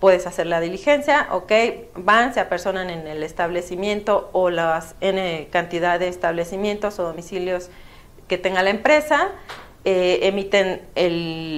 puedes 0.00 0.26
hacer 0.26 0.46
la 0.46 0.60
diligencia, 0.60 1.28
ok, 1.30 1.52
van, 1.94 2.34
se 2.34 2.40
apersonan 2.40 2.90
en 2.90 3.06
el 3.06 3.22
establecimiento 3.22 4.28
o 4.32 4.50
las 4.50 4.96
N 5.00 5.48
cantidad 5.50 5.98
de 5.98 6.08
establecimientos 6.08 6.98
o 6.98 7.04
domicilios 7.04 7.70
que 8.28 8.36
tenga 8.36 8.62
la 8.62 8.70
empresa, 8.70 9.28
eh, 9.84 10.20
emiten 10.22 10.82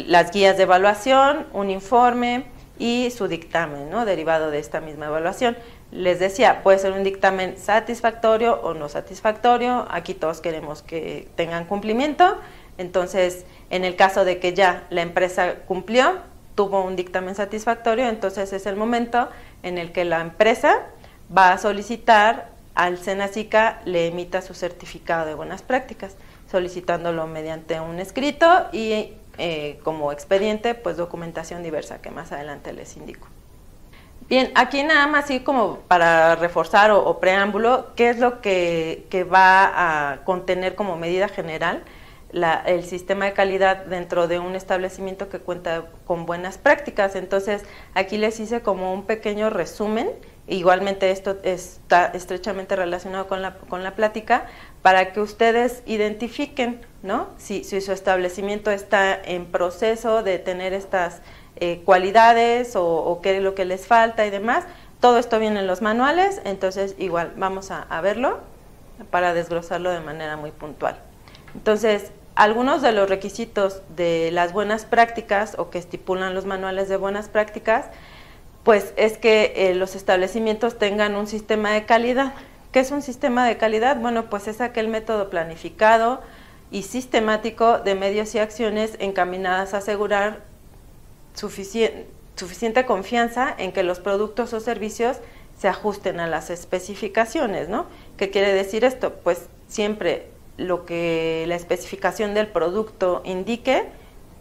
las 0.08 0.30
guías 0.30 0.56
de 0.58 0.64
evaluación, 0.64 1.46
un 1.52 1.70
informe 1.70 2.44
y 2.78 3.10
su 3.10 3.28
dictamen, 3.28 3.90
¿no? 3.90 4.04
derivado 4.04 4.50
de 4.50 4.58
esta 4.58 4.80
misma 4.80 5.06
evaluación 5.06 5.56
les 5.94 6.18
decía, 6.18 6.64
puede 6.64 6.80
ser 6.80 6.92
un 6.92 7.04
dictamen 7.04 7.56
satisfactorio 7.56 8.60
o 8.62 8.74
no 8.74 8.88
satisfactorio, 8.88 9.86
aquí 9.88 10.12
todos 10.12 10.40
queremos 10.40 10.82
que 10.82 11.28
tengan 11.36 11.66
cumplimiento, 11.66 12.36
entonces 12.78 13.46
en 13.70 13.84
el 13.84 13.94
caso 13.94 14.24
de 14.24 14.40
que 14.40 14.54
ya 14.54 14.88
la 14.90 15.02
empresa 15.02 15.54
cumplió, 15.68 16.18
tuvo 16.56 16.82
un 16.82 16.96
dictamen 16.96 17.36
satisfactorio, 17.36 18.08
entonces 18.08 18.52
es 18.52 18.66
el 18.66 18.74
momento 18.74 19.28
en 19.62 19.78
el 19.78 19.92
que 19.92 20.04
la 20.04 20.20
empresa 20.20 20.82
va 21.34 21.52
a 21.52 21.58
solicitar 21.58 22.50
al 22.74 22.98
SENACICA 22.98 23.82
le 23.84 24.08
emita 24.08 24.42
su 24.42 24.52
certificado 24.52 25.26
de 25.26 25.34
buenas 25.34 25.62
prácticas, 25.62 26.16
solicitándolo 26.50 27.28
mediante 27.28 27.78
un 27.78 28.00
escrito 28.00 28.66
y 28.72 29.12
eh, 29.38 29.78
como 29.84 30.10
expediente, 30.10 30.74
pues 30.74 30.96
documentación 30.96 31.62
diversa 31.62 32.02
que 32.02 32.10
más 32.10 32.32
adelante 32.32 32.72
les 32.72 32.96
indico. 32.96 33.28
Bien, 34.26 34.50
aquí 34.54 34.82
nada 34.82 35.06
más 35.06 35.24
así 35.24 35.40
como 35.40 35.80
para 35.80 36.34
reforzar 36.36 36.90
o, 36.90 37.20
preámbulo, 37.20 37.94
¿qué 37.94 38.08
es 38.08 38.18
lo 38.18 38.40
que, 38.40 39.26
va 39.30 40.12
a 40.12 40.24
contener 40.24 40.74
como 40.74 40.96
medida 40.96 41.28
general 41.28 41.82
el 42.66 42.84
sistema 42.84 43.26
de 43.26 43.32
calidad 43.34 43.84
dentro 43.84 44.26
de 44.26 44.38
un 44.38 44.56
establecimiento 44.56 45.28
que 45.28 45.40
cuenta 45.40 45.84
con 46.06 46.24
buenas 46.24 46.56
prácticas? 46.56 47.16
Entonces, 47.16 47.64
aquí 47.92 48.16
les 48.16 48.40
hice 48.40 48.62
como 48.62 48.94
un 48.94 49.04
pequeño 49.04 49.50
resumen, 49.50 50.10
igualmente 50.48 51.10
esto 51.10 51.36
está 51.42 52.06
estrechamente 52.06 52.76
relacionado 52.76 53.26
con 53.28 53.42
la, 53.42 53.56
con 53.56 53.84
la 53.84 53.94
plática, 53.94 54.46
para 54.80 55.12
que 55.12 55.20
ustedes 55.20 55.82
identifiquen, 55.84 56.80
¿no? 57.02 57.28
Si, 57.36 57.62
si 57.62 57.82
su 57.82 57.92
establecimiento 57.92 58.70
está 58.70 59.20
en 59.22 59.44
proceso 59.44 60.22
de 60.22 60.38
tener 60.38 60.72
estas 60.72 61.20
eh, 61.56 61.82
cualidades 61.84 62.74
o, 62.74 63.20
qué 63.22 63.36
es 63.36 63.42
lo 63.42 63.54
que 63.54 63.64
les 63.64 63.86
falta 63.86 64.26
y 64.26 64.30
demás. 64.30 64.64
Todo 65.00 65.18
esto 65.18 65.38
viene 65.38 65.60
en 65.60 65.66
los 65.66 65.82
manuales, 65.82 66.40
entonces 66.44 66.94
igual 66.98 67.32
vamos 67.36 67.70
a, 67.70 68.00
verlo 68.00 68.40
para 69.10 69.34
desglosarlo 69.34 69.90
de 69.90 70.00
manera 70.00 70.36
muy 70.36 70.50
puntual. 70.50 70.96
Entonces, 71.54 72.10
algunos 72.34 72.82
de 72.82 72.92
los 72.92 73.08
requisitos 73.08 73.82
de 73.94 74.30
las 74.32 74.52
buenas 74.52 74.84
prácticas 74.84 75.56
o 75.58 75.70
que 75.70 75.78
estipulan 75.78 76.34
los 76.34 76.46
manuales 76.46 76.88
de 76.88 76.96
buenas 76.96 77.28
prácticas, 77.28 77.86
pues 78.64 78.94
es 78.96 79.18
que 79.18 79.52
eh, 79.56 79.74
los 79.74 79.94
establecimientos 79.94 80.78
tengan 80.78 81.14
un 81.16 81.26
sistema 81.26 81.72
de 81.72 81.84
calidad. 81.84 82.32
¿Qué 82.72 82.80
es 82.80 82.90
un 82.90 83.02
sistema 83.02 83.46
de 83.46 83.56
calidad? 83.56 83.96
Bueno, 84.00 84.28
pues 84.30 84.48
es 84.48 84.60
aquel 84.60 84.88
método 84.88 85.30
planificado 85.30 86.22
y 86.72 86.82
sistemático 86.82 87.78
de 87.78 87.94
medios 87.94 88.34
y 88.34 88.40
acciones 88.40 88.96
encaminadas 88.98 89.74
a 89.74 89.78
asegurar 89.78 90.53
suficiente, 91.34 92.86
confianza 92.86 93.54
en 93.58 93.72
que 93.72 93.82
los 93.82 94.00
productos 94.00 94.52
o 94.52 94.60
servicios 94.60 95.18
se 95.58 95.68
ajusten 95.68 96.20
a 96.20 96.26
las 96.26 96.50
especificaciones, 96.50 97.68
¿no? 97.68 97.86
¿Qué 98.16 98.30
quiere 98.30 98.52
decir 98.52 98.84
esto? 98.84 99.14
Pues 99.22 99.48
siempre 99.68 100.28
lo 100.56 100.84
que 100.84 101.44
la 101.48 101.56
especificación 101.56 102.34
del 102.34 102.48
producto 102.48 103.22
indique, 103.24 103.84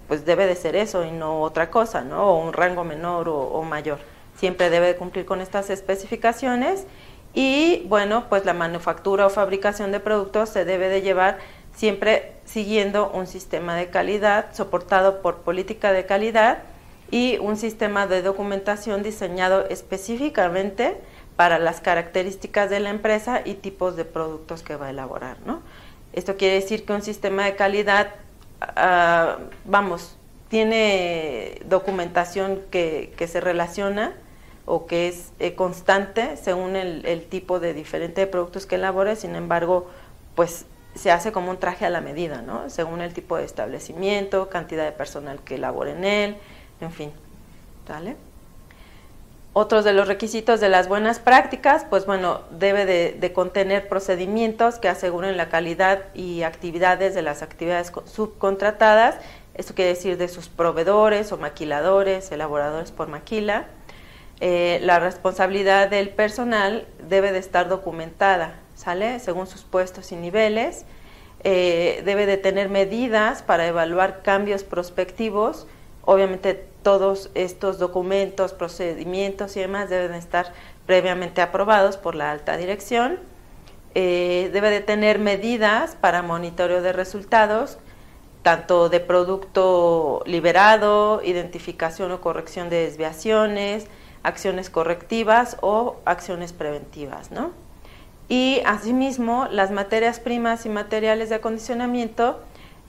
pues 0.07 0.25
debe 0.25 0.45
de 0.47 0.55
ser 0.55 0.75
eso 0.75 1.05
y 1.05 1.11
no 1.11 1.41
otra 1.41 1.69
cosa, 1.69 2.03
¿no? 2.03 2.31
O 2.31 2.43
un 2.43 2.53
rango 2.53 2.83
menor 2.83 3.29
o, 3.29 3.61
mayor. 3.63 3.99
Siempre 4.37 4.69
debe 4.69 4.87
de 4.87 4.95
cumplir 4.95 5.25
con 5.25 5.41
estas 5.41 5.69
especificaciones 5.69 6.85
y, 7.33 7.83
bueno, 7.87 8.25
pues 8.29 8.45
la 8.45 8.53
manufactura 8.53 9.25
o 9.25 9.29
fabricación 9.29 9.91
de 9.91 9.99
productos 9.99 10.49
se 10.49 10.65
debe 10.65 10.89
de 10.89 11.01
llevar 11.01 11.39
siempre 11.75 12.33
siguiendo 12.45 13.09
un 13.11 13.25
sistema 13.27 13.75
de 13.75 13.89
calidad 13.89 14.53
soportado 14.53 15.21
por 15.21 15.37
política 15.37 15.91
de 15.91 16.05
calidad 16.05 16.63
y 17.13 17.37
un 17.37 17.57
sistema 17.57 18.07
de 18.07 18.23
documentación 18.23 19.03
diseñado 19.03 19.67
específicamente 19.69 20.97
para 21.35 21.59
las 21.59 21.79
características 21.79 22.71
de 22.71 22.79
la 22.79 22.89
empresa 22.89 23.43
y 23.45 23.53
tipos 23.53 23.95
de 23.95 24.03
productos 24.03 24.63
que 24.63 24.77
va 24.77 24.87
a 24.87 24.89
elaborar. 24.89 25.37
¿no? 25.45 25.61
Esto 26.13 26.37
quiere 26.37 26.55
decir 26.55 26.87
que 26.87 26.93
un 26.93 27.03
sistema 27.03 27.45
de 27.45 27.55
calidad, 27.55 28.15
ah, 28.61 29.37
vamos, 29.63 30.17
tiene 30.47 31.61
documentación 31.69 32.61
que, 32.71 33.13
se 33.27 33.39
relaciona 33.39 34.15
o 34.65 34.87
que 34.87 35.07
es 35.07 35.33
eh, 35.37 35.53
constante 35.53 36.35
según 36.35 36.75
el, 36.75 37.27
tipo 37.29 37.59
de 37.59 37.75
diferente 37.75 38.25
productos 38.25 38.65
que 38.65 38.73
elabore, 38.73 39.15
sin 39.17 39.35
embargo, 39.35 39.87
pues 40.33 40.65
se 40.95 41.11
hace 41.11 41.31
como 41.31 41.51
un 41.51 41.57
traje 41.57 41.85
a 41.85 41.91
la 41.91 42.01
medida, 42.01 42.41
¿no? 42.41 42.71
Según 42.71 43.01
el 43.01 43.13
tipo 43.13 43.37
de 43.37 43.45
establecimiento, 43.45 44.49
cantidad 44.49 44.83
de 44.83 44.91
personal 44.93 45.43
que 45.43 45.55
elabore 45.55 45.91
en 45.91 46.05
él, 46.05 46.37
en 46.83 46.91
fin, 46.91 47.11
¿vale? 47.87 48.15
Otros 49.55 49.83
de 49.83 49.93
los 49.93 50.07
requisitos 50.07 50.59
de 50.59 50.69
las 50.69 50.87
buenas 50.87 51.19
prácticas, 51.19 51.85
pues 51.87 52.07
bueno, 52.07 52.41
debe 52.49 52.85
de, 52.85 53.33
contener 53.33 53.87
procedimientos 53.87 54.79
que 54.79 54.89
aseguren 54.89 55.37
la 55.37 55.49
calidad 55.49 56.05
y 56.15 56.41
actividades 56.41 57.13
de 57.13 57.21
las 57.21 57.43
actividades 57.43 57.91
subcontratadas, 58.05 59.15
esto 59.53 59.75
quiere 59.75 59.91
decir 59.91 60.17
de 60.17 60.27
sus 60.27 60.49
proveedores 60.49 61.31
o 61.31 61.37
maquiladores, 61.37 62.31
elaboradores 62.31 62.91
por 62.91 63.07
maquila. 63.07 63.67
Eh, 64.39 64.79
la 64.81 64.99
responsabilidad 64.99 65.89
del 65.89 66.09
personal 66.09 66.87
debe 67.07 67.31
de 67.31 67.37
estar 67.37 67.69
documentada, 67.69 68.59
¿sale? 68.73 69.19
Según 69.19 69.45
sus 69.45 69.61
puestos 69.61 70.11
y 70.11 70.15
niveles. 70.15 70.85
Eh, 71.43 72.01
debe 72.03 72.25
de 72.25 72.37
tener 72.37 72.69
medidas 72.69 73.43
para 73.43 73.67
evaluar 73.67 74.23
cambios 74.23 74.63
prospectivos 74.63 75.67
Obviamente 76.05 76.65
todos 76.83 77.29
estos 77.33 77.79
documentos, 77.79 78.53
procedimientos 78.53 79.55
y 79.57 79.61
demás 79.61 79.89
deben 79.89 80.13
estar 80.13 80.53
previamente 80.85 81.41
aprobados 81.41 81.97
por 81.97 82.15
la 82.15 82.31
alta 82.31 82.57
dirección. 82.57 83.19
Eh, 83.95 84.49
debe 84.53 84.69
de 84.69 84.81
tener 84.81 85.19
medidas 85.19 85.95
para 85.95 86.21
monitoreo 86.21 86.81
de 86.81 86.93
resultados, 86.93 87.77
tanto 88.41 88.89
de 88.89 88.99
producto 88.99 90.21
liberado, 90.25 91.21
identificación 91.23 92.11
o 92.11 92.21
corrección 92.21 92.69
de 92.69 92.83
desviaciones, 92.83 93.87
acciones 94.23 94.69
correctivas 94.69 95.57
o 95.61 95.97
acciones 96.05 96.53
preventivas. 96.53 97.31
¿no? 97.31 97.51
Y 98.29 98.61
asimismo, 98.65 99.47
las 99.51 99.71
materias 99.71 100.19
primas 100.19 100.65
y 100.65 100.69
materiales 100.69 101.29
de 101.29 101.35
acondicionamiento 101.35 102.39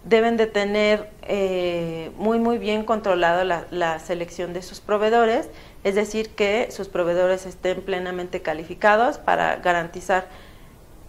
deben 0.05 0.37
de 0.37 0.47
tener 0.47 1.11
eh, 1.23 2.11
muy 2.17 2.39
muy 2.39 2.59
bien 2.59 2.85
controlado 2.85 3.45
la, 3.45 3.99
selección 3.99 4.53
de 4.53 4.63
sus 4.63 4.81
proveedores, 4.81 5.49
es 5.83 5.95
decir, 5.95 6.31
que 6.31 6.69
sus 6.71 6.89
proveedores 6.89 7.47
estén 7.47 7.83
plenamente 7.83 8.43
calificados 8.43 9.19
para 9.19 9.57
garantizar 9.57 10.27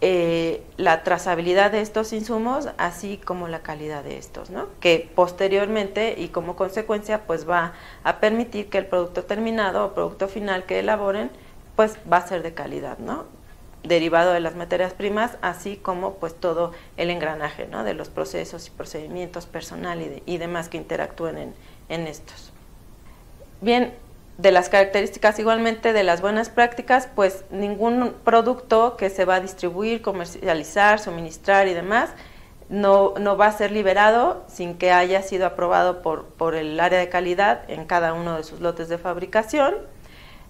eh, 0.00 0.62
la 0.76 1.02
trazabilidad 1.04 1.70
de 1.70 1.80
estos 1.80 2.12
insumos, 2.12 2.68
así 2.76 3.18
como 3.18 3.48
la 3.48 3.60
calidad 3.60 4.04
de 4.04 4.18
estos, 4.18 4.50
¿no? 4.50 4.68
que 4.80 5.10
posteriormente 5.14 6.14
y 6.18 6.28
como 6.28 6.54
consecuencia 6.54 7.26
pues 7.26 7.48
va 7.48 7.72
a 8.04 8.20
permitir 8.20 8.68
que 8.68 8.78
el 8.78 8.86
producto 8.86 9.24
terminado 9.24 9.86
o 9.86 9.94
producto 9.94 10.28
final 10.28 10.64
que 10.64 10.80
elaboren 10.80 11.30
pues 11.76 11.98
va 12.10 12.18
a 12.18 12.26
ser 12.26 12.42
de 12.42 12.54
calidad, 12.54 12.98
¿no? 12.98 13.35
Derivado 13.86 14.32
de 14.32 14.40
las 14.40 14.54
materias 14.54 14.92
primas, 14.94 15.36
así 15.42 15.76
como 15.76 16.14
pues 16.14 16.34
todo 16.34 16.72
el 16.96 17.10
engranaje 17.10 17.66
de 17.66 17.94
los 17.94 18.08
procesos 18.08 18.66
y 18.68 18.70
procedimientos 18.70 19.46
personal 19.46 20.02
y, 20.24 20.38
demás 20.38 20.68
que 20.68 20.76
interactúen 20.76 21.38
en, 21.38 21.54
en, 21.88 22.06
estos. 22.06 22.52
Bien, 23.60 23.94
de 24.38 24.52
las 24.52 24.68
características 24.68 25.38
igualmente 25.38 25.92
de 25.92 26.04
las 26.04 26.20
buenas 26.20 26.50
prácticas, 26.50 27.08
pues 27.14 27.44
ningún 27.50 28.14
producto 28.24 28.96
que 28.96 29.10
se 29.10 29.24
va 29.24 29.36
a 29.36 29.40
distribuir, 29.40 30.02
comercializar, 30.02 30.98
suministrar 30.98 31.68
y 31.68 31.74
demás, 31.74 32.10
no, 32.68 33.14
no 33.18 33.36
va 33.36 33.46
a 33.46 33.52
ser 33.52 33.70
liberado 33.70 34.44
sin 34.48 34.76
que 34.76 34.90
haya 34.90 35.22
sido 35.22 35.46
aprobado 35.46 36.02
por, 36.02 36.24
por 36.24 36.54
el 36.54 36.78
área 36.80 36.98
de 36.98 37.08
calidad 37.08 37.62
en 37.68 37.86
cada 37.86 38.12
uno 38.12 38.36
de 38.36 38.44
sus 38.44 38.60
lotes 38.60 38.88
de 38.88 38.98
fabricación 38.98 39.76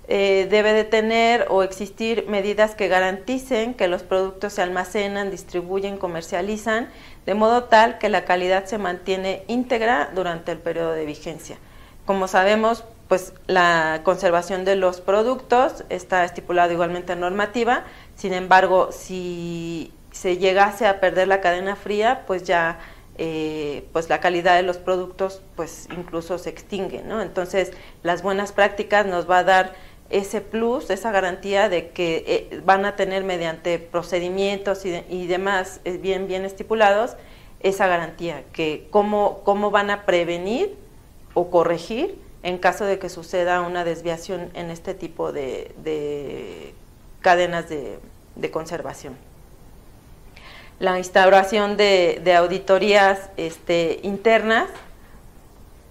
eh, 0.09 0.47
debe 0.49 0.73
de 0.73 0.85
tener 0.85 1.47
o 1.51 1.65
existir 1.65 2.27
medidas 2.29 2.77
que 2.77 2.87
garanticen 2.87 3.75
que 3.75 3.89
los 3.89 4.05
productos 4.05 4.53
se 4.53 4.63
almacenan, 4.63 5.31
distribuyen, 5.31 5.99
comercializan, 5.99 6.89
de 7.27 7.35
modo 7.35 7.65
tal 7.65 7.99
que 7.99 8.09
la 8.09 8.25
calidad 8.25 8.67
se 8.67 8.79
mantiene 8.79 9.43
íntegra 9.49 10.11
durante 10.15 10.53
el 10.53 10.59
periodo 10.59 10.93
de 10.93 11.07
vigencia. 11.07 11.59
Como 12.05 12.29
sabemos, 12.29 12.85
pues 13.09 13.35
la 13.49 14.01
conservación 14.05 14.65
de 14.65 14.77
los 14.77 15.01
productos 15.01 15.85
está 15.89 16.25
estipulado 16.25 16.73
igualmente 16.73 17.15
en 17.15 17.21
normativa, 17.21 17.85
sin 18.15 18.33
embargo, 18.33 18.91
si 18.93 19.93
se 20.13 20.39
llegase 20.39 20.87
a 20.87 21.01
perder 21.01 21.29
la 21.29 21.41
cadena 21.41 21.75
fría, 21.75 22.23
pues 22.27 22.45
ya 22.45 22.79
eh, 23.19 23.89
pues 23.93 24.09
la 24.09 24.21
calidad 24.21 24.57
de 24.57 24.63
los 24.63 24.77
productos 24.77 25.41
pues 25.57 25.89
incluso 25.97 26.39
se 26.39 26.51
extingue. 26.51 27.03
Entonces, 27.23 27.73
las 28.03 28.23
buenas 28.23 28.53
prácticas 28.53 29.07
nos 29.07 29.29
va 29.29 29.39
a 29.39 29.45
dar 29.45 29.75
ese 30.11 30.41
plus, 30.41 30.91
esa 30.91 31.11
garantía 31.11 31.69
de 31.69 31.91
que 31.91 32.25
eh, 32.27 32.61
van 32.65 32.85
a 32.85 32.97
tener 32.97 33.25
mediante 33.25 33.79
procedimientos 33.79 34.85
y, 34.85 35.27
demás 35.27 35.81
eh, 35.85 35.99
bien, 35.99 36.29
bien 36.29 36.45
estipulados, 36.45 37.17
esa 37.61 37.87
garantía, 37.87 38.45
que 38.53 38.87
cómo, 38.91 39.41
cómo 39.45 39.71
van 39.71 39.91
a 39.91 40.05
prevenir 40.05 40.77
o 41.35 41.51
corregir 41.51 42.19
en 42.43 42.59
caso 42.59 42.85
de 42.85 43.01
que 43.01 43.09
suceda 43.09 43.61
una 43.63 43.83
desviación 43.83 44.51
en 44.55 44.71
este 44.71 44.95
tipo 44.95 45.33
de, 45.33 46.75
cadenas 47.21 47.69
de, 47.69 48.51
conservación. 48.53 49.17
La 50.79 50.99
instauración 50.99 51.77
de, 51.77 52.35
auditorías 52.39 53.31
este, 53.37 53.99
internas 54.05 54.69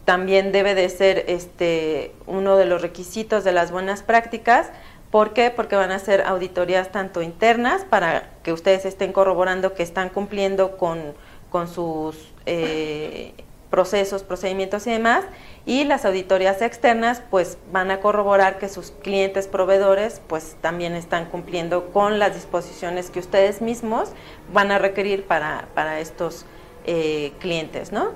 también 0.05 0.51
debe 0.51 0.75
de 0.75 0.87
ser 0.89 1.25
este, 1.27 2.13
uno 2.27 2.55
de 2.57 2.65
los 2.65 2.81
requisitos 2.81 3.43
de 3.43 3.51
las 3.51 3.71
buenas 3.71 4.03
prácticas. 4.03 4.69
¿Por 5.11 5.33
qué? 5.33 5.51
Porque 5.51 5.75
van 5.75 5.91
a 5.91 5.99
ser 5.99 6.21
auditorías 6.21 6.91
tanto 6.91 7.21
internas 7.21 7.83
para 7.83 8.29
que 8.43 8.53
ustedes 8.53 8.85
estén 8.85 9.13
corroborando 9.13 9.73
que 9.73 9.83
están 9.83 10.09
cumpliendo 10.09 10.77
con, 10.77 11.13
con 11.49 11.67
sus 11.67 12.33
eh, 12.45 13.33
procesos, 13.69 14.23
procedimientos 14.23 14.87
y 14.87 14.91
demás, 14.91 15.25
y 15.65 15.83
las 15.83 16.05
auditorías 16.05 16.61
externas 16.61 17.21
pues 17.31 17.57
van 17.71 17.91
a 17.91 17.99
corroborar 17.99 18.57
que 18.59 18.69
sus 18.69 18.91
clientes 18.91 19.47
proveedores 19.47 20.21
pues 20.27 20.55
también 20.61 20.93
están 20.93 21.25
cumpliendo 21.25 21.91
con 21.91 22.19
las 22.19 22.35
disposiciones 22.35 23.09
que 23.09 23.19
ustedes 23.19 23.61
mismos 23.61 24.09
van 24.53 24.71
a 24.71 24.79
requerir 24.79 25.25
para, 25.25 25.67
para 25.73 25.99
estos 25.99 26.45
eh, 26.85 27.33
clientes, 27.39 27.91
¿no? 27.91 28.11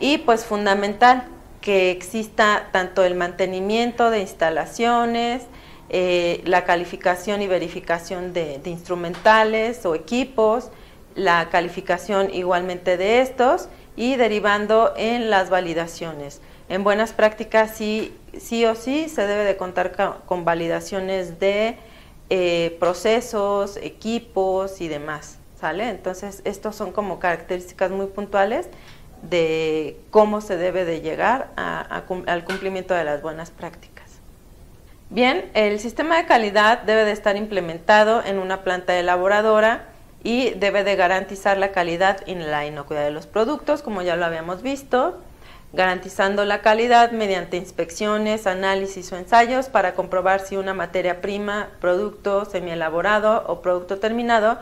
Y 0.00 0.18
pues 0.18 0.44
fundamental 0.44 1.28
que 1.60 1.90
exista 1.90 2.68
tanto 2.72 3.04
el 3.04 3.14
mantenimiento 3.14 4.10
de 4.10 4.20
instalaciones, 4.20 5.42
eh, 5.88 6.42
la 6.44 6.64
calificación 6.64 7.40
y 7.40 7.46
verificación 7.46 8.32
de, 8.32 8.60
instrumentales 8.64 9.86
o 9.86 9.94
equipos, 9.94 10.70
la 11.14 11.48
calificación 11.50 12.34
igualmente 12.34 12.96
de 12.96 13.20
estos 13.20 13.68
y 13.96 14.16
derivando 14.16 14.92
en 14.96 15.30
las 15.30 15.50
validaciones. 15.50 16.40
En 16.68 16.84
buenas 16.84 17.12
prácticas 17.12 17.76
sí, 17.76 18.14
sí 18.38 18.64
o 18.64 18.74
sí 18.74 19.08
se 19.08 19.26
debe 19.26 19.44
de 19.44 19.56
contar 19.56 20.20
con, 20.26 20.44
validaciones 20.44 21.38
de 21.38 21.76
eh, 22.30 22.76
procesos, 22.80 23.76
equipos 23.76 24.80
y 24.80 24.88
demás, 24.88 25.38
¿sale? 25.60 25.88
Entonces, 25.90 26.42
estos 26.44 26.74
son 26.74 26.92
como 26.92 27.18
características 27.18 27.90
muy 27.90 28.06
puntuales 28.06 28.68
de 29.28 29.98
cómo 30.10 30.40
se 30.40 30.56
debe 30.56 30.84
de 30.84 31.00
llegar 31.00 31.50
al 31.56 32.44
cumplimiento 32.44 32.94
de 32.94 33.04
las 33.04 33.22
buenas 33.22 33.50
prácticas. 33.50 34.04
Bien, 35.10 35.50
el 35.54 35.78
sistema 35.80 36.16
de 36.16 36.26
calidad 36.26 36.82
debe 36.82 37.04
de 37.04 37.12
estar 37.12 37.36
implementado 37.36 38.22
en 38.24 38.38
una 38.38 38.62
planta 38.62 38.98
elaboradora 38.98 39.86
y 40.22 40.50
debe 40.50 40.84
de 40.84 40.96
garantizar 40.96 41.58
la 41.58 41.72
calidad 41.72 42.26
y 42.26 42.34
la 42.34 42.66
inocuidad 42.66 43.04
de 43.04 43.10
los 43.10 43.26
productos, 43.26 43.82
como 43.82 44.02
ya 44.02 44.16
lo 44.16 44.24
habíamos 44.24 44.62
visto 44.62 45.20
garantizando 45.74 46.44
la 46.44 46.62
calidad 46.62 47.10
mediante 47.10 47.56
inspecciones, 47.56 48.46
análisis 48.46 49.12
o 49.12 49.16
ensayos 49.16 49.68
para 49.68 49.94
comprobar 49.94 50.40
si 50.40 50.56
una 50.56 50.72
materia 50.72 51.20
prima, 51.20 51.68
producto 51.80 52.44
semielaborado 52.44 53.44
o 53.48 53.60
producto 53.60 53.98
terminado 53.98 54.58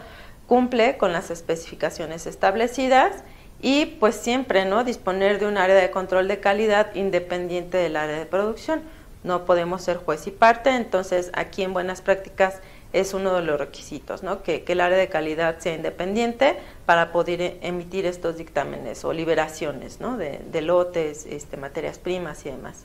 cumple 0.46 0.96
con 0.96 1.12
las 1.12 1.30
especificaciones 1.30 2.26
establecidas 2.26 3.24
y 3.62 3.86
pues 3.86 4.16
siempre 4.16 4.64
no 4.64 4.84
disponer 4.84 5.38
de 5.38 5.46
un 5.46 5.56
área 5.56 5.76
de 5.76 5.90
control 5.90 6.28
de 6.28 6.40
calidad 6.40 6.94
independiente 6.94 7.78
del 7.78 7.96
área 7.96 8.18
de 8.18 8.26
producción. 8.26 8.82
No 9.24 9.44
podemos 9.44 9.82
ser 9.82 9.98
juez 9.98 10.26
y 10.26 10.32
parte, 10.32 10.70
entonces 10.70 11.30
aquí 11.32 11.62
en 11.62 11.72
buenas 11.72 12.02
prácticas 12.02 12.60
es 12.92 13.14
uno 13.14 13.34
de 13.34 13.42
los 13.42 13.58
requisitos, 13.58 14.22
¿no? 14.22 14.42
que, 14.42 14.64
el 14.66 14.80
área 14.80 14.98
de 14.98 15.08
calidad 15.08 15.58
sea 15.58 15.74
independiente 15.74 16.58
para 16.86 17.12
poder 17.12 17.40
e, 17.40 17.58
emitir 17.62 18.04
estos 18.04 18.36
dictámenes 18.36 19.04
o 19.04 19.12
liberaciones 19.12 20.00
¿no? 20.00 20.16
de, 20.16 20.60
lotes, 20.60 21.24
este, 21.26 21.56
materias 21.56 21.98
primas 21.98 22.44
y 22.44 22.50
demás. 22.50 22.84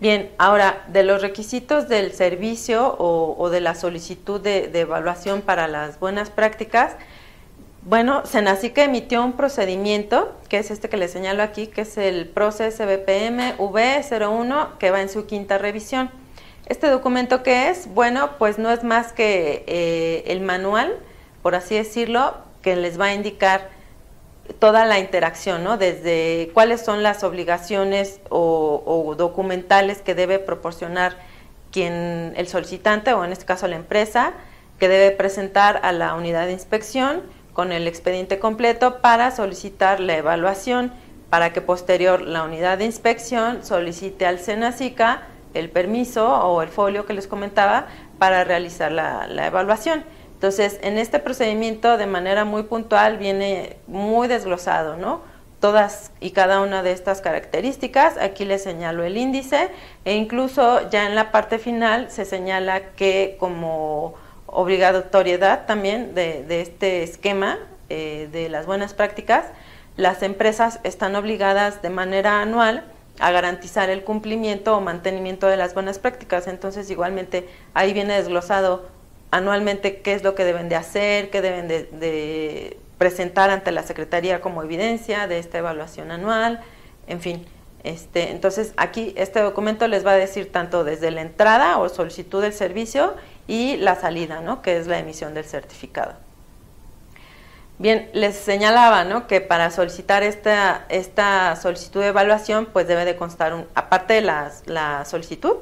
Bien, 0.00 0.30
ahora, 0.38 0.84
de 0.88 1.02
los 1.02 1.20
requisitos 1.20 1.88
del 1.88 2.12
servicio 2.12 2.96
o, 2.98 3.50
de 3.50 3.60
la 3.60 3.74
solicitud 3.74 4.40
de, 4.40 4.70
evaluación 4.72 5.42
para 5.42 5.68
las 5.68 6.00
buenas 6.00 6.30
prácticas, 6.30 6.96
bueno, 7.82 8.26
Senacica 8.26 8.84
emitió 8.84 9.24
un 9.24 9.32
procedimiento, 9.32 10.34
que 10.48 10.58
es 10.58 10.70
este 10.70 10.88
que 10.88 10.98
les 10.98 11.12
señalo 11.12 11.42
aquí, 11.42 11.66
que 11.66 11.82
es 11.82 11.96
el 11.96 12.28
Proces 12.28 12.78
BPM 12.78 13.56
V01, 13.56 14.76
que 14.78 14.90
va 14.90 15.00
en 15.00 15.08
su 15.08 15.26
quinta 15.26 15.56
revisión. 15.56 16.10
Este 16.66 16.88
documento 16.88 17.42
que 17.42 17.70
es, 17.70 17.92
bueno, 17.94 18.32
pues 18.38 18.58
no 18.58 18.70
es 18.70 18.84
más 18.84 19.12
que 19.12 19.64
eh, 19.66 20.24
el 20.26 20.40
manual, 20.40 20.94
por 21.42 21.54
así 21.54 21.74
decirlo, 21.74 22.34
que 22.62 22.76
les 22.76 23.00
va 23.00 23.06
a 23.06 23.14
indicar 23.14 23.70
toda 24.58 24.84
la 24.84 24.98
interacción, 24.98 25.64
¿no? 25.64 25.78
Desde 25.78 26.50
cuáles 26.52 26.82
son 26.82 27.02
las 27.02 27.24
obligaciones 27.24 28.20
o, 28.28 29.14
documentales 29.16 30.02
que 30.02 30.14
debe 30.14 30.38
proporcionar 30.38 31.16
quien, 31.72 32.34
el 32.36 32.46
solicitante 32.46 33.14
o 33.14 33.24
en 33.24 33.32
este 33.32 33.46
caso 33.46 33.66
la 33.68 33.76
empresa, 33.76 34.34
que 34.78 34.88
debe 34.88 35.10
presentar 35.14 35.80
a 35.82 35.92
la 35.92 36.14
unidad 36.14 36.46
de 36.46 36.52
inspección 36.52 37.22
con 37.60 37.72
el 37.72 37.86
expediente 37.86 38.38
completo 38.38 39.02
para 39.02 39.30
solicitar 39.32 40.00
la 40.00 40.16
evaluación, 40.16 40.94
para 41.28 41.52
que 41.52 41.60
posterior 41.60 42.22
la 42.22 42.42
unidad 42.42 42.78
de 42.78 42.86
inspección 42.86 43.66
solicite 43.66 44.24
al 44.24 44.38
SENACICA 44.38 45.24
el 45.52 45.68
permiso 45.68 46.26
o 46.26 46.62
el 46.62 46.70
folio 46.70 47.04
que 47.04 47.12
les 47.12 47.26
comentaba 47.26 47.86
para 48.18 48.44
realizar 48.44 48.90
la, 48.90 49.46
evaluación. 49.46 50.04
Entonces, 50.32 50.80
en 50.80 50.96
este 50.96 51.18
procedimiento 51.18 51.98
de 51.98 52.06
manera 52.06 52.46
muy 52.46 52.62
puntual 52.62 53.18
viene 53.18 53.76
muy 53.86 54.26
desglosado, 54.26 54.96
¿no? 54.96 55.20
Todas 55.60 56.12
y 56.18 56.30
cada 56.30 56.62
una 56.62 56.82
de 56.82 56.92
estas 56.92 57.20
características, 57.20 58.16
aquí 58.16 58.46
les 58.46 58.62
señalo 58.62 59.04
el 59.04 59.18
índice 59.18 59.68
e 60.06 60.14
incluso 60.14 60.88
ya 60.88 61.06
en 61.06 61.14
la 61.14 61.30
parte 61.30 61.58
final 61.58 62.10
se 62.10 62.24
señala 62.24 62.92
que 62.96 63.36
como 63.38 64.14
obligatoriedad 64.52 65.66
también 65.66 66.14
de, 66.14 66.44
este 66.60 67.02
esquema 67.02 67.58
eh, 67.88 68.28
de 68.32 68.48
las 68.48 68.66
buenas 68.66 68.94
prácticas, 68.94 69.46
las 69.96 70.22
empresas 70.22 70.80
están 70.82 71.14
obligadas 71.16 71.82
de 71.82 71.90
manera 71.90 72.40
anual 72.40 72.84
a 73.18 73.30
garantizar 73.30 73.90
el 73.90 74.02
cumplimiento 74.02 74.76
o 74.76 74.80
mantenimiento 74.80 75.46
de 75.46 75.56
las 75.56 75.74
buenas 75.74 75.98
prácticas. 75.98 76.46
Entonces, 76.46 76.90
igualmente, 76.90 77.48
ahí 77.74 77.92
viene 77.92 78.14
desglosado 78.14 78.86
anualmente 79.30 80.00
qué 80.00 80.14
es 80.14 80.24
lo 80.24 80.34
que 80.34 80.44
deben 80.44 80.68
de 80.68 80.76
hacer, 80.76 81.30
qué 81.30 81.42
deben 81.42 81.68
de, 81.68 82.78
presentar 82.98 83.48
ante 83.50 83.72
la 83.72 83.82
Secretaría 83.82 84.42
como 84.42 84.62
evidencia 84.62 85.26
de 85.26 85.38
esta 85.38 85.58
evaluación 85.58 86.10
anual, 86.10 86.60
en 87.06 87.20
fin. 87.20 87.46
Este, 87.82 88.30
entonces, 88.30 88.74
aquí 88.76 89.14
este 89.16 89.40
documento 89.40 89.88
les 89.88 90.04
va 90.04 90.10
a 90.12 90.16
decir 90.16 90.52
tanto 90.52 90.84
desde 90.84 91.10
la 91.10 91.22
entrada 91.22 91.78
o 91.78 91.88
solicitud 91.88 92.42
del 92.42 92.52
servicio 92.52 93.14
y 93.50 93.76
la 93.78 93.96
salida, 93.96 94.40
¿no? 94.40 94.62
que 94.62 94.76
es 94.76 94.86
la 94.86 95.00
emisión 95.00 95.34
del 95.34 95.44
certificado. 95.44 96.12
Bien, 97.78 98.08
les 98.12 98.36
señalaba 98.36 99.02
¿no? 99.02 99.26
que 99.26 99.40
para 99.40 99.72
solicitar 99.72 100.22
esta, 100.22 100.84
esta 100.88 101.56
solicitud 101.56 102.00
de 102.00 102.08
evaluación, 102.08 102.66
pues 102.72 102.86
debe 102.86 103.04
de 103.04 103.16
constar, 103.16 103.66
aparte 103.74 104.14
de 104.14 104.20
la, 104.20 104.52
la 104.66 105.04
solicitud, 105.04 105.56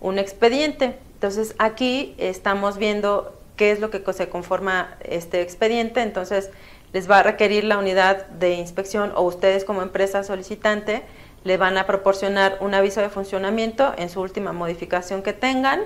un 0.00 0.18
expediente. 0.18 0.98
Entonces, 1.14 1.54
aquí 1.60 2.16
estamos 2.18 2.76
viendo 2.76 3.38
qué 3.54 3.70
es 3.70 3.78
lo 3.78 3.90
que 3.90 4.02
se 4.12 4.28
conforma 4.28 4.96
este 5.04 5.40
expediente. 5.40 6.02
Entonces, 6.02 6.50
les 6.92 7.08
va 7.08 7.20
a 7.20 7.22
requerir 7.22 7.62
la 7.62 7.78
unidad 7.78 8.26
de 8.26 8.54
inspección 8.54 9.12
o 9.14 9.22
ustedes 9.22 9.64
como 9.64 9.82
empresa 9.82 10.24
solicitante 10.24 11.04
le 11.44 11.56
van 11.56 11.78
a 11.78 11.86
proporcionar 11.86 12.58
un 12.60 12.74
aviso 12.74 13.00
de 13.00 13.10
funcionamiento 13.10 13.94
en 13.96 14.10
su 14.10 14.20
última 14.20 14.52
modificación 14.52 15.22
que 15.22 15.32
tengan. 15.32 15.82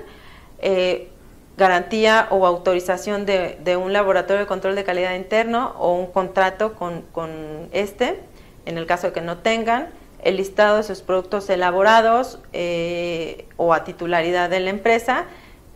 Eh, 0.60 1.10
garantía 1.56 2.28
o 2.30 2.46
autorización 2.46 3.26
de, 3.26 3.76
un 3.76 3.92
laboratorio 3.92 4.40
de 4.40 4.46
control 4.46 4.74
de 4.74 4.84
calidad 4.84 5.14
interno 5.14 5.74
o 5.78 5.94
un 5.94 6.06
contrato 6.06 6.74
con, 6.74 7.68
este, 7.72 8.20
en 8.66 8.78
el 8.78 8.86
caso 8.86 9.08
de 9.08 9.12
que 9.12 9.20
no 9.20 9.38
tengan, 9.38 9.88
el 10.22 10.36
listado 10.36 10.76
de 10.76 10.82
sus 10.84 11.02
productos 11.02 11.50
elaborados 11.50 12.38
eh, 12.52 13.46
o 13.56 13.74
a 13.74 13.84
titularidad 13.84 14.48
de 14.50 14.60
la 14.60 14.70
empresa, 14.70 15.24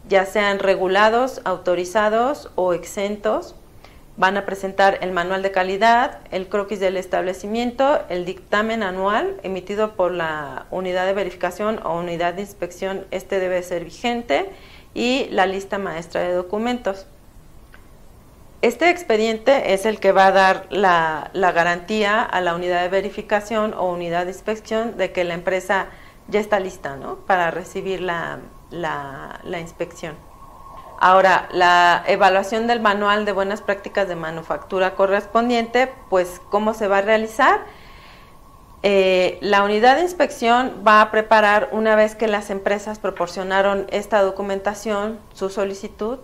ya 0.09 0.25
sean 0.25 0.61
regulados, 0.61 1.41
autorizados 1.45 2.51
o 2.55 2.73
exentos, 2.73 3.57
van 4.17 4.37
a 4.37 4.47
presentar 4.47 4.99
el 5.03 5.13
manual 5.13 5.43
de 5.43 5.51
calidad, 5.51 6.21
el 6.31 6.49
croquis 6.49 6.81
del 6.81 6.97
establecimiento, 6.97 8.01
el 8.09 8.25
dictamen 8.25 8.83
anual 8.83 9.37
emitido 9.43 9.95
por 9.95 10.13
la 10.13 10.67
unidad 10.71 11.07
de 11.07 11.13
verificación 11.13 11.81
o 11.85 11.99
unidad 11.99 12.35
de 12.35 12.43
inspección, 12.43 13.05
este 13.11 13.39
debe 13.41 13.63
ser 13.63 13.85
vigente, 13.85 14.49
y 14.97 15.29
la 15.31 15.45
lista 15.45 15.77
maestra 15.77 16.23
de 16.23 16.33
documentos. 16.33 17.07
Este 18.63 18.89
expediente 18.89 19.75
es 19.75 19.85
el 19.85 20.01
que 20.01 20.11
va 20.11 20.29
a 20.29 20.33
dar 20.33 20.67
la, 20.71 21.31
garantía 21.35 22.23
a 22.23 22.41
la 22.41 22.55
unidad 22.55 22.81
de 22.81 22.89
verificación 22.89 23.75
o 23.75 23.93
unidad 23.93 24.25
de 24.25 24.31
inspección 24.31 24.97
de 24.97 25.13
que 25.13 25.25
la 25.25 25.35
empresa 25.35 25.89
ya 26.29 26.41
está 26.41 26.59
lista 26.61 26.97
¿no? 26.97 27.17
para 27.27 27.51
recibir 27.51 28.01
la, 28.01 28.39
la 28.71 29.61
inspección. 29.61 30.17
Ahora, 30.99 31.47
la 31.53 32.03
evaluación 32.07 32.67
del 32.67 32.81
manual 32.81 33.27
de 33.27 33.33
buenas 33.33 33.61
prácticas 33.61 34.09
de 34.09 34.17
manufactura 34.17 34.95
correspondiente, 34.95 35.93
pues, 36.09 36.41
¿cómo 36.49 36.73
se 36.73 36.89
va 36.89 36.99
a 36.99 37.03
realizar? 37.03 37.61
Eh, 38.89 39.39
la 39.41 39.65
unidad 39.65 39.97
de 39.97 40.03
inspección 40.03 40.85
va 40.87 41.01
a 41.01 41.11
preparar, 41.11 41.71
una 41.73 41.97
vez 41.97 42.15
que 42.15 42.29
las 42.29 42.51
empresas 42.51 43.01
proporcionaron 43.01 43.89
esta 43.91 44.23
documentación, 44.23 45.19
su 45.35 45.51
solicitud, 45.51 46.21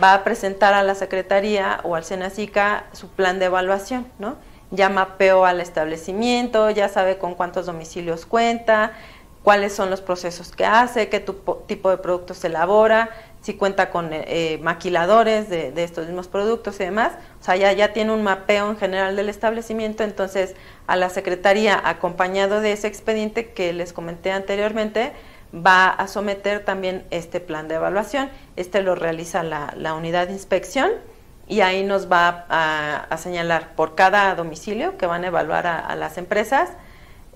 va 0.00 0.14
a 0.14 0.22
presentar 0.22 0.74
a 0.74 0.84
la 0.84 0.94
Secretaría 0.94 1.80
o 1.82 1.96
al 1.96 2.04
SENACICA 2.04 2.84
su 2.92 3.08
plan 3.08 3.40
de 3.40 3.46
evaluación, 3.46 4.06
¿no? 4.20 4.36
Ya 4.70 4.90
mapeó 4.90 5.44
al 5.44 5.60
establecimiento, 5.60 6.70
ya 6.70 6.88
sabe 6.88 7.18
con 7.18 7.34
cuántos 7.34 7.66
domicilios 7.66 8.26
cuenta, 8.26 8.92
cuáles 9.42 9.72
son 9.72 9.90
los 9.90 10.00
procesos 10.00 10.52
que 10.52 10.64
hace, 10.64 11.08
qué 11.08 11.18
tipo 11.18 11.90
de 11.90 11.98
productos 11.98 12.38
se 12.38 12.46
elabora, 12.46 13.10
si 13.44 13.52
cuenta 13.52 13.90
con 13.90 14.14
eh, 14.14 14.24
eh, 14.26 14.58
maquiladores 14.62 15.50
de, 15.50 15.84
estos 15.84 16.06
mismos 16.06 16.28
productos 16.28 16.76
y 16.80 16.84
demás. 16.84 17.12
O 17.42 17.44
sea, 17.44 17.56
ya, 17.56 17.70
ya 17.72 17.92
tiene 17.92 18.10
un 18.10 18.22
mapeo 18.22 18.70
en 18.70 18.78
general 18.78 19.16
del 19.16 19.28
establecimiento, 19.28 20.02
entonces 20.02 20.54
a 20.86 20.96
la 20.96 21.10
Secretaría, 21.10 21.78
acompañado 21.84 22.62
de 22.62 22.72
ese 22.72 22.86
expediente 22.86 23.52
que 23.52 23.74
les 23.74 23.92
comenté 23.92 24.32
anteriormente, 24.32 25.12
va 25.54 25.90
a 25.90 26.08
someter 26.08 26.64
también 26.64 27.04
este 27.10 27.38
plan 27.38 27.68
de 27.68 27.74
evaluación. 27.74 28.30
Este 28.56 28.80
lo 28.80 28.94
realiza 28.94 29.42
la, 29.42 29.94
unidad 29.94 30.28
de 30.28 30.32
inspección 30.32 30.92
y 31.46 31.60
ahí 31.60 31.84
nos 31.84 32.10
va 32.10 32.46
a, 32.48 33.16
señalar 33.18 33.76
por 33.76 33.94
cada 33.94 34.34
domicilio 34.36 34.96
que 34.96 35.04
van 35.04 35.22
a 35.22 35.26
evaluar 35.26 35.66
a, 35.66 35.94
las 35.96 36.16
empresas 36.16 36.70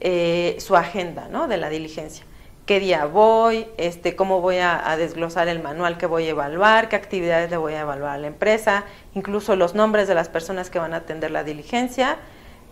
eh, 0.00 0.56
su 0.59 0.74
agenda 0.74 1.28
¿no? 1.28 1.48
de 1.48 1.59
la 1.59 1.68
diligencia 1.68 2.24
qué 2.68 2.80
día 2.80 3.06
voy, 3.06 3.66
este, 3.78 4.14
cómo 4.14 4.42
voy 4.42 4.58
a, 4.58 4.94
desglosar 4.98 5.48
el 5.48 5.62
manual 5.62 5.96
que 5.96 6.04
voy 6.04 6.26
a 6.26 6.30
evaluar, 6.30 6.90
qué 6.90 6.96
actividades 6.96 7.50
le 7.50 7.56
voy 7.56 7.72
a 7.72 7.80
evaluar 7.80 8.10
a 8.10 8.18
la 8.18 8.26
empresa, 8.26 8.84
incluso 9.14 9.56
los 9.56 9.74
nombres 9.74 10.06
de 10.06 10.14
las 10.14 10.28
personas 10.28 10.68
que 10.68 10.78
van 10.78 10.92
a 10.92 10.98
atender 10.98 11.30
la 11.30 11.44
diligencia. 11.44 12.18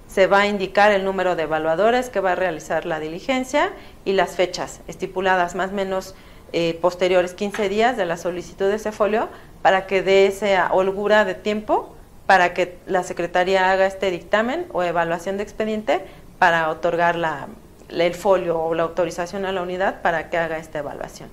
Se 0.07 0.27
va 0.27 0.41
a 0.41 0.47
indicar 0.47 0.93
el 0.93 1.03
número 1.03 1.35
de 1.35 1.45
evaluadores 1.45 2.11
que 2.11 2.21
va 2.21 2.33
a 2.33 2.35
realizar 2.35 2.85
la 2.85 3.01
diligencia 3.01 3.73
y 4.05 4.13
las 4.13 4.37
fechas 4.37 4.83
estipuladas 4.87 5.55
más 5.55 5.71
o 5.71 5.75
menos 5.75 6.15
eh, 6.53 6.79
posteriores 6.83 7.33
15 7.33 7.71
días 7.71 7.97
de 7.97 8.05
la 8.05 8.19
solicitud 8.19 8.69
de 8.69 8.75
ese 8.75 8.93
folio 8.93 9.31
para 9.63 9.87
que 9.87 10.03
dé 10.03 10.27
esa 10.27 10.75
holgura 10.75 11.25
de 11.25 11.35
tiempo 11.35 11.97
para 12.27 12.53
que 12.53 12.77
la 12.87 13.03
Secretaría 13.03 13.71
haga 13.71 13.87
este 13.87 14.11
dictamen 14.11 14.67
o 14.75 14.83
evaluación 14.83 15.39
de 15.39 15.43
expediente 15.45 16.03
para 16.39 16.69
otorgar 16.69 17.17
la, 17.17 17.49
el 17.89 18.15
folio 18.15 18.61
o 18.61 18.75
la 18.75 18.85
autorización 18.85 19.45
a 19.45 19.53
la 19.53 19.63
unidad 19.63 20.03
para 20.03 20.31
que 20.31 20.39
haga 20.39 20.59
esta 20.59 20.79
evaluación. 20.79 21.31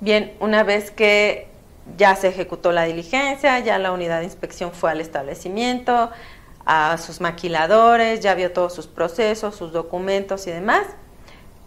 Bien, 0.00 0.34
una 0.40 0.62
vez 0.62 0.90
que 0.90 1.48
ya 1.96 2.16
se 2.16 2.28
ejecutó 2.28 2.72
la 2.72 2.84
diligencia, 2.84 3.58
ya 3.60 3.78
la 3.78 3.92
unidad 3.92 4.18
de 4.18 4.24
inspección 4.24 4.72
fue 4.72 4.90
al 4.90 5.00
establecimiento, 5.00 6.10
a 6.64 6.98
sus 6.98 7.20
maquiladores, 7.20 8.20
ya 8.20 8.34
vio 8.34 8.52
todos 8.52 8.74
sus 8.74 8.88
procesos, 8.88 9.54
sus 9.54 9.72
documentos 9.72 10.46
y 10.48 10.50
demás, 10.50 10.82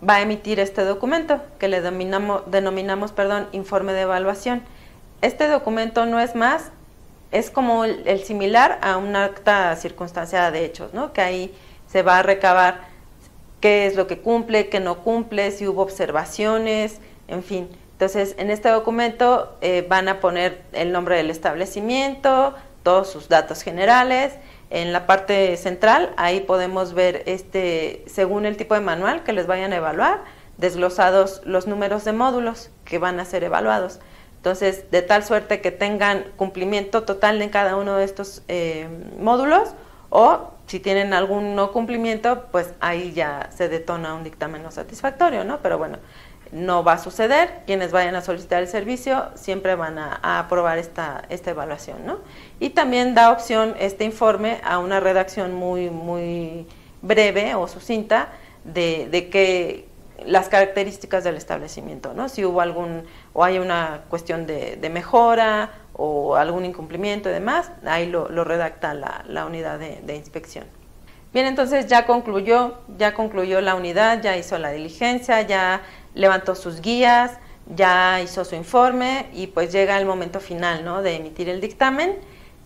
va 0.08 0.16
a 0.16 0.22
emitir 0.22 0.60
este 0.60 0.84
documento 0.84 1.42
que 1.58 1.70
le 1.70 1.82
denominamos 1.82 3.12
perdón, 3.14 3.48
informe 3.54 3.94
de 3.94 4.02
evaluación. 4.02 4.62
Este 5.22 5.48
documento 5.48 6.06
no 6.06 6.20
es 6.20 6.36
más, 6.36 6.72
es 7.32 7.50
como 7.50 7.86
el, 7.86 8.08
el 8.08 8.24
similar 8.24 8.80
a 8.82 8.98
un 8.98 9.16
acta 9.16 9.76
circunstanciada 9.76 10.52
de 10.52 10.66
hechos, 10.66 10.94
¿no? 10.94 11.14
que 11.14 11.22
ahí 11.22 11.56
se 11.88 12.04
va 12.04 12.20
a 12.20 12.24
recabar 12.24 12.82
qué 13.60 13.86
es 13.86 13.96
lo 13.96 14.08
que 14.08 14.20
cumple, 14.20 14.70
qué 14.70 14.80
no 14.80 15.00
cumple, 15.00 15.52
si 15.52 15.68
hubo 15.68 15.82
observaciones, 15.82 17.00
en 17.28 17.44
fin. 17.44 17.70
Entonces, 17.94 18.36
en 18.38 18.50
este 18.50 18.70
documento 18.70 19.58
eh, 19.62 19.86
van 19.88 20.08
a 20.08 20.20
poner 20.22 20.62
el 20.72 20.92
nombre 20.92 21.18
del 21.18 21.30
establecimiento, 21.30 22.56
todos 22.84 23.10
sus 23.10 23.28
datos 23.28 23.62
generales. 23.62 24.34
En 24.70 24.94
la 24.94 25.06
parte 25.06 25.58
central, 25.58 26.14
ahí 26.16 26.42
podemos 26.42 26.94
ver, 26.94 27.24
este, 27.26 28.04
según 28.08 28.46
el 28.46 28.56
tipo 28.56 28.76
de 28.76 28.82
manual 28.82 29.24
que 29.24 29.34
les 29.34 29.48
vayan 29.48 29.74
a 29.74 29.78
evaluar, 29.78 30.24
desglosados 30.58 31.42
los 31.44 31.68
números 31.68 32.06
de 32.06 32.14
módulos 32.14 32.70
que 32.86 33.00
van 33.00 33.20
a 33.20 33.26
ser 33.26 33.44
evaluados. 33.44 34.00
Entonces, 34.38 34.90
de 34.92 35.02
tal 35.02 35.26
suerte 35.26 35.60
que 35.60 35.72
tengan 35.72 36.24
cumplimiento 36.38 37.04
total 37.04 37.42
en 37.42 37.50
cada 37.50 37.76
uno 37.76 37.98
de 37.98 38.06
estos 38.06 38.44
eh, 38.48 38.88
módulos 39.20 39.72
o 40.10 40.52
si 40.70 40.80
tienen 40.80 41.14
algún 41.14 41.56
no 41.56 41.72
cumplimiento, 41.72 42.46
pues 42.52 42.76
ahí 42.80 43.12
ya 43.12 43.50
se 43.52 43.70
detona 43.70 44.14
un 44.14 44.24
dictamen 44.24 44.62
no 44.62 44.70
satisfactorio, 44.70 45.44
¿no? 45.44 45.58
Pero 45.64 45.80
bueno, 45.80 45.98
no 46.52 46.84
va 46.84 46.94
a 46.94 46.98
suceder. 47.00 47.64
Quienes 47.66 47.92
vayan 47.92 48.14
a 48.14 48.22
solicitar 48.22 48.62
el 48.62 48.68
servicio 48.68 49.32
siempre 49.34 49.74
van 49.74 49.98
a, 49.98 50.40
aprobar 50.40 50.78
esta, 50.78 51.26
esta 51.30 51.50
evaluación, 51.50 52.06
¿no? 52.06 52.20
Y 52.60 52.70
también 52.70 53.16
da 53.16 53.32
opción 53.32 53.74
este 53.80 54.04
informe 54.04 54.62
a 54.64 54.78
una 54.78 55.00
redacción 55.00 55.56
muy, 55.56 55.90
muy 55.90 56.68
breve 57.02 57.56
o 57.56 57.68
sucinta 57.68 58.30
de, 58.64 59.08
de 59.10 59.30
que 59.30 59.88
las 60.24 60.50
características 60.50 61.24
del 61.24 61.36
establecimiento, 61.36 62.14
¿no? 62.14 62.30
Si 62.30 62.46
hubo 62.46 62.62
algún, 62.62 63.06
o 63.34 63.44
hay 63.44 63.58
una 63.58 64.02
cuestión 64.08 64.46
de, 64.46 64.76
de 64.76 64.90
mejora 64.92 65.72
o 66.02 66.38
algún 66.38 66.64
incumplimiento 66.64 67.30
y 67.30 67.34
demás, 67.34 67.74
ahí 67.86 68.06
lo, 68.06 68.26
redacta 68.46 68.94
la, 68.94 69.46
unidad 69.46 69.78
de, 69.80 70.16
inspección. 70.16 70.64
Bien, 71.34 71.46
entonces 71.46 71.88
ya 71.88 72.06
concluyó, 72.06 72.76
ya 72.98 73.14
concluyó 73.14 73.60
la 73.60 73.76
unidad, 73.76 74.22
ya 74.22 74.38
hizo 74.38 74.58
la 74.58 74.72
diligencia, 74.72 75.42
ya 75.42 75.82
levantó 76.16 76.56
sus 76.56 76.80
guías, 76.80 77.34
ya 77.76 78.22
hizo 78.22 78.46
su 78.46 78.56
informe 78.56 79.26
y 79.34 79.48
pues 79.48 79.74
llega 79.74 80.00
el 80.00 80.06
momento 80.06 80.40
final 80.40 80.86
¿no? 80.86 81.02
de 81.02 81.18
emitir 81.18 81.50
el 81.50 81.60
dictamen. 81.60 82.16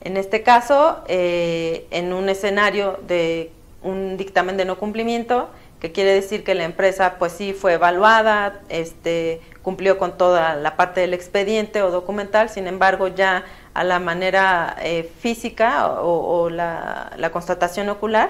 En 0.02 0.16
este 0.16 0.44
caso, 0.44 1.04
eh, 1.08 1.88
en 1.90 2.14
un 2.14 2.30
escenario 2.30 3.00
de 3.08 3.52
un 3.82 4.16
dictamen 4.16 4.58
de 4.58 4.66
no 4.66 4.78
cumplimiento, 4.78 5.50
que 5.80 5.92
quiere 5.92 6.14
decir 6.14 6.44
que 6.44 6.54
la 6.54 6.66
empresa 6.66 7.16
pues 7.18 7.34
sí 7.34 7.54
fue 7.54 7.74
evaluada, 7.74 8.62
este, 8.70 9.42
cumplió 9.64 9.98
con 9.98 10.18
toda 10.18 10.56
la 10.56 10.76
parte 10.76 11.02
del 11.02 11.14
expediente 11.14 11.82
o 11.82 11.90
documental, 11.90 12.50
sin 12.50 12.68
embargo 12.68 13.08
ya 13.08 13.46
a 13.74 13.84
la 13.84 14.00
manera 14.00 14.76
eh, 14.82 15.10
física 15.20 15.90
o, 16.02 16.50
la, 16.50 17.30
constatación 17.32 17.90
ocular, 17.90 18.30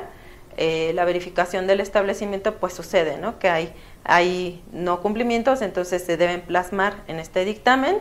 eh, 0.55 0.91
la 0.93 1.03
verificación 1.03 1.65
del 1.65 1.81
establecimiento 1.81 2.55
pues 2.55 2.73
sucede, 2.73 3.17
¿no? 3.17 3.39
que 3.39 3.49
hay, 3.49 3.73
hay 4.03 4.63
no 4.71 5.01
cumplimientos, 5.01 5.63
entonces 5.63 6.05
se 6.05 6.15
deben 6.15 6.41
plasmar 6.41 6.93
en 7.07 7.19
este 7.19 7.43
dictamen. 7.43 7.97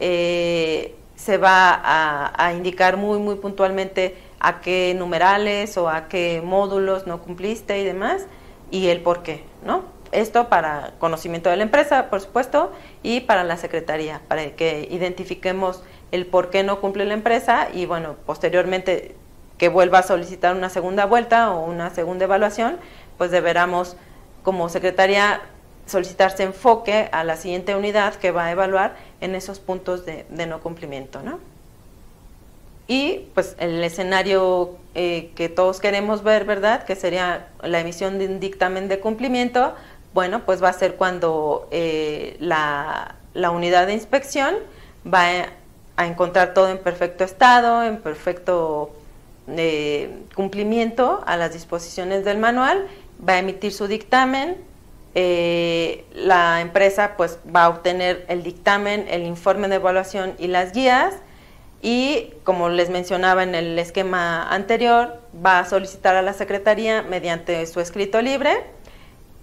Eh, 0.00 0.96
se 1.14 1.36
va 1.36 1.74
a, 1.74 2.46
a, 2.46 2.52
indicar 2.54 2.96
muy, 2.96 3.20
muy 3.20 3.36
puntualmente 3.36 4.16
a 4.40 4.60
qué 4.60 4.92
numerales 4.98 5.76
o 5.76 5.88
a 5.88 6.08
qué 6.08 6.42
módulos 6.44 7.06
no 7.06 7.22
cumpliste 7.22 7.78
y 7.78 7.84
demás 7.84 8.26
y 8.72 8.88
el 8.88 9.02
por 9.02 9.22
qué, 9.22 9.44
¿no? 9.64 9.84
Esto 10.12 10.48
para 10.48 10.92
conocimiento 10.98 11.50
de 11.50 11.56
la 11.56 11.62
empresa, 11.62 12.10
por 12.10 12.20
supuesto, 12.20 12.70
y 13.02 13.20
para 13.20 13.44
la 13.44 13.56
Secretaría, 13.56 14.20
para 14.28 14.50
que 14.50 14.86
identifiquemos 14.90 15.82
el 16.10 16.26
por 16.26 16.50
qué 16.50 16.62
no 16.62 16.80
cumple 16.80 17.06
la 17.06 17.14
empresa 17.14 17.68
y, 17.72 17.86
bueno, 17.86 18.16
posteriormente 18.26 19.16
que 19.56 19.68
vuelva 19.68 20.00
a 20.00 20.02
solicitar 20.02 20.54
una 20.54 20.68
segunda 20.68 21.06
vuelta 21.06 21.52
o 21.52 21.64
una 21.64 21.90
segunda 21.90 22.24
evaluación, 22.26 22.78
pues 23.16 23.30
deberamos 23.30 23.96
como 24.42 24.68
Secretaría 24.68 25.40
solicitarse 25.86 26.42
enfoque 26.42 27.08
a 27.12 27.24
la 27.24 27.36
siguiente 27.36 27.74
unidad 27.74 28.14
que 28.14 28.30
va 28.30 28.46
a 28.46 28.50
evaluar 28.50 28.96
en 29.20 29.34
esos 29.34 29.60
puntos 29.60 30.04
de, 30.04 30.26
de 30.28 30.46
no 30.46 30.60
cumplimiento, 30.60 31.22
¿no? 31.22 31.38
Y 32.86 33.28
pues 33.34 33.56
el 33.58 33.82
escenario 33.82 34.76
eh, 34.94 35.30
que 35.34 35.48
todos 35.48 35.80
queremos 35.80 36.22
ver, 36.22 36.44
¿verdad? 36.44 36.84
Que 36.84 36.96
sería 36.96 37.48
la 37.62 37.80
emisión 37.80 38.18
de 38.18 38.26
un 38.26 38.40
dictamen 38.40 38.88
de 38.88 39.00
cumplimiento, 39.00 39.74
bueno, 40.14 40.44
pues 40.44 40.62
va 40.62 40.68
a 40.68 40.72
ser 40.72 40.96
cuando 40.96 41.68
eh, 41.70 42.36
la, 42.40 43.16
unidad 43.34 43.86
de 43.86 43.94
inspección 43.94 44.54
va 45.06 45.26
a, 45.96 46.06
encontrar 46.06 46.54
todo 46.54 46.68
en 46.68 46.78
perfecto 46.78 47.22
estado, 47.24 47.84
en 47.84 47.98
perfecto 47.98 48.92
eh, 49.48 50.10
cumplimiento 50.34 51.22
a 51.26 51.36
las 51.36 51.52
disposiciones 51.52 52.24
del 52.24 52.38
manual, 52.38 52.86
va 53.26 53.34
a 53.34 53.38
emitir 53.38 53.72
su 53.72 53.86
dictamen, 53.86 54.56
la 55.14 56.60
empresa 56.60 57.16
pues 57.16 57.38
va 57.54 57.64
a 57.64 57.68
obtener 57.68 58.24
el 58.28 58.42
dictamen, 58.42 59.06
el 59.08 59.22
informe 59.24 59.68
de 59.68 59.76
evaluación 59.76 60.34
y 60.38 60.48
las 60.48 60.72
guías, 60.72 61.14
y 61.82 62.32
como 62.44 62.68
les 62.68 62.90
mencionaba 62.90 63.42
en 63.42 63.56
el 63.56 63.78
esquema 63.78 64.48
anterior, 64.48 65.20
va 65.44 65.58
a 65.58 65.64
solicitar 65.64 66.14
a 66.14 66.22
la 66.22 66.32
Secretaría 66.32 67.02
mediante 67.02 67.66
su 67.66 67.80
escrito 67.80 68.22
libre 68.22 68.64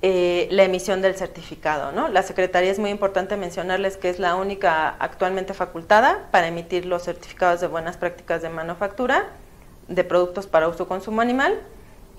eh, 0.01 0.47
la 0.51 0.63
emisión 0.63 1.01
del 1.01 1.15
certificado. 1.15 1.91
¿no? 1.91 2.07
La 2.07 2.23
Secretaría 2.23 2.71
es 2.71 2.79
muy 2.79 2.89
importante 2.89 3.35
mencionarles 3.37 3.97
que 3.97 4.09
es 4.09 4.19
la 4.19 4.35
única 4.35 4.89
actualmente 4.99 5.53
facultada 5.53 6.27
para 6.31 6.47
emitir 6.47 6.85
los 6.85 7.03
certificados 7.03 7.61
de 7.61 7.67
buenas 7.67 7.97
prácticas 7.97 8.41
de 8.41 8.49
manufactura 8.49 9.27
de 9.89 10.03
productos 10.03 10.47
para 10.47 10.67
uso 10.67 10.87
consumo 10.87 11.21
animal 11.21 11.59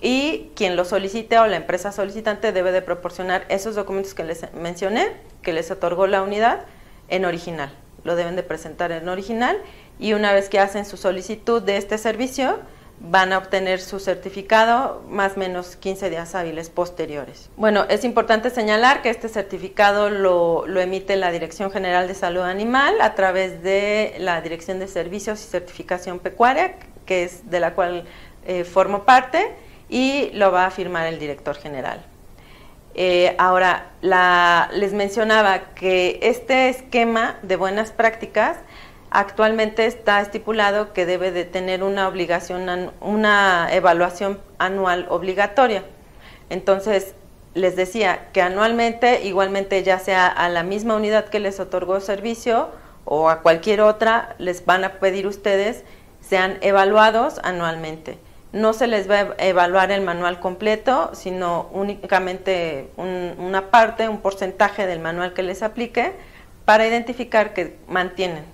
y 0.01 0.51
quien 0.55 0.75
lo 0.75 0.83
solicite 0.83 1.39
o 1.39 1.47
la 1.47 1.55
empresa 1.55 1.91
solicitante 1.91 2.51
debe 2.51 2.71
de 2.71 2.81
proporcionar 2.81 3.45
esos 3.49 3.75
documentos 3.75 4.13
que 4.13 4.23
les 4.23 4.51
mencioné, 4.53 5.11
que 5.41 5.53
les 5.53 5.71
otorgó 5.71 6.07
la 6.07 6.21
unidad, 6.21 6.65
en 7.07 7.25
original. 7.25 7.71
Lo 8.03 8.15
deben 8.15 8.35
de 8.35 8.41
presentar 8.41 8.91
en 8.91 9.07
original 9.07 9.57
y 9.99 10.13
una 10.13 10.33
vez 10.33 10.49
que 10.49 10.59
hacen 10.59 10.85
su 10.85 10.97
solicitud 10.97 11.61
de 11.61 11.77
este 11.77 11.99
servicio, 11.99 12.59
van 13.03 13.33
a 13.33 13.39
obtener 13.39 13.79
su 13.79 13.99
certificado 13.99 15.01
más 15.09 15.35
o 15.35 15.39
menos 15.39 15.75
15 15.75 16.09
días 16.09 16.35
hábiles 16.35 16.69
posteriores. 16.69 17.49
Bueno, 17.57 17.85
es 17.89 18.03
importante 18.03 18.51
señalar 18.51 19.01
que 19.01 19.09
este 19.09 19.27
certificado 19.27 20.09
lo, 20.09 20.65
emite 20.79 21.15
la 21.15 21.31
Dirección 21.31 21.71
General 21.71 22.07
de 22.07 22.13
Salud 22.13 22.41
Animal 22.41 23.01
a 23.01 23.15
través 23.15 23.63
de 23.63 24.15
la 24.19 24.41
Dirección 24.41 24.79
de 24.79 24.87
Servicios 24.87 25.43
y 25.43 25.47
Certificación 25.49 26.19
Pecuaria, 26.19 26.75
que 27.05 27.23
es 27.23 27.49
de 27.49 27.59
la 27.59 27.73
cual 27.73 28.05
eh, 28.45 28.63
formo 28.63 29.03
parte, 29.03 29.51
y 29.89 30.29
lo 30.33 30.51
va 30.51 30.67
a 30.67 30.71
firmar 30.71 31.07
el 31.07 31.17
director 31.17 31.55
general. 31.55 32.05
Eh, 32.93 33.35
ahora, 33.39 33.91
les 34.73 34.93
mencionaba 34.93 35.73
que 35.75 36.19
este 36.21 36.69
esquema 36.69 37.37
de 37.41 37.55
buenas 37.55 37.91
prácticas 37.91 38.57
actualmente 39.11 39.85
está 39.85 40.21
estipulado 40.21 40.93
que 40.93 41.05
debe 41.05 41.31
de 41.31 41.43
tener 41.43 41.83
una 41.83 42.07
obligación, 42.07 42.91
una 43.01 43.67
evaluación 43.71 44.39
anual 44.57 45.05
obligatoria. 45.09 45.83
Entonces, 46.49 47.13
les 47.53 47.75
decía 47.75 48.29
que 48.31 48.41
anualmente, 48.41 49.23
igualmente 49.23 49.83
ya 49.83 49.99
sea 49.99 50.27
a 50.27 50.47
la 50.47 50.63
misma 50.63 50.95
unidad 50.95 51.25
que 51.25 51.39
les 51.39 51.59
otorgó 51.59 51.99
servicio 51.99 52.69
o 53.03 53.29
a 53.29 53.41
cualquier 53.41 53.81
otra, 53.81 54.35
les 54.37 54.65
van 54.65 54.85
a 54.85 54.93
pedir 54.93 55.27
ustedes 55.27 55.83
sean 56.21 56.57
evaluados 56.61 57.41
anualmente. 57.43 58.17
No 58.53 58.71
se 58.71 58.87
les 58.87 59.09
va 59.09 59.35
a 59.37 59.45
evaluar 59.45 59.91
el 59.91 60.01
manual 60.01 60.39
completo, 60.39 61.11
sino 61.13 61.69
únicamente 61.73 62.89
una 62.95 63.71
parte, 63.71 64.07
un 64.07 64.19
porcentaje 64.19 64.87
del 64.87 64.99
manual 64.99 65.33
que 65.33 65.43
les 65.43 65.63
aplique 65.63 66.13
para 66.63 66.87
identificar 66.87 67.53
que 67.53 67.77
mantienen 67.87 68.45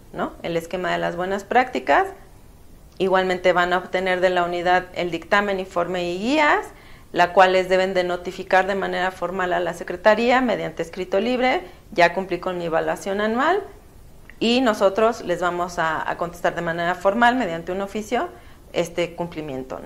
el 0.43 0.57
esquema 0.57 0.91
de 0.91 0.97
las 0.97 1.15
buenas 1.15 1.43
prácticas. 1.43 2.07
Igualmente 2.97 3.53
van 3.53 3.73
a 3.73 3.77
obtener 3.77 4.21
de 4.21 4.29
la 4.29 4.43
unidad 4.43 4.85
el 4.95 5.11
dictamen, 5.11 5.59
informe 5.59 6.11
y 6.11 6.17
guías, 6.17 6.65
la 7.11 7.33
cuales 7.33 7.69
deben 7.69 7.93
de 7.93 8.03
notificar 8.03 8.67
de 8.67 8.75
manera 8.75 9.11
formal 9.11 9.53
a 9.53 9.59
la 9.59 9.73
Secretaría 9.73 10.41
mediante 10.41 10.81
escrito 10.81 11.19
libre, 11.19 11.61
ya 11.91 12.13
cumplí 12.13 12.39
con 12.39 12.57
mi 12.57 12.65
evaluación 12.65 13.21
anual 13.21 13.61
y 14.39 14.61
nosotros 14.61 15.21
les 15.21 15.39
vamos 15.39 15.79
a, 15.79 16.13
contestar 16.17 16.55
de 16.55 16.61
manera 16.61 16.95
formal 16.95 17.35
mediante 17.35 17.71
un 17.71 17.81
oficio 17.81 18.29
este 18.73 19.15
cumplimiento. 19.15 19.79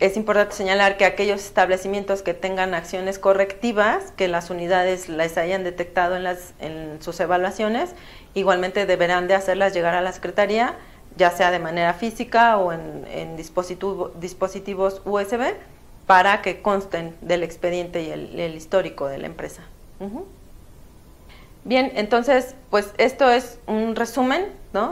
Es 0.00 0.16
importante 0.16 0.54
señalar 0.54 0.96
que 0.96 1.04
aquellos 1.04 1.44
establecimientos 1.44 2.22
que 2.22 2.32
tengan 2.32 2.72
acciones 2.74 3.18
correctivas, 3.18 4.12
que 4.16 4.28
las 4.28 4.48
unidades 4.50 5.08
las 5.08 5.36
hayan 5.36 5.64
detectado 5.64 6.16
en 6.16 7.02
sus 7.02 7.18
evaluaciones, 7.20 7.90
igualmente 8.34 8.86
deberán 8.86 9.28
de 9.28 9.34
hacerlas 9.34 9.74
llegar 9.74 9.94
a 9.94 10.00
la 10.00 10.12
Secretaría, 10.12 10.74
ya 11.16 11.30
sea 11.30 11.50
de 11.50 11.58
manera 11.58 11.94
física 11.94 12.56
o 12.58 12.72
en, 12.72 13.36
dispositivos 13.36 15.02
USB, 15.04 15.54
para 16.06 16.40
que 16.42 16.62
consten 16.62 17.14
del 17.20 17.42
expediente 17.42 18.02
y 18.02 18.10
el, 18.10 18.54
histórico 18.54 19.08
de 19.08 19.18
la 19.18 19.26
empresa. 19.26 19.62
Bien, 21.64 21.92
entonces, 21.96 22.54
pues 22.70 22.94
esto 22.96 23.28
es 23.28 23.58
un 23.66 23.94
resumen 23.94 24.46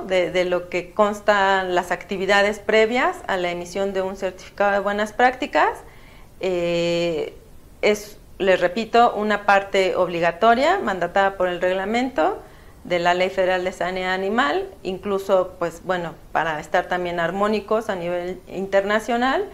de, 0.06 0.44
lo 0.44 0.68
que 0.68 0.92
constan 0.92 1.74
las 1.74 1.90
actividades 1.90 2.58
previas 2.58 3.16
a 3.28 3.36
la 3.36 3.50
emisión 3.50 3.92
de 3.92 4.02
un 4.02 4.16
certificado 4.16 4.72
de 4.72 4.78
buenas 4.80 5.12
prácticas. 5.12 5.78
Eh, 6.40 7.34
es, 7.82 8.18
les 8.38 8.60
repito, 8.60 9.14
una 9.14 9.46
parte 9.46 9.96
obligatoria 9.96 10.78
mandatada 10.78 11.36
por 11.36 11.48
el 11.48 11.60
reglamento 11.60 12.42
de 12.86 12.98
la 12.98 13.14
Ley 13.14 13.30
Federal 13.30 13.64
de 13.64 13.72
Sanidad 13.72 14.12
Animal, 14.14 14.68
incluso, 14.82 15.54
pues 15.58 15.82
bueno, 15.84 16.14
para 16.32 16.60
estar 16.60 16.86
también 16.86 17.20
armónicos 17.20 17.90
a 17.90 17.96
nivel 17.96 18.40
internacional. 18.48 19.44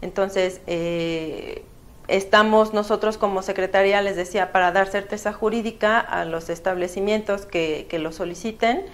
Entonces, 0.00 0.60
eh, 0.66 1.64
Estamos 2.08 2.72
nosotros 2.72 3.18
como 3.18 3.42
Secretaría, 3.42 4.00
les 4.00 4.16
decía, 4.16 4.50
para 4.50 4.72
dar 4.72 4.88
certeza 4.88 5.34
jurídica 5.34 6.00
a 6.00 6.24
los 6.24 6.48
establecimientos 6.48 7.44
que, 7.44 7.86
lo 8.00 8.12
soliciten, 8.12 8.86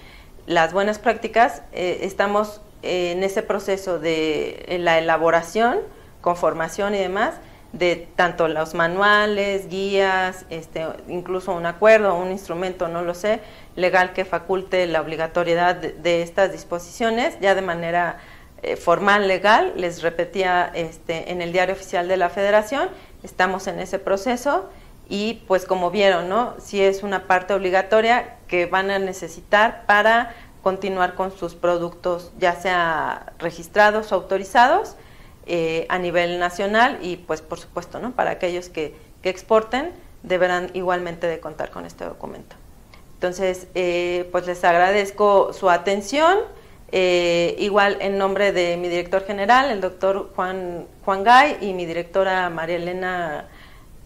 las 0.47 0.73
buenas 0.73 0.99
prácticas, 0.99 1.63
eh, 1.73 2.01
estamos 2.03 2.61
en 2.83 3.23
ese 3.23 3.45
proceso 3.45 4.01
de 4.01 4.79
la 4.81 4.99
elaboración, 4.99 5.79
conformación 6.21 6.97
y 6.97 6.99
demás, 6.99 7.37
de 7.73 8.09
tanto 8.17 8.49
los 8.49 8.75
manuales, 8.75 9.69
guías, 9.69 10.45
este, 10.51 10.85
incluso 11.07 11.53
un 11.53 11.67
acuerdo, 11.67 12.17
un 12.17 12.33
instrumento, 12.33 12.89
no 12.89 13.03
lo 13.03 13.15
sé, 13.15 13.41
legal 13.77 14.13
que 14.13 14.25
faculte 14.25 14.87
la 14.87 15.01
obligatoriedad 15.01 15.77
de, 15.77 16.23
estas 16.23 16.53
disposiciones, 16.53 17.39
ya 17.41 17.55
de 17.55 17.63
manera 17.63 18.19
eh, 18.63 18.77
formal, 18.77 19.29
legal, 19.29 19.73
les 19.77 20.03
repetía 20.03 20.71
este, 20.75 21.31
en 21.33 21.43
el 21.43 21.53
diario 21.53 21.75
oficial 21.75 22.09
de 22.09 22.17
la 22.17 22.31
Federación, 22.31 22.89
estamos 23.23 23.67
en 23.67 23.81
ese 23.81 23.99
proceso 23.99 24.71
y 25.09 25.43
pues 25.47 25.67
como 25.67 25.91
vieron, 25.91 26.29
¿no? 26.29 26.55
Si 26.59 26.81
es 26.81 27.03
una 27.03 27.27
parte 27.27 27.53
obligatoria 27.55 28.37
que 28.49 28.67
van 28.67 28.91
a 28.91 28.99
necesitar 28.99 29.85
para 29.87 30.35
continuar 30.63 31.15
con 31.15 31.31
sus 31.31 31.55
productos, 31.55 32.33
ya 32.39 32.55
sea 32.55 33.35
registrados 33.39 34.13
o 34.13 34.15
autorizados 34.15 34.97
eh, 35.47 35.87
a 35.91 35.99
nivel 35.99 36.39
nacional 36.39 36.99
y 37.03 37.17
pues 37.17 37.43
por 37.43 37.61
supuesto, 37.61 37.99
¿no? 38.01 38.13
Para 38.13 38.31
aquellos 38.31 38.69
que, 38.71 38.97
exporten 39.25 39.91
deberán 40.23 40.71
igualmente 40.75 41.27
de 41.27 41.41
contar 41.41 41.71
con 41.71 41.87
este 41.87 42.05
documento. 42.05 42.57
Entonces, 43.25 43.69
eh, 43.75 44.29
pues 44.33 44.47
les 44.47 44.63
agradezco 44.65 45.55
su 45.55 45.71
atención. 45.71 46.41
Eh, 46.93 47.57
igual 47.59 47.97
en 48.01 48.19
nombre 48.19 48.53
de 48.53 48.77
mi 48.77 48.91
director 48.91 49.25
general, 49.25 49.71
el 49.71 49.81
doctor 49.81 50.31
Juan, 50.37 50.87
Juan 51.07 51.25
Gay, 51.25 51.57
y 51.63 51.73
mi 51.73 51.87
directora 51.87 52.51
María 52.51 52.77
Elena 52.77 53.49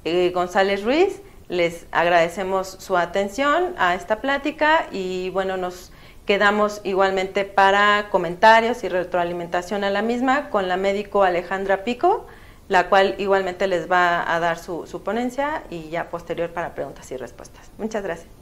eh, 0.04 0.30
González 0.32 0.84
Ruiz, 0.84 1.20
les 1.48 1.86
agradecemos 1.90 2.68
su 2.68 2.96
atención 2.96 3.74
a 3.76 3.96
esta 3.96 4.20
plática 4.20 4.86
y 4.92 5.30
bueno, 5.30 5.56
nos 5.56 5.90
quedamos 6.24 6.80
igualmente 6.84 7.44
para 7.44 8.10
comentarios 8.10 8.84
y 8.84 8.88
retroalimentación 8.88 9.82
a 9.82 9.90
la 9.90 10.00
misma 10.00 10.48
con 10.50 10.68
la 10.68 10.76
médico 10.76 11.24
Alejandra 11.24 11.82
Pico, 11.82 12.24
la 12.68 12.88
cual 12.88 13.16
igualmente 13.18 13.66
les 13.66 13.90
va 13.90 14.32
a 14.32 14.38
dar 14.38 14.60
su, 14.60 14.86
su 14.86 15.02
ponencia 15.02 15.64
y 15.70 15.88
ya 15.88 16.08
posterior 16.08 16.50
para 16.50 16.76
preguntas 16.76 17.10
y 17.10 17.16
respuestas. 17.16 17.72
Muchas 17.78 18.04
gracias. 18.04 18.37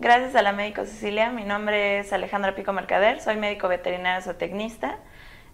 Gracias 0.00 0.34
a 0.34 0.42
la 0.42 0.52
médico 0.52 0.84
Cecilia. 0.84 1.30
Mi 1.30 1.44
nombre 1.44 2.00
es 2.00 2.12
Alejandra 2.12 2.56
Pico 2.56 2.72
Mercader, 2.72 3.20
soy 3.20 3.36
médico 3.36 3.68
veterinario 3.68 4.20
zootecnista. 4.22 4.98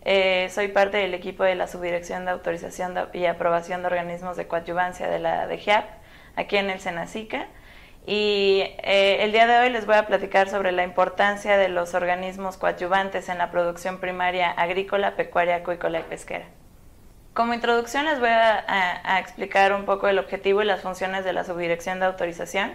Eh, 0.03 0.49
soy 0.51 0.68
parte 0.68 0.97
del 0.97 1.12
equipo 1.12 1.45
de 1.45 1.55
la 1.55 1.66
Subdirección 1.66 2.24
de 2.24 2.30
Autorización 2.30 2.95
y 3.12 3.26
Aprobación 3.26 3.82
de 3.82 3.88
Organismos 3.88 4.38
de 4.38 4.49
Coadyuvancia 4.49 5.11
de 5.11 5.18
la 5.18 5.47
DGAP, 5.47 5.84
aquí 6.36 6.57
en 6.57 6.70
el 6.70 6.80
Senacica. 6.80 7.49
Y 8.07 8.62
eh, 8.82 9.18
el 9.20 9.32
día 9.32 9.47
de 9.47 9.59
hoy 9.59 9.68
les 9.68 9.84
voy 9.84 9.97
a 9.97 10.07
platicar 10.07 10.49
sobre 10.49 10.72
la 10.72 10.84
importancia 10.84 11.59
de 11.59 11.68
los 11.68 11.93
organismos 11.93 12.57
coadyuvantes 12.57 13.28
en 13.28 13.36
la 13.36 13.51
producción 13.51 14.01
primaria 14.01 14.51
agrícola, 14.53 15.16
pecuaria, 15.16 15.57
acuícola 15.57 16.01
y 16.01 16.05
pesquera. 16.05 16.47
Como 17.34 17.53
introducción 17.53 18.07
les 18.07 18.18
voy 18.18 18.30
a 18.30 19.18
explicar 19.20 19.74
un 19.74 19.84
poco 19.84 20.09
el 20.09 20.18
objetivo 20.18 20.62
y 20.62 20.64
las 20.64 20.80
funciones 20.80 21.26
de 21.26 21.34
la 21.34 21.45
Subdirección 21.45 22.01
de 22.01 22.07
Autorización 22.07 22.72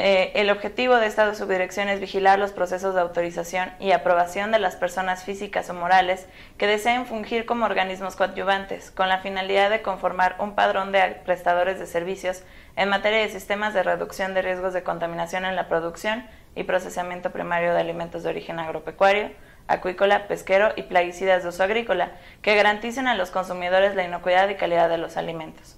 eh, 0.00 0.30
el 0.36 0.48
objetivo 0.50 0.94
de 0.94 1.06
esta 1.06 1.34
subdirección 1.34 1.88
es 1.88 1.98
vigilar 1.98 2.38
los 2.38 2.52
procesos 2.52 2.94
de 2.94 3.00
autorización 3.00 3.72
y 3.80 3.90
aprobación 3.90 4.52
de 4.52 4.60
las 4.60 4.76
personas 4.76 5.24
físicas 5.24 5.68
o 5.70 5.74
morales 5.74 6.28
que 6.56 6.68
deseen 6.68 7.04
fungir 7.04 7.46
como 7.46 7.64
organismos 7.64 8.14
coadyuvantes, 8.14 8.92
con 8.92 9.08
la 9.08 9.18
finalidad 9.18 9.70
de 9.70 9.82
conformar 9.82 10.36
un 10.38 10.54
padrón 10.54 10.92
de 10.92 11.20
prestadores 11.24 11.80
de 11.80 11.86
servicios 11.86 12.44
en 12.76 12.88
materia 12.88 13.18
de 13.18 13.28
sistemas 13.28 13.74
de 13.74 13.82
reducción 13.82 14.34
de 14.34 14.42
riesgos 14.42 14.72
de 14.72 14.84
contaminación 14.84 15.44
en 15.44 15.56
la 15.56 15.66
producción 15.66 16.24
y 16.54 16.62
procesamiento 16.62 17.32
primario 17.32 17.74
de 17.74 17.80
alimentos 17.80 18.22
de 18.22 18.28
origen 18.28 18.60
agropecuario, 18.60 19.32
acuícola, 19.66 20.28
pesquero 20.28 20.74
y 20.76 20.82
plaguicidas 20.82 21.42
de 21.42 21.48
uso 21.48 21.64
agrícola, 21.64 22.12
que 22.40 22.54
garanticen 22.54 23.08
a 23.08 23.16
los 23.16 23.32
consumidores 23.32 23.96
la 23.96 24.04
inocuidad 24.04 24.48
y 24.48 24.54
calidad 24.54 24.88
de 24.88 24.98
los 24.98 25.16
alimentos. 25.16 25.77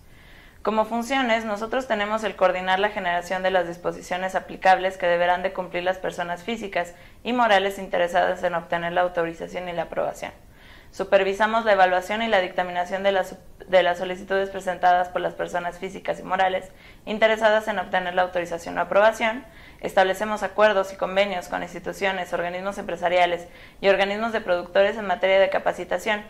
Como 0.62 0.84
funciones, 0.84 1.46
nosotros 1.46 1.88
tenemos 1.88 2.22
el 2.22 2.36
coordinar 2.36 2.80
la 2.80 2.90
generación 2.90 3.42
de 3.42 3.50
las 3.50 3.66
disposiciones 3.66 4.34
aplicables 4.34 4.98
que 4.98 5.06
deberán 5.06 5.42
de 5.42 5.54
cumplir 5.54 5.84
las 5.84 5.96
personas 5.96 6.42
físicas 6.42 6.94
y 7.24 7.32
morales 7.32 7.78
interesadas 7.78 8.42
en 8.42 8.54
obtener 8.54 8.92
la 8.92 9.00
autorización 9.00 9.70
y 9.70 9.72
la 9.72 9.84
aprobación. 9.84 10.32
Supervisamos 10.92 11.64
la 11.64 11.72
evaluación 11.72 12.20
y 12.20 12.28
la 12.28 12.42
dictaminación 12.42 13.02
de 13.02 13.12
las, 13.12 13.36
de 13.68 13.82
las 13.82 13.96
solicitudes 13.96 14.50
presentadas 14.50 15.08
por 15.08 15.22
las 15.22 15.32
personas 15.32 15.78
físicas 15.78 16.20
y 16.20 16.24
morales 16.24 16.70
interesadas 17.06 17.66
en 17.66 17.78
obtener 17.78 18.14
la 18.14 18.22
autorización 18.22 18.76
o 18.76 18.82
aprobación. 18.82 19.46
Establecemos 19.80 20.42
acuerdos 20.42 20.92
y 20.92 20.96
convenios 20.96 21.48
con 21.48 21.62
instituciones, 21.62 22.34
organismos 22.34 22.76
empresariales 22.76 23.48
y 23.80 23.88
organismos 23.88 24.34
de 24.34 24.42
productores 24.42 24.98
en 24.98 25.06
materia 25.06 25.40
de 25.40 25.48
capacitación 25.48 26.22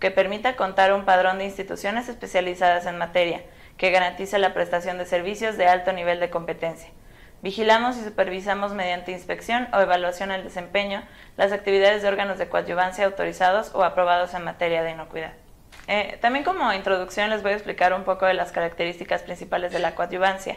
que 0.00 0.10
permita 0.10 0.56
contar 0.56 0.94
un 0.94 1.04
padrón 1.04 1.36
de 1.36 1.44
instituciones 1.44 2.08
especializadas 2.08 2.86
en 2.86 2.96
materia 2.96 3.42
que 3.76 3.90
garantice 3.90 4.38
la 4.38 4.54
prestación 4.54 4.98
de 4.98 5.06
servicios 5.06 5.56
de 5.56 5.66
alto 5.66 5.92
nivel 5.92 6.20
de 6.20 6.30
competencia. 6.30 6.90
Vigilamos 7.42 7.98
y 7.98 8.04
supervisamos 8.04 8.72
mediante 8.72 9.12
inspección 9.12 9.68
o 9.74 9.80
evaluación 9.80 10.30
el 10.30 10.44
desempeño 10.44 11.02
las 11.36 11.52
actividades 11.52 12.00
de 12.00 12.08
órganos 12.08 12.38
de 12.38 12.48
coadyuvancia 12.48 13.04
autorizados 13.04 13.74
o 13.74 13.84
aprobados 13.84 14.32
en 14.32 14.44
materia 14.44 14.82
de 14.82 14.92
inocuidad. 14.92 15.32
Eh, 15.86 16.16
también 16.22 16.44
como 16.44 16.72
introducción 16.72 17.28
les 17.28 17.42
voy 17.42 17.52
a 17.52 17.56
explicar 17.56 17.92
un 17.92 18.04
poco 18.04 18.24
de 18.24 18.32
las 18.32 18.52
características 18.52 19.22
principales 19.22 19.72
de 19.72 19.78
la 19.78 19.94
coadyuvancia. 19.94 20.56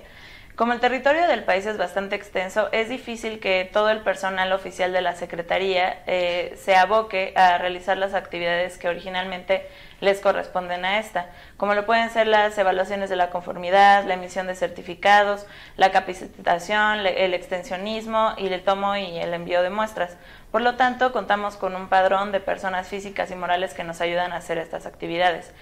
Como 0.57 0.73
el 0.73 0.79
territorio 0.79 1.27
del 1.27 1.43
país 1.43 1.67
es 1.67 1.77
bastante 1.77 2.15
extenso, 2.15 2.69
es 2.71 2.89
difícil 2.89 3.39
que 3.39 3.69
todo 3.71 3.91
el 3.91 3.99
personal 3.99 4.51
oficial 4.53 4.91
de 4.91 5.01
la 5.01 5.13
Secretaría 5.13 6.01
eh, 6.07 6.57
se 6.59 6.75
aboque 6.75 7.31
a 7.35 7.59
realizar 7.59 7.95
las 7.95 8.15
actividades 8.15 8.79
que 8.79 8.89
originalmente 8.89 9.67
les 10.01 10.19
corresponden 10.19 10.83
a 10.83 10.97
esta, 10.97 11.29
como 11.57 11.75
lo 11.75 11.85
pueden 11.85 12.09
ser 12.09 12.25
las 12.25 12.57
evaluaciones 12.57 13.11
de 13.11 13.15
la 13.17 13.29
conformidad, 13.29 14.05
la 14.05 14.15
emisión 14.15 14.47
de 14.47 14.55
certificados, 14.55 15.45
la 15.75 15.91
capacitación, 15.91 17.05
el 17.05 17.35
extensionismo 17.35 18.33
y 18.35 18.47
el 18.47 18.63
tomo 18.63 18.95
y 18.95 19.19
el 19.19 19.35
envío 19.35 19.61
de 19.61 19.69
muestras. 19.69 20.17
Por 20.51 20.63
lo 20.63 20.73
tanto, 20.73 21.11
contamos 21.11 21.55
con 21.55 21.75
un 21.75 21.87
padrón 21.87 22.31
de 22.31 22.39
personas 22.39 22.87
físicas 22.87 23.29
y 23.29 23.35
morales 23.35 23.75
que 23.75 23.83
nos 23.83 24.01
ayudan 24.01 24.33
a 24.33 24.37
hacer 24.37 24.57
estas 24.57 24.87
actividades. 24.87 25.53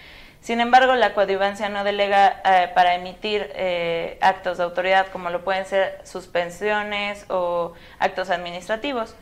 Sin 0.45 0.61
embargo, 0.61 0.93
la 0.93 1.15
coadyuvancia 1.15 1.69
no 1.69 1.83
delega 1.83 2.39
eh, 2.45 2.69
para 2.75 2.93
emitir 2.93 3.49
eh, 3.55 4.19
actos 4.21 4.59
de 4.59 4.63
autoridad 4.63 5.07
como 5.07 5.31
lo 5.31 5.43
pueden 5.43 5.65
ser 5.65 5.99
suspensiones 6.03 7.25
o 7.29 7.73
actos 7.97 8.29
administrativos. 8.29 9.15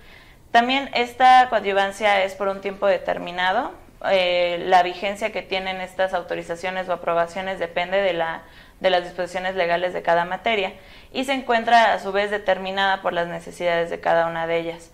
También 0.51 0.89
esta 0.93 1.47
coadyuvancia 1.47 2.26
es 2.26 2.36
por 2.36 2.49
un 2.49 2.59
tiempo 2.59 2.88
determinado. 2.88 3.71
Eh, 4.11 4.65
la 4.65 4.84
vigencia 4.84 5.32
que 5.32 5.41
tienen 5.41 5.80
estas 5.80 6.13
autorizaciones 6.13 6.89
o 6.89 6.91
aprobaciones 6.91 7.57
depende 7.57 8.01
de, 8.01 8.11
la, 8.11 8.41
de 8.82 8.89
las 8.89 9.05
disposiciones 9.05 9.55
legales 9.55 9.93
de 9.93 10.01
cada 10.01 10.26
materia 10.26 10.74
y 11.13 11.24
se 11.24 11.32
encuentra 11.32 11.93
a 11.93 11.99
su 11.99 12.11
vez 12.11 12.32
determinada 12.32 13.01
por 13.01 13.13
las 13.13 13.30
necesidades 13.30 13.89
de 13.89 14.01
cada 14.01 14.28
una 14.28 14.45
de 14.45 14.57
ellas. 14.57 14.91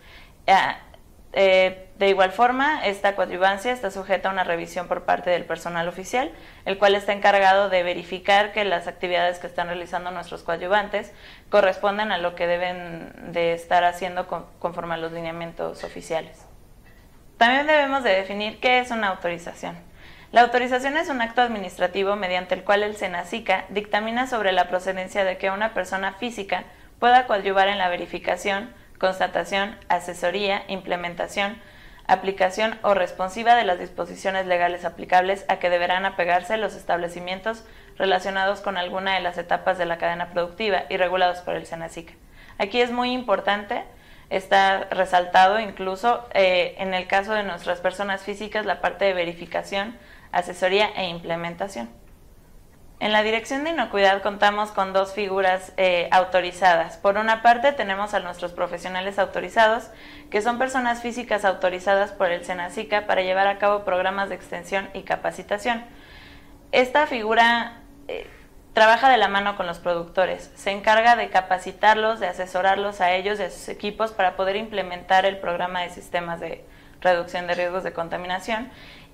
Eh, 1.33 1.89
de 1.99 2.09
igual 2.09 2.31
forma, 2.31 2.85
esta 2.85 3.15
coadyuvancia 3.15 3.71
está 3.71 3.91
sujeta 3.91 4.29
a 4.29 4.31
una 4.31 4.43
revisión 4.43 4.87
por 4.87 5.03
parte 5.03 5.29
del 5.29 5.45
personal 5.45 5.87
oficial, 5.87 6.31
el 6.65 6.77
cual 6.77 6.95
está 6.95 7.13
encargado 7.13 7.69
de 7.69 7.83
verificar 7.83 8.51
que 8.51 8.65
las 8.65 8.87
actividades 8.87 9.37
que 9.37 9.47
están 9.47 9.67
realizando 9.67 10.09
nuestros 10.09 10.43
coadyuvantes 10.43 11.11
corresponden 11.49 12.11
a 12.11 12.17
lo 12.17 12.35
que 12.35 12.47
deben 12.47 13.31
de 13.31 13.53
estar 13.53 13.83
haciendo 13.83 14.27
conforme 14.59 14.95
a 14.95 14.97
los 14.97 15.11
lineamientos 15.11 15.83
oficiales. 15.83 16.45
También 17.37 17.67
debemos 17.67 18.03
de 18.03 18.11
definir 18.11 18.59
qué 18.59 18.79
es 18.79 18.91
una 18.91 19.09
autorización. 19.09 19.77
La 20.31 20.41
autorización 20.41 20.95
es 20.97 21.09
un 21.09 21.21
acto 21.21 21.41
administrativo 21.41 22.15
mediante 22.15 22.53
el 22.53 22.63
cual 22.63 22.83
el 22.83 22.95
SENACICA 22.95 23.65
dictamina 23.69 24.27
sobre 24.27 24.51
la 24.51 24.67
procedencia 24.67 25.23
de 25.23 25.37
que 25.37 25.49
una 25.49 25.73
persona 25.73 26.13
física 26.13 26.65
pueda 26.99 27.27
coadyuvar 27.27 27.67
en 27.67 27.77
la 27.77 27.89
verificación, 27.89 28.69
constatación, 28.99 29.77
asesoría, 29.87 30.63
implementación, 30.67 31.57
aplicación 32.05 32.77
o 32.81 32.93
responsiva 32.93 33.55
de 33.55 33.63
las 33.63 33.79
disposiciones 33.79 34.45
legales 34.45 34.83
aplicables 34.83 35.45
a 35.47 35.57
que 35.57 35.69
deberán 35.69 36.05
apegarse 36.05 36.57
los 36.57 36.75
establecimientos 36.75 37.63
relacionados 37.97 38.61
con 38.61 38.77
alguna 38.77 39.15
de 39.15 39.21
las 39.21 39.37
etapas 39.37 39.77
de 39.77 39.85
la 39.85 39.97
cadena 39.97 40.31
productiva 40.31 40.83
y 40.89 40.97
regulados 40.97 41.39
por 41.39 41.55
el 41.55 41.65
SENACIC. 41.65 42.15
Aquí 42.57 42.81
es 42.81 42.91
muy 42.91 43.11
importante, 43.11 43.83
está 44.29 44.85
resaltado 44.91 45.59
incluso 45.59 46.27
eh, 46.33 46.75
en 46.79 46.93
el 46.93 47.07
caso 47.07 47.33
de 47.33 47.43
nuestras 47.43 47.79
personas 47.79 48.23
físicas 48.23 48.65
la 48.65 48.81
parte 48.81 49.05
de 49.05 49.13
verificación, 49.13 49.97
asesoría 50.31 50.89
e 50.95 51.07
implementación. 51.07 51.89
En 52.99 53.13
la 53.13 53.23
Dirección 53.23 53.63
de 53.63 53.69
Inocuidad 53.69 54.21
contamos 54.21 54.71
con 54.71 54.91
dos 54.91 55.13
figuras 55.13 55.71
eh, 55.77 56.09
autorizadas. 56.11 56.97
Por 56.97 57.17
una 57.17 57.41
parte 57.41 57.71
tenemos 57.71 58.13
a 58.13 58.19
nuestros 58.19 58.51
profesionales 58.51 59.19
autorizados, 59.19 59.89
que 60.29 60.41
son 60.41 60.57
personas 60.57 61.01
físicas 61.01 61.45
autorizadas 61.45 62.11
por 62.11 62.29
el 62.29 62.43
SENACICA 62.43 63.07
para 63.07 63.21
llevar 63.21 63.47
a 63.47 63.57
cabo 63.57 63.85
programas 63.85 64.27
de 64.27 64.35
extensión 64.35 64.89
y 64.93 65.03
capacitación. 65.03 65.85
Esta 66.73 67.07
figura 67.07 67.77
eh, 68.09 68.27
trabaja 68.73 69.09
de 69.09 69.17
la 69.17 69.29
mano 69.29 69.55
con 69.55 69.65
los 69.65 69.79
productores, 69.79 70.51
se 70.55 70.71
encarga 70.71 71.15
de 71.15 71.29
capacitarlos, 71.29 72.19
de 72.19 72.27
asesorarlos 72.27 72.99
a 72.99 73.13
ellos 73.13 73.39
y 73.39 73.43
a 73.43 73.49
sus 73.49 73.69
equipos 73.69 74.11
para 74.11 74.35
poder 74.35 74.57
implementar 74.57 75.25
el 75.25 75.37
programa 75.37 75.83
de 75.83 75.89
sistemas 75.89 76.41
de 76.41 76.65
reducción 76.99 77.47
de 77.47 77.55
riesgos 77.55 77.85
de 77.85 77.93
contaminación 77.93 78.69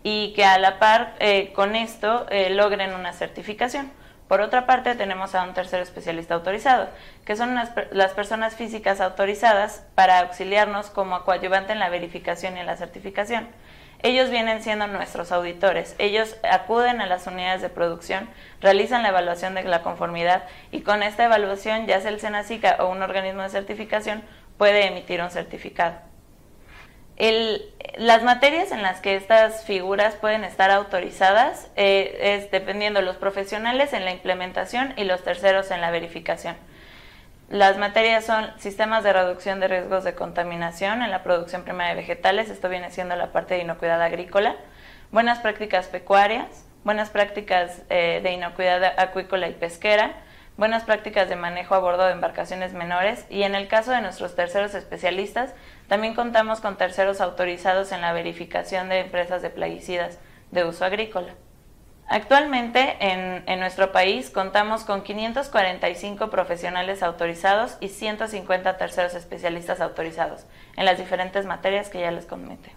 y 0.08 0.34
que 0.34 0.46
a 0.46 0.60
la 0.60 0.78
par 0.78 1.16
eh, 1.18 1.52
con 1.54 1.76
esto 1.76 2.28
eh, 2.30 2.52
logren 2.52 2.94
una 2.94 3.12
certificación. 3.12 3.92
Por 4.28 4.40
otra 4.40 4.68
parte, 4.68 4.94
tenemos 4.94 5.34
a 5.34 5.42
un 5.42 5.56
tercer 5.56 5.82
especialista 5.82 6.36
autorizado, 6.36 6.90
que 7.26 7.36
son 7.36 7.56
las 7.56 8.12
personas 8.14 8.54
físicas 8.54 9.02
autorizadas 9.02 9.84
para 9.96 10.20
auxiliarnos 10.20 10.92
como 10.92 11.24
coadyuvante 11.24 11.74
en 11.74 11.80
la 11.80 11.90
verificación 11.90 12.56
y 12.56 12.60
en 12.60 12.68
la 12.68 12.78
certificación. 12.78 13.48
Ellos 14.04 14.30
vienen 14.30 14.62
siendo 14.62 14.86
nuestros 14.86 15.32
auditores. 15.32 15.96
Ellos 15.98 16.38
acuden 16.44 17.02
a 17.02 17.08
las 17.08 17.26
unidades 17.26 17.64
de 17.64 17.70
producción, 17.70 18.30
realizan 18.62 19.02
la 19.02 19.10
evaluación 19.10 19.56
de 19.56 19.64
la 19.64 19.82
conformidad 19.82 20.44
y 20.70 20.82
con 20.82 21.02
esta 21.02 21.26
evaluación, 21.26 21.88
ya 21.88 22.00
sea 22.00 22.12
el 22.12 22.20
SENACICA 22.20 22.78
o 22.82 22.90
un 22.90 23.02
organismo 23.02 23.42
de 23.42 23.50
certificación, 23.50 24.24
puede 24.60 24.86
emitir 24.86 25.24
un 25.24 25.32
certificado 25.32 25.96
las 27.18 28.24
materias 28.24 28.72
en 28.72 28.82
las 28.82 29.00
que 29.00 29.16
estas 29.16 29.64
figuras 29.64 30.16
pueden 30.16 30.44
estar 30.44 30.70
autorizadas 30.70 31.70
eh, 31.76 32.18
es 32.36 32.52
dependiendo 32.52 33.00
de 33.00 33.06
los 33.06 33.16
profesionales 33.16 33.94
en 33.94 34.04
la 34.04 34.12
implementación 34.12 34.94
y 34.98 35.06
los 35.06 35.24
terceros 35.24 35.72
en 35.72 35.82
la 35.82 35.92
verificación. 35.92 36.58
Las 37.50 37.78
materias 37.78 38.26
son 38.26 38.48
sistemas 38.58 39.04
de 39.04 39.14
reducción 39.14 39.60
de 39.60 39.68
riesgos 39.68 40.04
de 40.04 40.16
contaminación 40.16 41.04
en 41.04 41.12
la 41.12 41.24
producción 41.24 41.64
primaria 41.64 41.94
de 41.94 42.02
vegetales, 42.02 42.50
esto 42.50 42.70
viene 42.70 42.90
siendo 42.90 43.16
la 43.16 43.32
parte 43.32 43.54
de 43.54 43.62
inocuidad 43.62 44.02
agrícola, 44.02 44.56
buenas 45.12 45.40
prácticas 45.40 45.88
pecuarias, 45.88 46.66
buenas 46.84 47.12
prácticas 47.12 47.84
eh, 47.90 48.20
de 48.24 48.32
inocuidad 48.32 48.84
acuícola 49.00 49.48
y 49.48 49.54
pesquera, 49.54 50.14
buenas 50.58 50.84
prácticas 50.84 51.30
de 51.30 51.36
manejo 51.36 51.76
a 51.76 51.80
bordo 51.80 52.06
de 52.06 52.14
embarcaciones 52.14 52.74
menores 52.74 53.26
y 53.30 53.44
en 53.44 53.56
el 53.56 53.68
caso 53.68 53.92
de 53.92 54.02
nuestros 54.02 54.36
terceros 54.36 54.74
especialistas, 54.74 55.54
también 55.88 56.16
contamos 56.16 56.62
con 56.62 56.78
terceros 56.78 57.22
autorizados 57.22 57.92
en 57.92 58.02
la 58.02 58.14
verificación 58.14 58.90
de 58.90 59.00
empresas 59.02 59.42
de 59.42 59.50
plaguicidas 59.50 60.20
de 60.52 60.66
uso 60.66 60.86
agrícola. 60.86 61.34
Actualmente 62.08 62.98
en, 63.00 63.44
en, 63.48 63.60
nuestro 63.60 63.92
país 63.92 64.30
contamos 64.30 64.84
con 64.84 65.02
545 65.02 66.30
profesionales 66.30 67.02
autorizados 67.02 67.78
y 67.80 67.90
150 67.90 68.78
terceros 68.78 69.16
especialistas 69.16 69.82
autorizados 69.82 70.46
en 70.76 70.86
las 70.86 71.00
diferentes 71.00 71.46
materias 71.46 71.90
que 71.90 72.02
ya 72.02 72.12
les 72.12 72.26
comenté. 72.28 72.72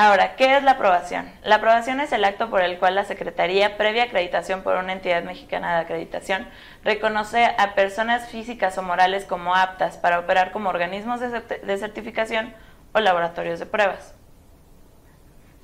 Ahora, 0.00 0.36
¿qué 0.36 0.56
es 0.56 0.62
la 0.62 0.70
aprobación? 0.70 1.28
La 1.42 1.56
aprobación 1.56 1.98
es 1.98 2.12
el 2.12 2.24
acto 2.24 2.50
por 2.50 2.62
el 2.62 2.78
cual 2.78 2.94
la 2.94 3.02
Secretaría, 3.02 3.76
previa 3.76 4.04
acreditación 4.04 4.62
por 4.62 4.76
una 4.76 4.92
entidad 4.92 5.24
mexicana 5.24 5.74
de 5.74 5.80
acreditación, 5.80 6.46
reconoce 6.84 7.44
a 7.44 7.74
personas 7.74 8.28
físicas 8.28 8.78
o 8.78 8.82
morales 8.82 9.24
como 9.24 9.56
aptas 9.56 9.96
para 9.96 10.20
operar 10.20 10.52
como 10.52 10.68
organismos 10.68 11.18
de 11.18 11.78
certificación 11.78 12.54
o 12.92 13.00
laboratorios 13.00 13.58
de 13.58 13.66
pruebas. 13.66 14.14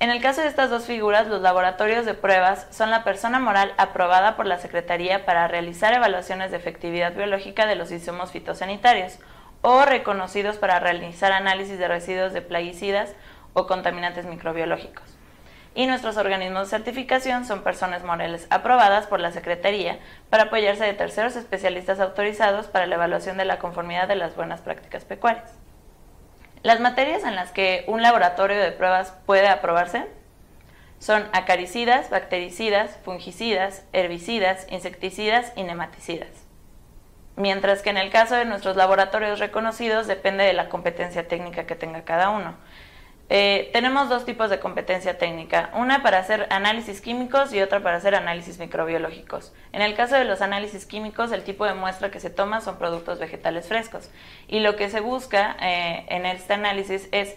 En 0.01 0.09
el 0.09 0.21
caso 0.21 0.41
de 0.41 0.47
estas 0.47 0.69
dos 0.69 0.83
figuras, 0.83 1.27
los 1.27 1.41
laboratorios 1.41 2.05
de 2.05 2.13
pruebas 2.13 2.67
son 2.71 2.91
la 2.91 3.05
persona 3.05 3.39
moral 3.39 3.73
aprobada 3.77 4.35
por 4.35 4.47
la 4.47 4.57
Secretaría 4.57 5.25
para 5.25 5.47
realizar 5.47 5.93
evaluaciones 5.93 6.51
de 6.51 6.57
efectividad 6.57 7.13
biológica 7.13 7.67
de 7.67 7.75
los 7.75 7.89
insumos 7.89 8.33
fitosanitarios 8.33 9.17
o 9.61 9.85
reconocidos 9.85 10.57
para 10.57 10.81
realizar 10.81 11.31
análisis 11.31 11.79
de 11.79 11.87
residuos 11.87 12.33
de 12.33 12.41
plaguicidas 12.41 13.15
o 13.55 13.65
contaminantes 13.65 14.27
microbiológicos. 14.27 15.17
Y 15.73 15.87
nuestros 15.87 16.17
organismos 16.17 16.69
de 16.69 16.77
certificación 16.77 17.45
son 17.45 17.63
personas 17.63 18.03
morales 18.03 18.45
aprobadas 18.51 19.07
por 19.07 19.19
la 19.19 19.31
Secretaría 19.31 19.97
para 20.29 20.43
apoyarse 20.43 20.85
de 20.85 20.93
terceros 20.93 21.35
especialistas 21.35 21.99
autorizados 21.99 22.67
para 22.67 22.85
la 22.85 22.95
evaluación 22.95 23.37
de 23.37 23.45
la 23.45 23.57
conformidad 23.57 24.07
de 24.07 24.15
las 24.15 24.35
buenas 24.35 24.61
prácticas 24.61 25.03
pecuarias. 25.03 25.51
Las 26.63 26.79
materias 26.79 27.23
en 27.23 27.35
las 27.35 27.51
que 27.51 27.83
un 27.87 28.01
laboratorio 28.01 28.57
de 28.59 28.71
pruebas 28.71 29.13
puede 29.25 29.47
aprobarse 29.47 30.05
son 30.99 31.27
acaricidas, 31.33 32.09
bactericidas, 32.09 32.97
fungicidas, 33.03 33.85
herbicidas, 33.93 34.65
insecticidas 34.69 35.51
y 35.55 35.63
nematicidas. 35.63 36.45
Mientras 37.35 37.81
que 37.81 37.89
en 37.89 37.97
el 37.97 38.11
caso 38.11 38.35
de 38.35 38.45
nuestros 38.45 38.77
laboratorios 38.77 39.39
reconocidos 39.39 40.07
depende 40.07 40.45
de 40.45 40.53
la 40.53 40.69
competencia 40.69 41.27
técnica 41.27 41.65
que 41.65 41.75
tenga 41.75 42.05
cada 42.05 42.29
uno. 42.29 42.55
Eh, 43.27 43.71
tenemos 43.73 44.07
dos 44.07 44.23
tipos 44.23 44.51
de 44.51 44.59
competencia 44.59 45.17
técnica, 45.17 45.71
una 45.73 46.03
para 46.03 46.19
hacer 46.19 46.45
análisis 46.51 47.01
químicos 47.01 47.51
y 47.53 47.61
otra 47.61 47.81
para 47.81 47.97
hacer 47.97 48.13
análisis 48.13 48.59
microbiológicos. 48.59 49.51
En 49.71 49.81
el 49.81 49.95
caso 49.95 50.15
de 50.15 50.25
los 50.25 50.41
análisis 50.41 50.85
químicos, 50.85 51.31
el 51.31 51.43
tipo 51.43 51.65
de 51.65 51.73
muestra 51.73 52.11
que 52.11 52.19
se 52.19 52.29
toma 52.29 52.61
son 52.61 52.77
productos 52.77 53.17
vegetales 53.17 53.67
frescos 53.67 54.11
y 54.47 54.59
lo 54.59 54.75
que 54.75 54.91
se 54.91 54.99
busca 54.99 55.57
eh, 55.59 56.05
en 56.09 56.27
este 56.27 56.53
análisis 56.53 57.09
es 57.11 57.35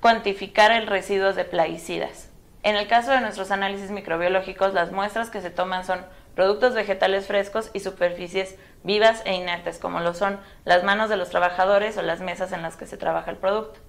cuantificar 0.00 0.72
el 0.72 0.86
residuo 0.86 1.32
de 1.32 1.44
plaguicidas. 1.44 2.30
En 2.62 2.76
el 2.76 2.86
caso 2.86 3.10
de 3.10 3.22
nuestros 3.22 3.50
análisis 3.50 3.90
microbiológicos, 3.90 4.74
las 4.74 4.92
muestras 4.92 5.30
que 5.30 5.40
se 5.40 5.50
toman 5.50 5.86
son 5.86 6.04
productos 6.34 6.74
vegetales 6.74 7.26
frescos 7.26 7.70
y 7.72 7.80
superficies 7.80 8.56
vivas 8.82 9.22
e 9.24 9.34
inertes, 9.34 9.78
como 9.78 10.00
lo 10.00 10.12
son 10.12 10.38
las 10.66 10.84
manos 10.84 11.08
de 11.08 11.16
los 11.16 11.30
trabajadores 11.30 11.96
o 11.96 12.02
las 12.02 12.20
mesas 12.20 12.52
en 12.52 12.60
las 12.60 12.76
que 12.76 12.86
se 12.86 12.98
trabaja 12.98 13.30
el 13.30 13.38
producto. 13.38 13.80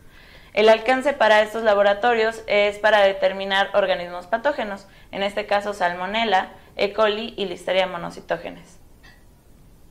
El 0.55 0.69
alcance 0.69 1.11
para 1.11 1.41
estos 1.41 1.63
laboratorios 1.63 2.41
es 2.47 2.79
para 2.79 3.01
determinar 3.01 3.71
organismos 3.73 4.25
patógenos, 4.25 4.87
en 5.11 5.21
este 5.21 5.45
caso 5.47 5.73
Salmonella, 5.73 6.53
E. 6.77 6.93
coli 6.93 7.33
y 7.35 7.43
Listeria 7.43 7.87
monocitógenes. 7.87 8.79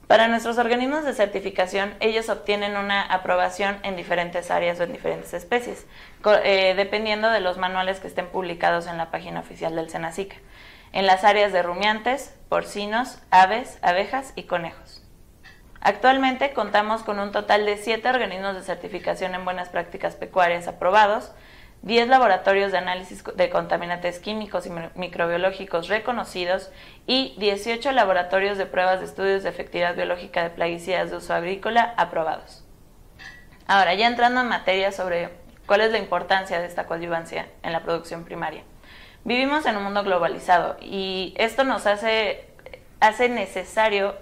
Para 0.07 0.27
nuestros 0.27 0.57
organismos 0.57 1.05
de 1.05 1.13
certificación, 1.13 1.93
ellos 2.01 2.31
obtienen 2.31 2.79
una 2.79 3.03
aprobación 3.03 3.77
en 3.83 3.95
diferentes 3.95 4.51
áreas 4.51 4.81
o 4.81 4.85
en 4.85 4.93
diferentes 4.93 5.35
especies, 5.35 5.87
eh, 6.45 6.73
dependiendo 6.75 7.29
de 7.29 7.41
los 7.41 7.59
manuales 7.59 8.01
que 8.01 8.09
estén 8.09 8.29
publicados 8.29 8.87
en 8.87 8.97
la 8.97 9.11
página 9.11 9.41
oficial 9.41 9.77
del 9.77 9.91
Senacica, 9.91 10.37
en 10.93 11.07
las 11.07 11.25
áreas 11.25 11.53
de 11.53 11.63
rumiantes, 11.63 12.35
porcinos, 12.49 13.19
aves, 13.31 13.79
abejas 13.83 14.33
y 14.35 14.45
conejos. 14.45 14.84
Actualmente 15.85 16.55
contamos 16.55 17.03
con 17.03 17.19
un 17.19 17.31
total 17.31 17.67
de 17.67 17.77
7 17.77 18.09
organismos 18.09 18.55
de 18.55 18.63
certificación 18.63 19.35
en 19.35 19.45
buenas 19.45 19.69
prácticas 19.69 20.17
pecuarias 20.17 20.67
aprobados, 20.67 21.33
10 21.83 22.09
laboratorios 22.09 22.73
de 22.73 22.79
análisis 22.79 23.23
de 23.23 23.51
contaminantes 23.51 24.19
químicos 24.19 24.65
y 24.65 24.71
microbiológicos 24.95 25.89
reconocidos 25.89 26.71
y 27.07 27.35
18 27.37 27.93
laboratorios 27.93 28.57
de 28.57 28.65
pruebas 28.65 29.01
de 29.01 29.05
estudios 29.05 29.43
de 29.43 29.51
efectividad 29.51 29.95
biológica 29.95 30.43
de 30.43 30.49
plaguicidas 30.49 31.11
de 31.11 31.19
uso 31.19 31.35
agrícola 31.35 31.93
aprobados. 31.99 32.65
Ahora, 33.67 33.93
ya 33.93 34.07
entrando 34.07 34.41
en 34.41 34.49
materia 34.49 34.91
sobre 34.91 35.29
cuál 35.67 35.83
es 35.83 35.93
la 35.93 35.99
importancia 35.99 36.61
de 36.61 36.67
esta 36.67 36.87
coadyuvancia 36.87 37.49
en 37.63 37.73
la 37.73 37.83
producción 37.83 38.25
primaria. 38.25 38.63
Vivimos 39.25 39.67
en 39.67 39.77
un 39.77 39.85
mundo 39.85 40.03
globalizado 40.03 40.79
y 40.81 41.35
esto 41.37 41.63
nos 41.65 41.87
hace, 41.87 42.49
hace 43.01 43.29
necesario 43.29 44.15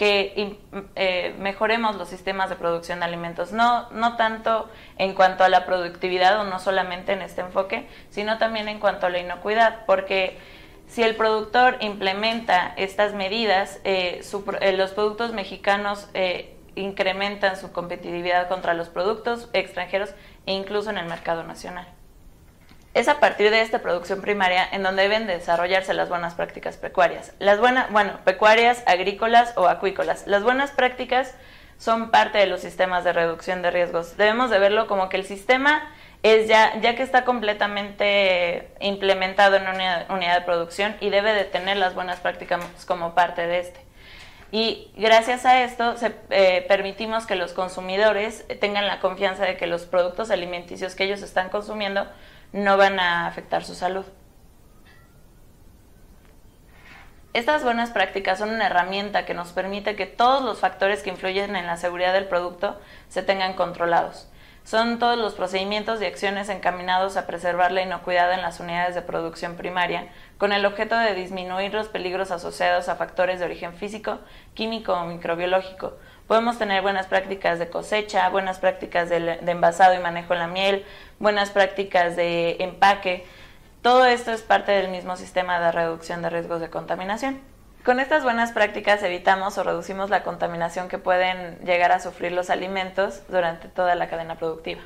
que 0.00 0.56
eh, 0.96 1.34
mejoremos 1.38 1.96
los 1.96 2.08
sistemas 2.08 2.48
de 2.48 2.56
producción 2.56 3.00
de 3.00 3.04
alimentos, 3.04 3.52
no, 3.52 3.90
no 3.90 4.16
tanto 4.16 4.70
en 4.96 5.12
cuanto 5.12 5.44
a 5.44 5.50
la 5.50 5.66
productividad 5.66 6.40
o 6.40 6.44
no 6.44 6.58
solamente 6.58 7.12
en 7.12 7.20
este 7.20 7.42
enfoque, 7.42 7.86
sino 8.08 8.38
también 8.38 8.68
en 8.68 8.80
cuanto 8.80 9.04
a 9.04 9.10
la 9.10 9.18
inocuidad, 9.18 9.84
porque 9.84 10.38
si 10.86 11.02
el 11.02 11.16
productor 11.16 11.76
implementa 11.80 12.72
estas 12.78 13.12
medidas, 13.12 13.78
eh, 13.84 14.22
eh, 14.62 14.72
los 14.72 14.92
productos 14.92 15.34
mexicanos 15.34 16.08
incrementan 16.76 17.58
su 17.58 17.70
competitividad 17.70 18.48
contra 18.48 18.72
los 18.72 18.88
productos 18.88 19.50
extranjeros 19.52 20.14
e 20.46 20.54
incluso 20.54 20.88
en 20.88 20.96
el 20.96 21.08
mercado 21.08 21.42
nacional. 21.42 21.86
Es 23.00 23.08
a 23.08 23.18
partir 23.18 23.50
de 23.50 23.62
esta 23.62 23.78
producción 23.78 24.20
primaria 24.20 24.68
en 24.70 24.82
donde 24.82 25.00
deben 25.00 25.26
desarrollarse 25.26 25.94
las 25.94 26.10
buenas 26.10 26.34
prácticas 26.34 26.76
pecuarias. 26.76 27.32
Las 27.38 27.58
buenas, 27.58 27.90
bueno, 27.90 28.18
pecuarias, 28.24 28.82
agrícolas 28.84 29.54
o 29.56 29.68
acuícolas. 29.68 30.26
Las 30.26 30.42
buenas 30.42 30.72
prácticas 30.72 31.34
son 31.78 32.10
parte 32.10 32.36
de 32.36 32.44
los 32.44 32.60
sistemas 32.60 33.02
de 33.02 33.14
reducción 33.14 33.62
de 33.62 33.70
riesgos. 33.70 34.18
Debemos 34.18 34.50
de 34.50 34.58
verlo 34.58 34.86
como 34.86 35.08
que 35.08 35.16
el 35.16 35.24
sistema 35.24 35.90
es 36.22 36.46
ya, 36.46 36.78
ya 36.82 36.94
que 36.94 37.02
está 37.02 37.24
completamente 37.24 38.68
implementado 38.80 39.56
en 39.56 39.62
una 39.62 40.04
unidad 40.10 40.34
de 40.34 40.44
producción 40.44 40.94
y 41.00 41.08
debe 41.08 41.32
de 41.32 41.44
tener 41.44 41.78
las 41.78 41.94
buenas 41.94 42.20
prácticas 42.20 42.60
como 42.86 43.14
parte 43.14 43.46
de 43.46 43.60
este. 43.60 43.80
Y 44.52 44.90
gracias 44.94 45.46
a 45.46 45.62
esto 45.62 45.96
se, 45.96 46.12
eh, 46.28 46.66
permitimos 46.68 47.24
que 47.24 47.36
los 47.36 47.54
consumidores 47.54 48.44
tengan 48.60 48.86
la 48.86 49.00
confianza 49.00 49.46
de 49.46 49.56
que 49.56 49.66
los 49.66 49.86
productos 49.86 50.30
alimenticios 50.30 50.94
que 50.94 51.04
ellos 51.04 51.22
están 51.22 51.48
consumiendo 51.48 52.06
no 52.52 52.76
van 52.76 52.98
a 52.98 53.26
afectar 53.26 53.64
su 53.64 53.74
salud. 53.74 54.04
Estas 57.32 57.62
buenas 57.62 57.90
prácticas 57.90 58.40
son 58.40 58.50
una 58.50 58.66
herramienta 58.66 59.24
que 59.24 59.34
nos 59.34 59.52
permite 59.52 59.94
que 59.94 60.06
todos 60.06 60.42
los 60.42 60.58
factores 60.58 61.02
que 61.02 61.10
influyen 61.10 61.54
en 61.54 61.66
la 61.66 61.76
seguridad 61.76 62.12
del 62.12 62.26
producto 62.26 62.80
se 63.08 63.22
tengan 63.22 63.54
controlados. 63.54 64.28
Son 64.64 64.98
todos 64.98 65.16
los 65.16 65.34
procedimientos 65.34 66.02
y 66.02 66.06
acciones 66.06 66.48
encaminados 66.48 67.16
a 67.16 67.26
preservar 67.26 67.70
la 67.70 67.82
inocuidad 67.82 68.32
en 68.32 68.42
las 68.42 68.58
unidades 68.58 68.96
de 68.96 69.02
producción 69.02 69.56
primaria, 69.56 70.08
con 70.38 70.52
el 70.52 70.66
objeto 70.66 70.96
de 70.96 71.14
disminuir 71.14 71.72
los 71.72 71.88
peligros 71.88 72.32
asociados 72.32 72.88
a 72.88 72.96
factores 72.96 73.38
de 73.38 73.46
origen 73.46 73.74
físico, 73.74 74.18
químico 74.54 74.92
o 74.92 75.06
microbiológico, 75.06 75.98
Podemos 76.30 76.58
tener 76.58 76.80
buenas 76.80 77.08
prácticas 77.08 77.58
de 77.58 77.70
cosecha, 77.70 78.28
buenas 78.28 78.60
prácticas 78.60 79.08
de, 79.08 79.40
envasado 79.48 79.94
y 79.94 79.98
manejo 79.98 80.34
de 80.34 80.38
la 80.38 80.46
miel, 80.46 80.86
buenas 81.18 81.50
prácticas 81.50 82.14
de 82.14 82.54
empaque. 82.60 83.26
Todo 83.82 84.04
esto 84.04 84.30
es 84.30 84.40
parte 84.42 84.70
del 84.70 84.92
mismo 84.92 85.16
sistema 85.16 85.58
de 85.58 85.72
reducción 85.72 86.22
de 86.22 86.30
riesgos 86.30 86.60
de 86.60 86.70
contaminación. 86.70 87.40
Con 87.84 87.98
estas 87.98 88.22
buenas 88.22 88.52
prácticas 88.52 89.02
evitamos 89.02 89.58
o 89.58 89.64
reducimos 89.64 90.08
la 90.08 90.22
contaminación 90.22 90.86
que 90.86 90.98
pueden 90.98 91.58
llegar 91.64 91.90
a 91.90 91.98
sufrir 91.98 92.30
los 92.30 92.48
alimentos 92.48 93.22
durante 93.26 93.66
toda 93.66 93.96
la 93.96 94.08
cadena 94.08 94.36
productiva. 94.36 94.82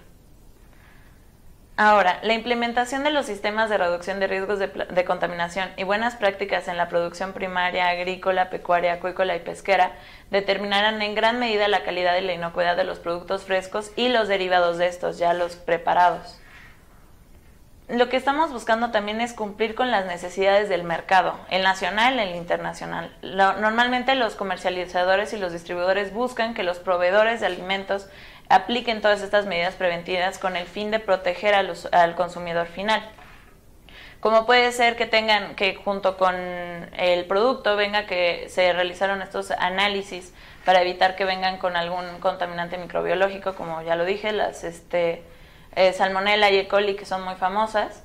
Ahora, 1.77 2.21
la 2.23 2.35
implementación 2.35 3.03
de 3.03 3.11
los 3.11 3.27
sistemas 3.27 3.69
de 3.69 3.79
reducción 3.79 4.21
de 4.21 4.29
riesgos 4.29 4.61
de, 4.61 5.05
contaminación 5.05 5.71
y 5.77 5.83
buenas 5.83 6.15
prácticas 6.15 6.69
en 6.69 6.77
la 6.77 6.89
producción 6.89 7.33
primaria, 7.33 7.89
agrícola, 7.89 8.49
pecuaria, 8.49 8.93
acuícola 8.93 9.35
y 9.35 9.41
pesquera 9.41 9.91
determinarán 10.31 11.03
en 11.03 11.17
gran 11.17 11.41
medida 11.41 11.67
la 11.67 11.83
calidad 11.83 12.17
y 12.17 12.21
la 12.21 12.33
inocuidad 12.33 12.77
de 12.77 12.85
los 12.85 13.01
productos 13.01 13.43
frescos 13.43 13.91
y 13.97 14.09
los 14.09 14.29
derivados 14.29 14.79
de 14.79 14.87
estos, 14.87 15.19
ya 15.19 15.35
los 15.35 15.57
preparados. 15.57 16.39
Lo 17.89 18.09
que 18.09 18.17
estamos 18.17 18.51
buscando 18.51 18.93
también 18.93 19.21
es 19.21 19.35
cumplir 19.35 19.75
con 19.75 19.91
las 19.91 20.07
necesidades 20.07 20.71
del 20.71 20.85
mercado, 20.85 21.39
el 21.51 21.63
nacional 21.63 22.19
el 22.19 22.35
internacional. 22.35 23.15
normalmente 23.21 24.15
los 24.15 24.37
comercializadores 24.37 25.35
y 25.35 25.39
los 25.39 25.53
distribuidores 25.53 26.15
buscan 26.15 26.55
que 26.55 26.63
los 26.63 26.79
proveedores 26.79 27.41
de 27.41 27.47
alimentos 27.47 28.09
apliquen 28.49 29.01
todas 29.01 29.23
estas 29.23 29.47
medidas 29.47 29.75
preventivas 29.75 30.39
con 30.39 30.57
el 30.57 30.67
fin 30.67 30.91
de 30.91 31.01
proteger 31.01 31.55
al 31.55 32.15
consumidor 32.15 32.67
final. 32.67 33.03
Como 34.21 34.47
puede 34.47 34.73
ser 34.73 34.97
que 34.97 35.05
tengan 35.05 35.55
que 35.55 35.75
junto 35.75 36.17
con 36.17 36.35
el 36.35 37.27
producto 37.27 37.77
venga 37.77 38.07
que 38.07 38.47
se 38.49 38.73
realizaron 38.73 39.21
estos 39.21 39.51
análisis 39.51 40.33
para 40.65 40.81
evitar 40.81 41.15
que 41.15 41.27
vengan 41.27 41.59
con 41.59 41.77
algún 41.77 42.21
contaminante 42.21 42.79
microbiológico, 42.79 43.55
como 43.55 43.83
ya 43.83 43.97
lo 43.97 44.07
dije, 44.07 44.33
las 44.33 44.65
este, 44.65 45.23
eh, 45.77 45.93
salmonella 45.93 46.51
y 46.51 46.57
E. 46.57 46.69
coli 46.69 46.97
que 46.97 47.05
son 47.05 47.23
muy 47.23 47.35
famosas, 47.35 48.04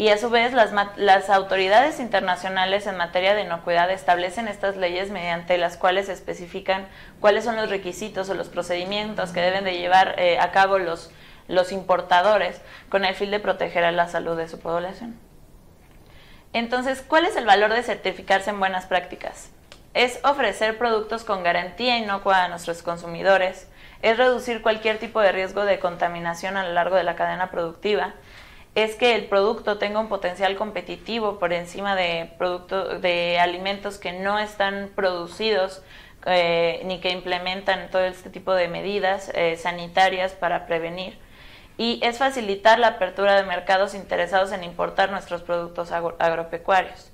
y 0.00 0.08
a 0.08 0.16
su 0.16 0.30
vez 0.30 0.54
las, 0.54 1.28
autoridades 1.28 2.00
internacionales 2.00 2.86
en 2.86 2.96
materia 2.96 3.34
de 3.34 3.42
inocuidad 3.42 3.90
establecen 3.90 4.48
estas 4.48 4.78
leyes 4.78 5.10
mediante 5.10 5.58
las 5.58 5.76
cuales 5.76 6.08
especifican 6.08 6.88
cuáles 7.20 7.44
son 7.44 7.56
los 7.56 7.68
requisitos 7.68 8.30
o 8.30 8.34
los 8.34 8.48
procedimientos 8.48 9.32
que 9.32 9.42
deben 9.42 9.62
de 9.62 9.76
llevar 9.76 10.14
eh, 10.16 10.38
a 10.38 10.52
cabo 10.52 10.78
los, 10.78 11.10
los 11.48 11.70
importadores 11.70 12.62
con 12.88 13.04
el 13.04 13.14
fin 13.14 13.30
de 13.30 13.40
proteger 13.40 13.84
a 13.84 13.92
la 13.92 14.08
salud 14.08 14.38
de 14.38 14.48
su 14.48 14.58
población. 14.58 15.18
Entonces, 16.54 17.04
¿cuál 17.06 17.26
es 17.26 17.36
el 17.36 17.44
valor 17.44 17.74
de 17.74 17.82
certificarse 17.82 18.48
en 18.48 18.58
buenas 18.58 18.86
prácticas? 18.86 19.50
Es 19.92 20.18
ofrecer 20.24 20.78
productos 20.78 21.24
con 21.24 21.42
garantía 21.42 21.98
inocua 21.98 22.44
a 22.44 22.48
nuestros 22.48 22.82
consumidores, 22.82 23.68
es 24.00 24.16
reducir 24.16 24.62
cualquier 24.62 24.98
tipo 24.98 25.20
de 25.20 25.32
riesgo 25.32 25.66
de 25.66 25.78
contaminación 25.78 26.56
a 26.56 26.66
lo 26.66 26.72
largo 26.72 26.96
de 26.96 27.04
la 27.04 27.16
cadena 27.16 27.50
productiva, 27.50 28.14
es 28.74 28.94
que 28.94 29.14
el 29.16 29.26
producto 29.26 29.78
tenga 29.78 30.00
un 30.00 30.08
potencial 30.08 30.56
competitivo 30.56 31.38
por 31.38 31.52
encima 31.52 31.96
de, 31.96 32.30
de 33.00 33.38
alimentos 33.40 33.98
que 33.98 34.12
no 34.12 34.38
están 34.38 34.90
producidos 34.94 35.82
eh, 36.26 36.82
ni 36.84 37.00
que 37.00 37.10
implementan 37.10 37.90
todo 37.90 38.02
este 38.02 38.30
tipo 38.30 38.54
de 38.54 38.68
medidas 38.68 39.30
eh, 39.34 39.56
sanitarias 39.56 40.32
para 40.32 40.66
prevenir. 40.66 41.18
Y 41.78 41.98
es 42.02 42.18
facilitar 42.18 42.78
la 42.78 42.88
apertura 42.88 43.36
de 43.36 43.42
mercados 43.42 43.94
interesados 43.94 44.52
en 44.52 44.62
importar 44.62 45.10
nuestros 45.10 45.42
productos 45.42 45.92
agropecuarios. 45.92 47.10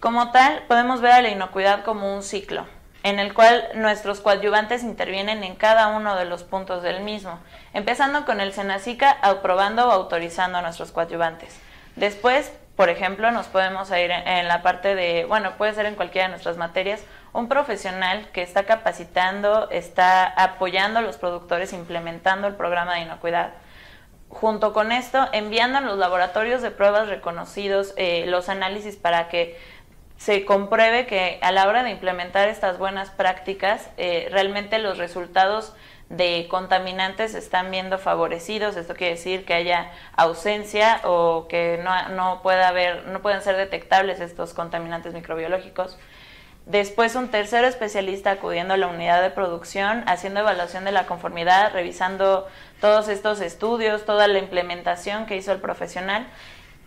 Como 0.00 0.32
tal, 0.32 0.62
podemos 0.66 1.02
ver 1.02 1.12
a 1.12 1.22
la 1.22 1.28
inocuidad 1.28 1.84
como 1.84 2.14
un 2.14 2.22
ciclo 2.22 2.66
en 3.02 3.18
el 3.18 3.32
cual 3.32 3.68
nuestros 3.74 4.20
coadyuvantes 4.20 4.82
intervienen 4.82 5.42
en 5.42 5.56
cada 5.56 5.88
uno 5.88 6.16
de 6.16 6.26
los 6.26 6.44
puntos 6.44 6.82
del 6.82 7.02
mismo, 7.02 7.38
empezando 7.72 8.24
con 8.24 8.40
el 8.40 8.52
Senacica 8.52 9.10
aprobando 9.22 9.88
o 9.88 9.92
autorizando 9.92 10.58
a 10.58 10.62
nuestros 10.62 10.92
coadyuvantes. 10.92 11.58
Después, 11.96 12.52
por 12.76 12.88
ejemplo, 12.88 13.30
nos 13.30 13.46
podemos 13.46 13.90
ir 13.90 14.10
en 14.10 14.48
la 14.48 14.62
parte 14.62 14.94
de, 14.94 15.24
bueno, 15.26 15.52
puede 15.56 15.74
ser 15.74 15.86
en 15.86 15.96
cualquiera 15.96 16.28
de 16.28 16.32
nuestras 16.32 16.56
materias, 16.56 17.02
un 17.32 17.48
profesional 17.48 18.28
que 18.32 18.42
está 18.42 18.64
capacitando, 18.64 19.70
está 19.70 20.26
apoyando 20.26 20.98
a 20.98 21.02
los 21.02 21.16
productores, 21.16 21.72
implementando 21.72 22.48
el 22.48 22.54
programa 22.54 22.94
de 22.94 23.02
inocuidad. 23.02 23.50
Junto 24.28 24.72
con 24.72 24.92
esto, 24.92 25.28
enviando 25.32 25.78
a 25.78 25.80
los 25.80 25.98
laboratorios 25.98 26.62
de 26.62 26.70
pruebas 26.70 27.08
reconocidos 27.08 27.94
eh, 27.96 28.24
los 28.28 28.48
análisis 28.48 28.96
para 28.96 29.28
que 29.28 29.58
se 30.20 30.44
compruebe 30.44 31.06
que 31.06 31.38
a 31.40 31.50
la 31.50 31.66
hora 31.66 31.82
de 31.82 31.88
implementar 31.88 32.50
estas 32.50 32.76
buenas 32.76 33.08
prácticas, 33.08 33.88
eh, 33.96 34.28
realmente 34.30 34.78
los 34.78 34.98
resultados 34.98 35.72
de 36.10 36.46
contaminantes 36.50 37.34
están 37.34 37.70
viendo 37.70 37.96
favorecidos. 37.96 38.76
Esto 38.76 38.94
quiere 38.94 39.14
decir 39.14 39.46
que 39.46 39.54
haya 39.54 39.90
ausencia 40.18 41.00
o 41.04 41.46
que 41.48 41.80
no, 41.82 42.10
no 42.10 42.42
pueda 42.42 42.68
haber, 42.68 43.06
no 43.06 43.22
pueden 43.22 43.40
ser 43.40 43.56
detectables 43.56 44.20
estos 44.20 44.52
contaminantes 44.52 45.14
microbiológicos. 45.14 45.96
Después 46.66 47.16
un 47.16 47.28
tercer 47.28 47.64
especialista 47.64 48.32
acudiendo 48.32 48.74
a 48.74 48.76
la 48.76 48.88
unidad 48.88 49.22
de 49.22 49.30
producción, 49.30 50.04
haciendo 50.06 50.40
evaluación 50.40 50.84
de 50.84 50.92
la 50.92 51.06
conformidad, 51.06 51.72
revisando 51.72 52.46
todos 52.82 53.08
estos 53.08 53.40
estudios, 53.40 54.04
toda 54.04 54.28
la 54.28 54.38
implementación 54.38 55.24
que 55.24 55.36
hizo 55.36 55.50
el 55.50 55.60
profesional. 55.60 56.26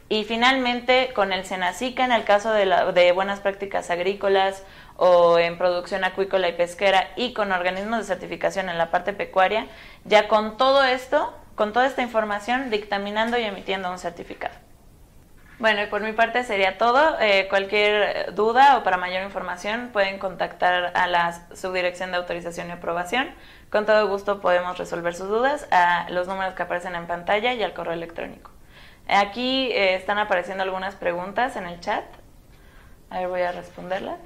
Y 0.10 0.26
finalmente 0.26 1.12
con 1.16 1.34
el 1.34 1.46
Senacica 1.46 2.06
en 2.06 2.12
el 2.12 2.24
caso 2.24 2.52
de, 2.52 3.12
buenas 3.14 3.40
prácticas 3.40 3.90
agrícolas 3.90 4.64
o 4.98 5.40
en 5.40 5.58
producción 5.58 6.04
acuícola 6.04 6.50
y 6.50 6.54
pesquera 6.54 7.10
y 7.16 7.34
con 7.34 7.52
organismos 7.52 8.00
de 8.00 8.06
certificación 8.06 8.70
en 8.70 8.78
la 8.78 8.92
parte 8.92 9.14
pecuaria, 9.14 9.68
ya 10.06 10.28
con 10.28 10.58
todo 10.58 10.84
esto, 10.84 11.34
con 11.56 11.74
toda 11.74 11.88
esta 11.88 12.02
información, 12.02 12.70
dictaminando 12.70 13.38
y 13.38 13.44
emitiendo 13.44 13.90
un 13.92 13.98
certificado. 13.98 14.54
Bueno, 15.60 15.84
y 15.84 15.86
por 15.86 16.02
mi 16.02 16.12
parte 16.14 16.44
sería 16.44 16.78
todo. 16.78 17.18
Eh, 17.22 17.48
cualquier 17.50 18.34
duda 18.36 18.78
o 18.78 18.84
para 18.84 18.98
mayor 18.98 19.24
información 19.24 19.92
pueden 19.94 20.20
contactar 20.20 20.92
a 20.96 21.08
la 21.08 21.48
Subdirección 21.56 22.12
de 22.12 22.18
Autorización 22.18 22.68
y 22.68 22.72
Aprobación. 22.72 23.30
Con 23.72 23.86
todo 23.86 24.08
gusto 24.08 24.42
podemos 24.42 24.78
resolver 24.78 25.16
sus 25.16 25.30
dudas 25.30 25.68
a 25.72 26.10
los 26.10 26.28
números 26.28 26.54
que 26.56 26.64
aparecen 26.64 26.96
en 26.96 27.08
pantalla 27.08 27.54
y 27.54 27.64
al 27.64 27.74
correo 27.74 27.94
electrónico. 27.94 28.53
Aquí 29.08 29.72
eh, 29.72 29.96
están 29.96 30.18
apareciendo 30.18 30.64
algunas 30.64 30.96
preguntas 30.96 31.56
en 31.56 31.66
el 31.66 31.80
chat. 31.80 32.04
A 33.10 33.20
ver, 33.20 33.28
voy 33.28 33.42
a 33.42 33.52
responderlas. 33.52 34.20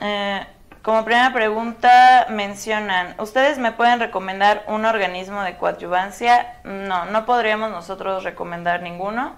Eh, 0.00 0.46
como 0.86 1.04
primera 1.04 1.32
pregunta 1.32 2.26
mencionan, 2.30 3.16
¿ustedes 3.18 3.58
me 3.58 3.72
pueden 3.72 3.98
recomendar 3.98 4.62
un 4.68 4.84
organismo 4.84 5.42
de 5.42 5.56
coadyuvancia? 5.56 6.60
No, 6.62 7.06
no 7.06 7.26
podríamos 7.26 7.72
nosotros 7.72 8.22
recomendar 8.22 8.82
ninguno, 8.82 9.34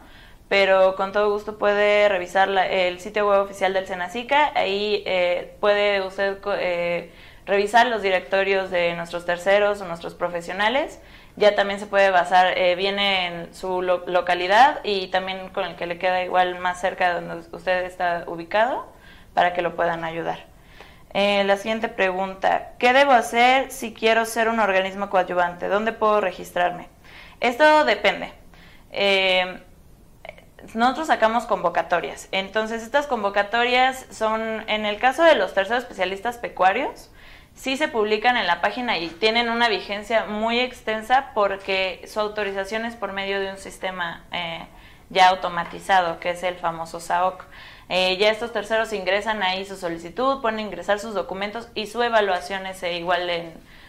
pero 0.50 0.94
con 0.94 1.12
todo 1.12 1.30
gusto 1.30 1.56
puede 1.56 2.06
revisar 2.10 2.50
el 2.50 3.00
sitio 3.00 3.26
web 3.26 3.40
oficial 3.40 3.72
del 3.72 3.86
Senacica, 3.86 4.52
ahí 4.54 5.02
eh, 5.06 5.56
puede 5.58 6.02
usted 6.06 6.36
eh, 6.58 7.12
revisar 7.46 7.86
los 7.86 8.02
directorios 8.02 8.70
de 8.70 8.94
nuestros 8.94 9.24
terceros 9.24 9.80
o 9.80 9.86
nuestros 9.86 10.14
profesionales, 10.14 11.00
ya 11.38 11.54
también 11.54 11.80
se 11.80 11.86
puede 11.86 12.10
basar, 12.10 12.54
viene 12.76 13.26
en 13.26 13.54
su 13.54 13.82
localidad 13.82 14.80
y 14.84 15.08
también 15.08 15.48
con 15.48 15.64
el 15.64 15.76
que 15.76 15.86
le 15.86 15.98
queda 15.98 16.22
igual 16.22 16.58
más 16.58 16.80
cerca 16.80 17.08
de 17.08 17.20
donde 17.20 17.56
usted 17.56 17.84
está 17.84 18.24
ubicado 18.26 18.86
para 19.34 19.54
que 19.54 19.62
lo 19.62 19.76
puedan 19.76 20.04
ayudar. 20.04 20.38
Eh, 21.14 21.42
la 21.44 21.56
siguiente 21.56 21.88
pregunta, 21.88 22.72
¿qué 22.78 22.92
debo 22.92 23.12
hacer 23.12 23.70
si 23.70 23.94
quiero 23.94 24.26
ser 24.26 24.48
un 24.48 24.60
organismo 24.60 25.08
coadyuvante? 25.08 25.68
¿Dónde 25.68 25.92
puedo 25.92 26.20
registrarme? 26.20 26.88
Esto 27.40 27.84
depende. 27.84 28.32
Eh, 28.90 29.60
nosotros 30.74 31.06
sacamos 31.06 31.46
convocatorias. 31.46 32.28
Entonces, 32.30 32.82
estas 32.82 33.06
convocatorias 33.06 34.06
son, 34.10 34.68
en 34.68 34.84
el 34.84 34.98
caso 34.98 35.22
de 35.22 35.34
los 35.34 35.54
terceros 35.54 35.84
especialistas 35.84 36.36
pecuarios, 36.36 37.10
sí 37.58 37.76
se 37.76 37.88
publican 37.88 38.36
en 38.36 38.46
la 38.46 38.60
página 38.60 38.98
y 38.98 39.08
tienen 39.08 39.50
una 39.50 39.68
vigencia 39.68 40.24
muy 40.26 40.60
extensa 40.60 41.32
porque 41.34 42.00
su 42.06 42.20
autorización 42.20 42.84
es 42.84 42.94
por 42.94 43.12
medio 43.12 43.40
de 43.40 43.50
un 43.50 43.58
sistema 43.58 44.24
eh, 44.32 44.66
ya 45.10 45.28
automatizado, 45.28 46.20
que 46.20 46.30
es 46.30 46.42
el 46.42 46.54
famoso 46.54 47.00
SAOC. 47.00 47.44
Eh, 47.88 48.16
ya 48.18 48.30
estos 48.30 48.52
terceros 48.52 48.92
ingresan 48.92 49.42
ahí 49.42 49.64
su 49.64 49.76
solicitud, 49.76 50.40
pueden 50.40 50.60
ingresar 50.60 51.00
sus 51.00 51.14
documentos 51.14 51.68
y 51.74 51.86
su 51.86 52.02
evaluación 52.02 52.66
es 52.66 52.82
eh, 52.82 52.98
igual 52.98 53.28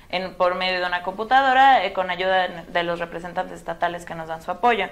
en, 0.10 0.34
por 0.36 0.56
medio 0.56 0.80
de 0.80 0.86
una 0.86 1.04
computadora 1.04 1.84
eh, 1.86 1.94
con 1.94 2.10
ayuda 2.10 2.48
de 2.48 2.84
los 2.84 3.00
representantes 3.00 3.60
estatales 3.60 4.06
que 4.06 4.16
nos 4.16 4.30
dan 4.30 4.42
su 4.42 4.52
apoyo. 4.52 4.88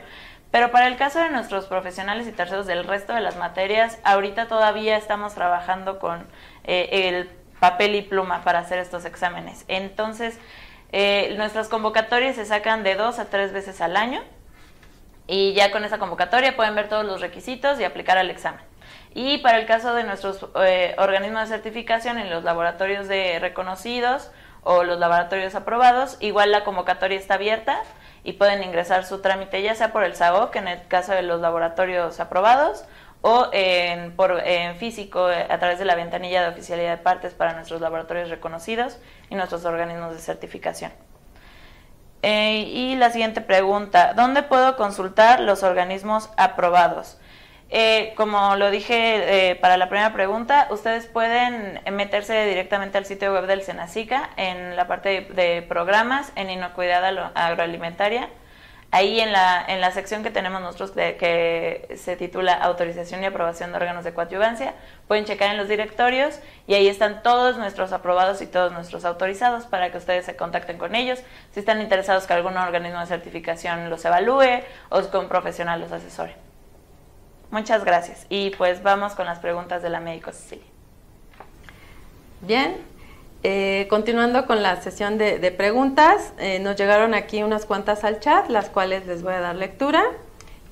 Pero 0.52 0.72
para 0.72 0.88
el 0.88 0.98
caso 0.98 1.20
de 1.20 1.30
nuestros 1.30 1.66
profesionales 1.66 2.28
y 2.28 2.32
terceros 2.32 2.68
del 2.68 2.84
resto 2.84 3.14
de 3.14 3.22
las 3.22 3.38
materias, 3.38 3.98
ahorita 4.04 4.48
todavía 4.48 4.98
estamos 4.98 5.34
trabajando 5.34 6.00
con 6.00 6.26
el 6.64 7.30
papel 7.60 7.96
y 7.96 8.02
pluma 8.02 8.44
para 8.44 8.60
hacer 8.60 8.80
estos 8.80 9.06
exámenes. 9.06 9.66
Entonces, 9.68 10.40
nuestras 11.38 11.68
convocatorias 11.70 12.36
se 12.36 12.46
sacan 12.46 12.84
de 12.84 12.96
dos 12.96 13.20
a 13.20 13.26
tres 13.26 13.52
veces 13.52 13.82
al 13.82 13.98
año 13.98 14.22
y 15.28 15.54
ya 15.54 15.72
con 15.72 15.84
esa 15.84 16.00
convocatoria 16.00 16.56
pueden 16.56 16.76
ver 16.76 16.88
todos 16.88 17.06
los 17.06 17.22
requisitos 17.22 17.80
y 17.80 17.84
aplicar 17.84 18.18
al 18.18 18.30
examen. 18.30 18.62
Y 19.14 19.40
para 19.40 19.58
el 19.58 19.66
caso 19.66 19.94
de 19.94 20.04
nuestros 20.04 20.46
eh, 20.64 20.96
organismos 20.98 21.42
de 21.42 21.56
certificación 21.56 22.18
en 22.18 22.30
los 22.30 22.44
laboratorios 22.44 23.08
de 23.08 23.40
reconocidos 23.40 24.32
o 24.64 24.84
los 24.84 25.00
laboratorios 25.00 25.56
aprobados, 25.56 26.18
igual 26.20 26.52
la 26.52 26.64
convocatoria 26.64 27.18
está 27.18 27.36
abierta 27.36 27.82
y 28.24 28.34
pueden 28.34 28.64
ingresar 28.64 29.06
su 29.06 29.22
trámite 29.22 29.62
ya 29.62 29.76
sea 29.76 29.92
por 29.92 30.04
el 30.04 30.16
SAOC 30.16 30.56
en 30.58 30.68
el 30.68 30.88
caso 30.88 31.14
de 31.14 31.22
los 31.22 31.42
laboratorios 31.42 32.20
aprobados 32.20 32.86
o 33.28 33.50
en, 33.52 34.16
por, 34.16 34.42
físico 34.80 35.30
eh, 35.30 35.48
a 35.50 35.60
través 35.60 35.80
de 35.80 35.84
la 35.86 35.96
ventanilla 35.96 36.42
de 36.44 36.48
oficialidad 36.48 36.92
de 36.92 37.04
partes 37.04 37.34
para 37.34 37.54
nuestros 37.54 37.82
laboratorios 37.82 38.30
reconocidos 38.30 39.00
y 39.30 39.36
nuestros 39.36 39.66
organismos 39.66 40.14
de 40.14 40.20
certificación. 40.20 40.94
Eh, 42.22 42.70
y 42.72 42.96
la 42.96 43.10
siguiente 43.10 43.42
pregunta, 43.42 44.14
¿dónde 44.14 44.44
puedo 44.44 44.78
consultar 44.78 45.42
los 45.42 45.64
organismos 45.64 46.30
aprobados? 46.38 47.20
Eh, 47.70 48.14
como 48.16 48.56
lo 48.56 48.72
dije 48.72 49.58
para 49.60 49.76
la 49.76 49.90
primera 49.90 50.14
pregunta, 50.14 50.70
ustedes 50.72 51.06
pueden 51.08 51.82
meterse 51.92 52.46
directamente 52.46 52.98
al 52.98 53.06
sitio 53.06 53.34
web 53.34 53.46
del 53.46 53.62
Senacica 53.62 54.30
en 54.38 54.78
la 54.78 54.88
parte 54.88 55.28
de, 55.34 55.64
programas, 55.64 56.32
en 56.38 56.50
inocuidad 56.50 57.04
agroalimentaria. 57.36 58.30
Ahí 58.90 59.20
en 59.20 59.34
la, 59.34 59.66
en 59.68 59.82
la 59.82 59.92
sección 59.92 60.24
que 60.24 60.32
tenemos 60.32 60.62
nosotros 60.62 60.92
que 60.92 61.94
se 61.98 62.16
titula 62.16 62.54
Autorización 62.54 63.22
y 63.22 63.26
aprobación 63.26 63.72
de 63.72 63.78
órganos 63.78 64.06
de 64.06 64.14
coadyuvancia, 64.14 64.76
pueden 65.10 65.26
checar 65.26 65.52
en 65.52 65.58
los 65.58 65.68
directorios 65.68 66.40
y 66.68 66.74
ahí 66.74 66.88
están 66.88 67.22
todos 67.22 67.58
nuestros 67.58 67.92
aprobados 67.92 68.42
y 68.42 68.48
todos 68.48 68.72
nuestros 68.72 69.04
autorizados 69.04 69.66
para 69.66 69.92
que 69.92 69.98
ustedes 69.98 70.26
se 70.26 70.38
contacten 70.38 70.78
con 70.78 70.96
ellos 70.96 71.20
si 71.52 71.60
están 71.60 71.82
interesados 71.82 72.28
que 72.28 72.34
algún 72.34 72.56
organismo 72.56 73.02
de 73.02 73.08
certificación 73.08 73.90
los 73.90 74.06
evalúe 74.06 74.64
o 74.90 75.12
que 75.12 75.18
un 75.18 75.28
profesional 75.28 75.82
los 75.82 75.92
asesore. 75.92 76.36
Muchas 77.52 77.84
gracias. 77.84 78.26
Y 78.30 78.52
pues 78.52 78.84
vamos 78.84 79.16
con 79.16 79.26
las 79.26 79.40
preguntas 79.40 79.82
de 79.82 79.90
la 79.90 80.00
médico 80.00 80.32
Cecilia. 80.32 80.66
Bien, 82.42 82.78
eh, 83.50 83.88
continuando 83.90 84.46
con 84.46 84.62
la 84.62 84.82
sesión 84.82 85.18
de, 85.18 85.40
preguntas, 85.54 86.34
eh, 86.38 86.60
nos 86.60 86.76
llegaron 86.76 87.14
aquí 87.14 87.44
unas 87.44 87.66
cuantas 87.66 88.04
al 88.04 88.20
chat, 88.20 88.50
las 88.50 88.68
cuales 88.68 89.06
les 89.06 89.24
voy 89.24 89.36
a 89.36 89.40
dar 89.40 89.56
lectura 89.56 90.04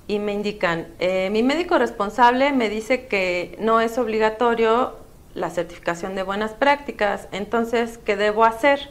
y 0.07 0.19
me 0.19 0.34
indican, 0.34 0.88
eh, 0.99 1.30
mi 1.32 1.41
médico 1.41 1.78
responsable 1.78 2.51
me 2.51 2.67
dice 2.67 3.07
que 3.07 3.55
no 3.61 3.80
es 3.80 3.97
obligatorio 3.97 4.97
la 5.36 5.51
certificación 5.51 6.15
de 6.15 6.23
buenas 6.23 6.51
prácticas, 6.51 7.30
entonces, 7.32 7.97
¿qué 7.97 8.17
debo 8.17 8.43
hacer? 8.43 8.89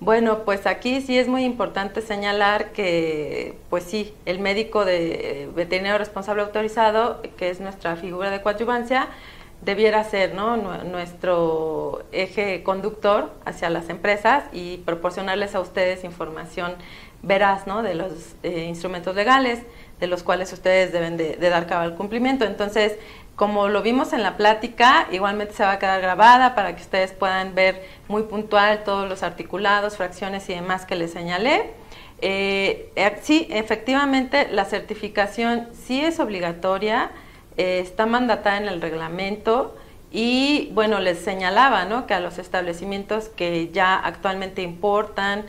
Bueno, 0.00 0.44
pues 0.46 0.66
aquí 0.66 1.02
sí 1.02 1.18
es 1.18 1.28
muy 1.28 1.44
importante 1.44 2.00
señalar 2.00 2.72
que, 2.72 3.58
pues 3.68 3.84
sí, 3.84 4.14
el 4.24 4.38
médico 4.38 4.86
de 4.86 5.50
veterinario 5.54 5.98
responsable 5.98 6.40
autorizado, 6.40 7.20
que 7.36 7.50
es 7.50 7.60
nuestra 7.60 7.96
figura 7.96 8.30
de 8.30 8.40
coadyuvancia, 8.40 9.08
debiera 9.62 10.04
ser 10.04 10.34
¿no? 10.34 10.56
nuestro 10.56 12.04
eje 12.12 12.62
conductor 12.62 13.32
hacia 13.44 13.70
las 13.70 13.88
empresas 13.88 14.44
y 14.52 14.78
proporcionarles 14.78 15.54
a 15.54 15.60
ustedes 15.60 16.04
información 16.04 16.74
veraz 17.22 17.66
¿no? 17.66 17.82
de 17.82 17.94
los 17.94 18.34
eh, 18.42 18.64
instrumentos 18.68 19.14
legales 19.16 19.60
de 19.98 20.06
los 20.06 20.22
cuales 20.22 20.52
ustedes 20.52 20.92
deben 20.92 21.16
de, 21.16 21.36
de 21.36 21.48
dar 21.48 21.66
cabal 21.66 21.94
cumplimiento. 21.94 22.44
Entonces, 22.44 22.98
como 23.36 23.68
lo 23.68 23.82
vimos 23.82 24.12
en 24.14 24.22
la 24.22 24.36
plática, 24.36 25.08
igualmente 25.12 25.54
se 25.54 25.62
va 25.62 25.72
a 25.72 25.78
quedar 25.78 26.00
grabada 26.00 26.54
para 26.54 26.74
que 26.74 26.82
ustedes 26.82 27.12
puedan 27.12 27.54
ver 27.54 27.82
muy 28.08 28.22
puntual 28.22 28.82
todos 28.84 29.08
los 29.08 29.22
articulados, 29.22 29.96
fracciones 29.96 30.48
y 30.48 30.54
demás 30.54 30.86
que 30.86 30.96
les 30.96 31.12
señalé. 31.12 31.70
Eh, 32.22 32.90
eh, 32.96 33.18
sí, 33.22 33.46
efectivamente, 33.50 34.48
la 34.50 34.64
certificación 34.64 35.68
sí 35.74 36.00
es 36.00 36.18
obligatoria, 36.18 37.10
eh, 37.56 37.80
está 37.80 38.06
mandatada 38.06 38.58
en 38.58 38.68
el 38.68 38.80
reglamento 38.80 39.74
y, 40.12 40.70
bueno, 40.72 41.00
les 41.00 41.18
señalaba 41.18 42.06
que 42.06 42.14
a 42.14 42.20
los 42.20 42.38
establecimientos 42.38 43.28
que 43.28 43.70
ya 43.72 43.96
actualmente 43.96 44.62
importan 44.62 45.46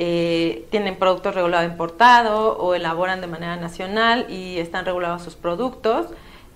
eh, 0.00 0.64
tienen 0.70 0.96
productos 0.96 1.34
regulados 1.34 1.68
importado 1.68 2.56
o 2.56 2.74
elaboran 2.74 3.20
de 3.20 3.26
manera 3.26 3.56
nacional 3.56 4.26
y 4.30 4.58
están 4.58 4.84
regulados 4.84 5.22
sus 5.22 5.34
productos, 5.34 6.06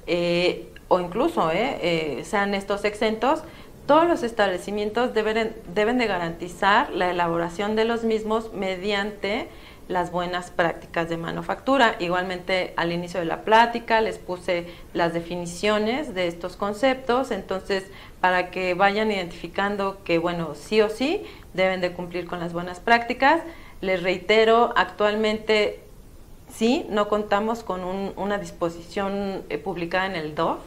eh, 0.06 0.68
o 0.86 1.00
incluso 1.00 1.50
eh, 1.52 2.22
sean 2.24 2.54
estos 2.54 2.84
exentos, 2.84 3.42
todos 3.86 4.06
los 4.06 4.22
establecimientos 4.22 5.12
deben, 5.12 5.56
deben 5.74 5.98
de 5.98 6.06
garantizar 6.06 6.90
la 6.90 7.10
elaboración 7.10 7.74
de 7.74 7.84
los 7.84 8.04
mismos 8.04 8.52
mediante 8.52 9.48
las 9.88 10.12
buenas 10.12 10.50
prácticas 10.50 11.08
de 11.08 11.16
manufactura. 11.16 11.96
Igualmente 11.98 12.72
al 12.76 12.92
inicio 12.92 13.20
de 13.20 13.26
la 13.26 13.42
plática 13.42 14.00
les 14.00 14.18
puse 14.18 14.66
las 14.94 15.12
definiciones 15.12 16.14
de 16.14 16.26
estos 16.26 16.56
conceptos, 16.56 17.30
entonces 17.30 17.84
para 18.20 18.50
que 18.50 18.74
vayan 18.74 19.10
identificando 19.10 20.02
que, 20.04 20.18
bueno, 20.18 20.54
sí 20.54 20.80
o 20.80 20.88
sí 20.88 21.24
deben 21.54 21.80
de 21.80 21.92
cumplir 21.92 22.26
con 22.26 22.40
las 22.40 22.52
buenas 22.52 22.80
prácticas. 22.80 23.42
Les 23.80 24.02
reitero, 24.02 24.72
actualmente 24.76 25.80
sí, 26.48 26.86
no 26.88 27.08
contamos 27.08 27.62
con 27.62 27.82
una 28.16 28.38
disposición 28.38 29.42
eh, 29.48 29.58
publicada 29.58 30.06
en 30.06 30.16
el 30.16 30.34
DOF 30.34 30.60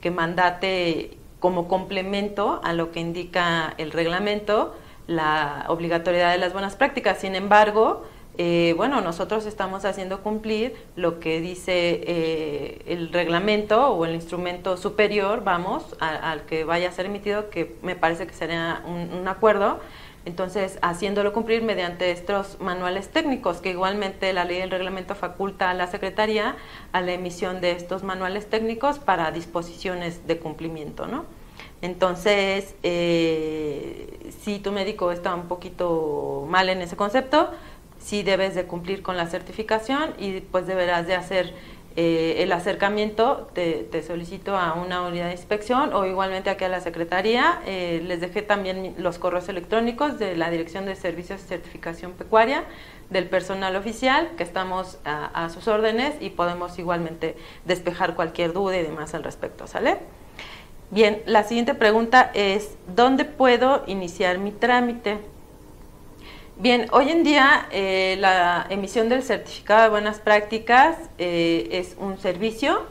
que 0.00 0.10
mandate 0.10 1.16
como 1.40 1.68
complemento 1.68 2.60
a 2.64 2.72
lo 2.72 2.90
que 2.90 3.00
indica 3.00 3.74
el 3.78 3.92
reglamento 3.92 4.74
la 5.06 5.66
obligatoriedad 5.68 6.32
de 6.32 6.38
las 6.38 6.52
buenas 6.52 6.76
prácticas. 6.76 7.18
Sin 7.18 7.34
embargo, 7.34 8.04
eh, 8.38 8.74
bueno, 8.76 9.00
nosotros 9.00 9.46
estamos 9.46 9.86
haciendo 9.86 10.22
cumplir 10.22 10.74
lo 10.94 11.20
que 11.20 11.40
dice 11.40 12.02
eh, 12.06 12.82
el 12.86 13.10
reglamento 13.10 13.88
o 13.88 14.04
el 14.04 14.14
instrumento 14.14 14.76
superior, 14.76 15.42
vamos, 15.42 15.96
al 16.00 16.44
que 16.44 16.64
vaya 16.64 16.90
a 16.90 16.92
ser 16.92 17.06
emitido, 17.06 17.48
que 17.48 17.76
me 17.82 17.96
parece 17.96 18.26
que 18.26 18.34
sería 18.34 18.82
un, 18.86 19.26
acuerdo. 19.26 19.80
Entonces, 20.26 20.78
haciéndolo 20.82 21.32
cumplir 21.32 21.62
mediante 21.62 22.10
estos 22.10 22.60
manuales 22.60 23.08
técnicos, 23.08 23.58
que 23.58 23.70
igualmente 23.70 24.32
la 24.32 24.44
ley 24.44 24.58
del 24.58 24.70
reglamento 24.70 25.14
faculta 25.14 25.70
a 25.70 25.74
la 25.74 25.86
Secretaría 25.86 26.56
a 26.92 27.00
la 27.00 27.12
emisión 27.12 27.60
de 27.60 27.70
estos 27.70 28.02
manuales 28.02 28.50
técnicos 28.50 28.98
para 28.98 29.30
disposiciones 29.30 30.26
de 30.26 30.38
cumplimiento, 30.38 31.06
¿no? 31.06 31.24
Entonces, 31.82 32.74
eh, 32.82 34.32
si 34.40 34.58
tu 34.58 34.72
médico 34.72 35.12
está 35.12 35.34
un 35.34 35.46
poquito 35.46 36.46
mal 36.48 36.68
en 36.68 36.80
ese 36.80 36.96
concepto, 36.96 37.50
sí 37.98 38.22
debes 38.22 38.54
de 38.54 38.64
cumplir 38.64 39.02
con 39.02 39.16
la 39.16 39.26
certificación 39.26 40.14
y 40.18 40.40
pues 40.40 40.66
deberás 40.66 41.06
de 41.06 41.14
hacer 41.14 41.54
eh, 41.98 42.42
el 42.42 42.52
acercamiento, 42.52 43.48
te, 43.54 44.02
solicito 44.02 44.54
a 44.54 44.74
una 44.74 45.00
unidad 45.00 45.28
de 45.28 45.32
inspección 45.32 45.94
o 45.94 46.04
igualmente 46.04 46.50
aquí 46.50 46.64
a 46.64 46.68
la 46.68 46.80
Secretaría. 46.80 47.62
Eh, 47.64 48.02
les 48.04 48.20
dejé 48.20 48.42
también 48.42 48.94
los 48.98 49.18
correos 49.18 49.48
electrónicos 49.48 50.18
de 50.18 50.36
la 50.36 50.50
Dirección 50.50 50.84
de 50.84 50.94
Servicios 50.94 51.40
de 51.40 51.48
Certificación 51.48 52.12
Pecuaria 52.12 52.64
del 53.08 53.28
personal 53.30 53.76
oficial, 53.76 54.30
que 54.36 54.42
estamos 54.42 54.98
a, 55.06 55.44
a 55.44 55.48
sus 55.48 55.68
órdenes 55.68 56.14
y 56.20 56.28
podemos 56.28 56.78
igualmente 56.78 57.34
despejar 57.64 58.14
cualquier 58.14 58.52
duda 58.52 58.76
y 58.76 58.82
demás 58.82 59.14
al 59.14 59.24
respecto, 59.24 59.66
¿sale? 59.66 59.96
Bien, 60.90 61.22
la 61.24 61.44
siguiente 61.44 61.74
pregunta 61.74 62.30
es, 62.34 62.76
¿dónde 62.94 63.24
puedo 63.24 63.84
iniciar 63.86 64.38
mi 64.38 64.52
trámite? 64.52 65.18
Bien, 66.58 66.86
hoy 66.92 67.10
en 67.10 67.22
día 67.22 67.68
eh, 67.70 68.16
la 68.18 68.66
emisión 68.70 69.10
del 69.10 69.22
certificado 69.22 69.82
de 69.82 69.88
buenas 69.90 70.20
prácticas 70.20 70.96
eh, 71.18 71.68
es 71.70 71.96
un 71.98 72.18
servicio, 72.18 72.86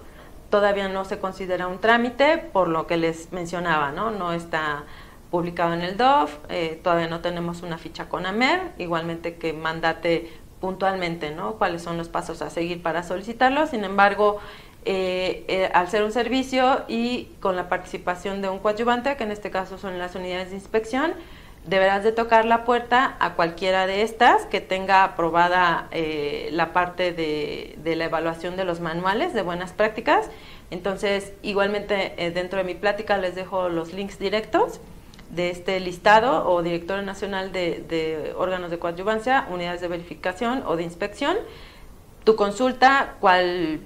todavía 0.51 0.88
no 0.88 1.03
se 1.03 1.18
considera 1.18 1.68
un 1.68 1.80
trámite, 1.80 2.38
por 2.38 2.68
lo 2.68 2.86
que 2.86 2.95
les 2.95 3.32
mencionaba, 3.32 3.91
¿no? 3.91 4.11
No 4.11 4.34
está 4.34 4.84
publicado 5.32 5.74
en 5.74 5.82
el 5.82 5.97
DOF, 5.97 6.38
eh, 6.49 6.80
todavía 6.84 7.07
no 7.07 7.22
tenemos 7.22 7.63
una 7.63 7.80
ficha 7.80 8.07
con 8.07 8.28
AMER, 8.28 8.74
igualmente 8.78 9.38
que 9.38 9.51
mandate 9.51 10.32
puntualmente, 10.61 11.32
¿no? 11.32 11.55
Cuáles 11.55 11.82
son 11.82 11.97
los 11.97 12.07
pasos 12.07 12.43
a 12.43 12.51
seguir 12.51 12.84
para 12.84 13.01
solicitarlo, 13.01 13.66
sin 13.66 13.84
embargo, 13.84 14.39
al 15.74 15.88
ser 15.88 16.03
un 16.03 16.11
servicio 16.11 16.84
y 16.88 17.30
con 17.39 17.55
la 17.55 17.68
participación 17.68 18.43
de 18.43 18.49
un 18.49 18.59
coadyuvante, 18.59 19.18
que 19.18 19.24
en 19.24 19.32
este 19.32 19.49
caso 19.49 19.80
son 19.80 19.97
las 19.97 20.13
unidades 20.13 20.51
de 20.51 20.55
inspección, 20.57 21.16
deberás 21.68 22.03
de 22.03 22.11
tocar 22.11 22.45
la 22.45 22.63
puerta 22.63 23.16
a 23.20 23.34
cualquiera 23.34 23.88
de 23.88 24.03
estas 24.03 24.45
que 24.45 24.61
tenga 24.61 25.03
aprobada 25.03 25.88
eh, 25.91 26.49
la 26.51 26.74
parte 26.74 27.11
de, 27.11 27.78
la 27.84 28.05
evaluación 28.05 28.55
de 28.55 28.66
los 28.66 28.80
manuales 28.80 29.34
de 29.34 29.41
buenas 29.41 29.74
prácticas. 29.74 30.30
Entonces, 30.70 31.34
igualmente 31.41 32.13
eh, 32.18 32.32
dentro 32.32 32.59
de 32.59 32.66
mi 32.66 32.76
plática 32.76 33.18
les 33.18 33.36
dejo 33.36 33.70
los 33.70 33.93
links 33.93 34.20
directos 34.20 34.80
de 35.30 35.49
este 35.49 35.80
listado 35.80 36.47
o 36.47 36.61
director 36.61 37.03
nacional 37.03 37.51
de, 37.51 38.34
órganos 38.38 38.70
de 38.70 38.78
coadyuvancia, 38.78 39.47
unidades 39.49 39.82
de 39.82 39.88
verificación 39.88 40.63
o 40.68 40.76
de 40.76 40.84
inspección. 40.84 41.36
Tu 42.24 42.36
consulta, 42.36 43.16
cuál 43.20 43.80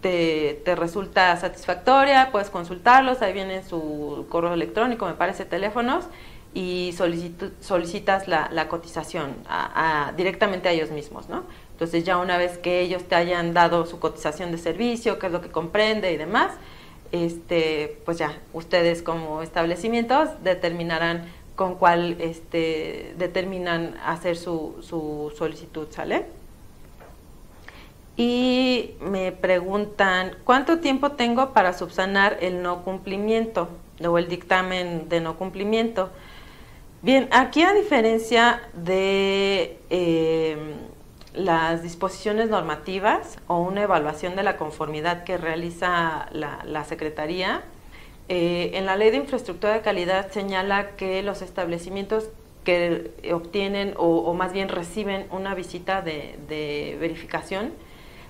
te, 0.00 0.60
te, 0.64 0.76
resulta 0.76 1.36
satisfactoria, 1.36 2.28
puedes 2.30 2.50
consultarlos, 2.50 3.20
ahí 3.20 3.32
viene 3.32 3.64
su 3.64 4.26
correo 4.28 4.54
electrónico, 4.54 5.06
me 5.06 5.14
parece 5.14 5.44
teléfonos 5.44 6.04
y 6.56 6.94
solicitas 7.60 8.28
la, 8.28 8.68
cotización 8.68 9.34
directamente 10.16 10.70
a 10.70 10.72
ellos 10.72 10.90
mismos, 10.90 11.28
¿no? 11.28 11.44
Entonces 11.72 12.04
ya 12.04 12.16
una 12.16 12.38
vez 12.38 12.56
que 12.56 12.80
ellos 12.80 13.04
te 13.04 13.14
hayan 13.14 13.52
dado 13.52 13.84
su 13.84 13.98
cotización 13.98 14.52
de 14.52 14.56
servicio, 14.56 15.18
qué 15.18 15.26
es 15.26 15.32
lo 15.32 15.42
que 15.42 15.50
comprende 15.50 16.12
y 16.12 16.16
demás, 16.16 16.54
este, 17.12 18.00
pues 18.06 18.16
ya 18.16 18.38
ustedes 18.54 19.02
como 19.02 19.42
establecimientos 19.42 20.30
determinarán 20.42 21.30
con 21.56 21.74
cuál 21.74 22.16
este, 22.20 23.14
determinan 23.18 23.94
hacer 24.02 24.38
su, 24.38 24.76
su 24.80 25.34
solicitud, 25.36 25.88
¿sale? 25.90 26.24
Y 28.16 28.92
me 29.02 29.30
preguntan, 29.30 30.36
¿cuánto 30.44 30.78
tiempo 30.78 31.12
tengo 31.12 31.52
para 31.52 31.74
subsanar 31.74 32.38
el 32.40 32.62
no 32.62 32.82
cumplimiento 32.82 33.68
o 34.02 34.16
el 34.16 34.28
dictamen 34.28 35.10
de 35.10 35.20
no 35.20 35.36
cumplimiento? 35.36 36.08
Bien, 37.06 37.28
aquí 37.30 37.62
a 37.62 37.72
diferencia 37.72 38.60
de 38.74 39.78
eh, 39.90 40.56
las 41.34 41.84
disposiciones 41.84 42.50
normativas 42.50 43.38
o 43.46 43.60
una 43.60 43.82
evaluación 43.82 44.34
de 44.34 44.42
la 44.42 44.56
conformidad 44.56 45.22
que 45.22 45.36
realiza 45.36 46.28
la, 46.32 46.84
Secretaría, 46.84 47.62
eh, 48.28 48.72
en 48.74 48.86
la 48.86 48.96
Ley 48.96 49.12
de 49.12 49.18
Infraestructura 49.18 49.74
de 49.74 49.82
Calidad 49.82 50.32
señala 50.32 50.96
que 50.96 51.22
los 51.22 51.42
establecimientos 51.42 52.28
que 52.64 53.12
obtienen 53.32 53.94
o, 53.96 54.34
más 54.34 54.52
bien 54.52 54.68
reciben 54.68 55.28
una 55.30 55.54
visita 55.54 56.02
de 56.02 56.96
verificación 56.98 57.70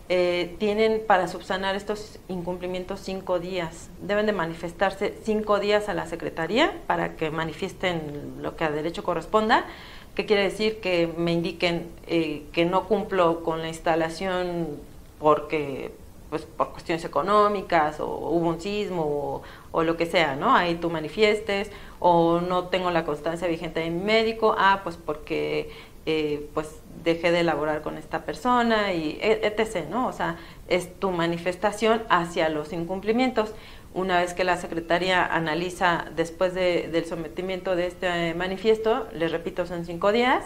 eh, 0.08 0.54
tienen 0.58 1.02
para 1.04 1.26
subsanar 1.26 1.74
estos 1.74 2.20
incumplimientos 2.28 3.00
cinco 3.00 3.40
días. 3.40 3.90
Deben 4.00 4.26
de 4.26 4.32
manifestarse 4.32 5.14
cinco 5.24 5.58
días 5.58 5.88
a 5.88 5.94
la 5.94 6.06
Secretaría 6.06 6.80
para 6.86 7.16
que 7.16 7.30
manifiesten 7.30 8.36
lo 8.40 8.54
que 8.56 8.64
a 8.64 8.70
derecho 8.70 9.02
corresponda. 9.02 9.66
¿Qué 10.14 10.24
quiere 10.24 10.44
decir? 10.44 10.80
Que 10.80 11.12
me 11.16 11.32
indiquen 11.32 11.88
eh, 12.06 12.44
que 12.52 12.64
no 12.64 12.86
cumplo 12.86 13.42
con 13.42 13.62
la 13.62 13.68
instalación 13.68 14.78
porque 15.18 15.92
pues 16.30 16.42
por 16.42 16.70
cuestiones 16.72 17.04
económicas 17.04 18.00
o 18.00 18.06
hubo 18.06 18.48
un 18.48 18.60
sismo 18.60 19.02
o, 19.02 19.42
o, 19.72 19.82
lo 19.82 19.96
que 19.96 20.06
sea, 20.06 20.36
¿no? 20.36 20.54
Ahí 20.54 20.76
tú 20.76 20.90
manifiestes 20.90 21.70
o 22.00 22.40
no 22.40 22.64
tengo 22.68 22.90
la 22.90 23.04
constancia 23.04 23.46
vigente 23.48 23.80
de 23.80 23.90
mi 23.90 24.02
médico, 24.02 24.54
ah, 24.58 24.80
pues 24.82 24.96
porque 24.96 25.70
eh, 26.06 26.48
pues 26.54 26.68
dejé 27.02 27.32
de 27.32 27.40
elaborar 27.40 27.82
con 27.82 27.98
esta 27.98 28.24
persona 28.24 28.92
y 28.92 29.18
e, 29.20 29.40
etc., 29.44 29.88
¿no? 29.90 30.06
O 30.06 30.12
sea, 30.12 30.36
es 30.68 30.98
tu 30.98 31.10
manifestación 31.10 32.02
hacia 32.08 32.48
los 32.48 32.72
incumplimientos. 32.72 33.52
Una 33.92 34.20
vez 34.20 34.32
que 34.32 34.44
la 34.44 34.56
Secretaría 34.56 35.24
analiza 35.24 36.06
después 36.14 36.54
del 36.54 37.04
sometimiento 37.06 37.74
de 37.76 37.86
este 37.86 38.34
manifiesto, 38.34 39.08
les 39.12 39.32
repito, 39.32 39.66
son 39.66 39.84
cinco 39.84 40.12
días, 40.12 40.44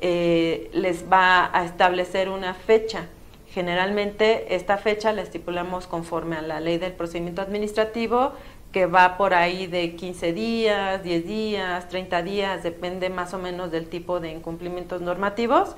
eh, 0.00 0.70
les 0.72 1.10
va 1.10 1.50
a 1.56 1.64
establecer 1.64 2.28
una 2.28 2.54
fecha. 2.54 3.06
Generalmente 3.48 4.54
esta 4.54 4.78
fecha 4.78 5.12
la 5.12 5.22
estipulamos 5.22 5.86
conforme 5.86 6.36
a 6.36 6.42
la 6.42 6.60
ley 6.60 6.78
del 6.78 6.92
procedimiento 6.92 7.42
administrativo 7.42 8.32
que 8.72 8.86
va 8.86 9.16
por 9.18 9.34
ahí 9.34 9.66
de 9.66 9.94
15 9.94 10.32
días, 10.32 11.02
10 11.02 11.26
días, 11.26 11.88
30 11.88 12.22
días, 12.22 12.62
depende 12.62 13.10
más 13.10 13.34
o 13.34 13.38
menos 13.38 13.70
del 13.70 13.88
tipo 13.88 14.18
de 14.18 14.32
incumplimientos 14.32 15.02
normativos 15.02 15.76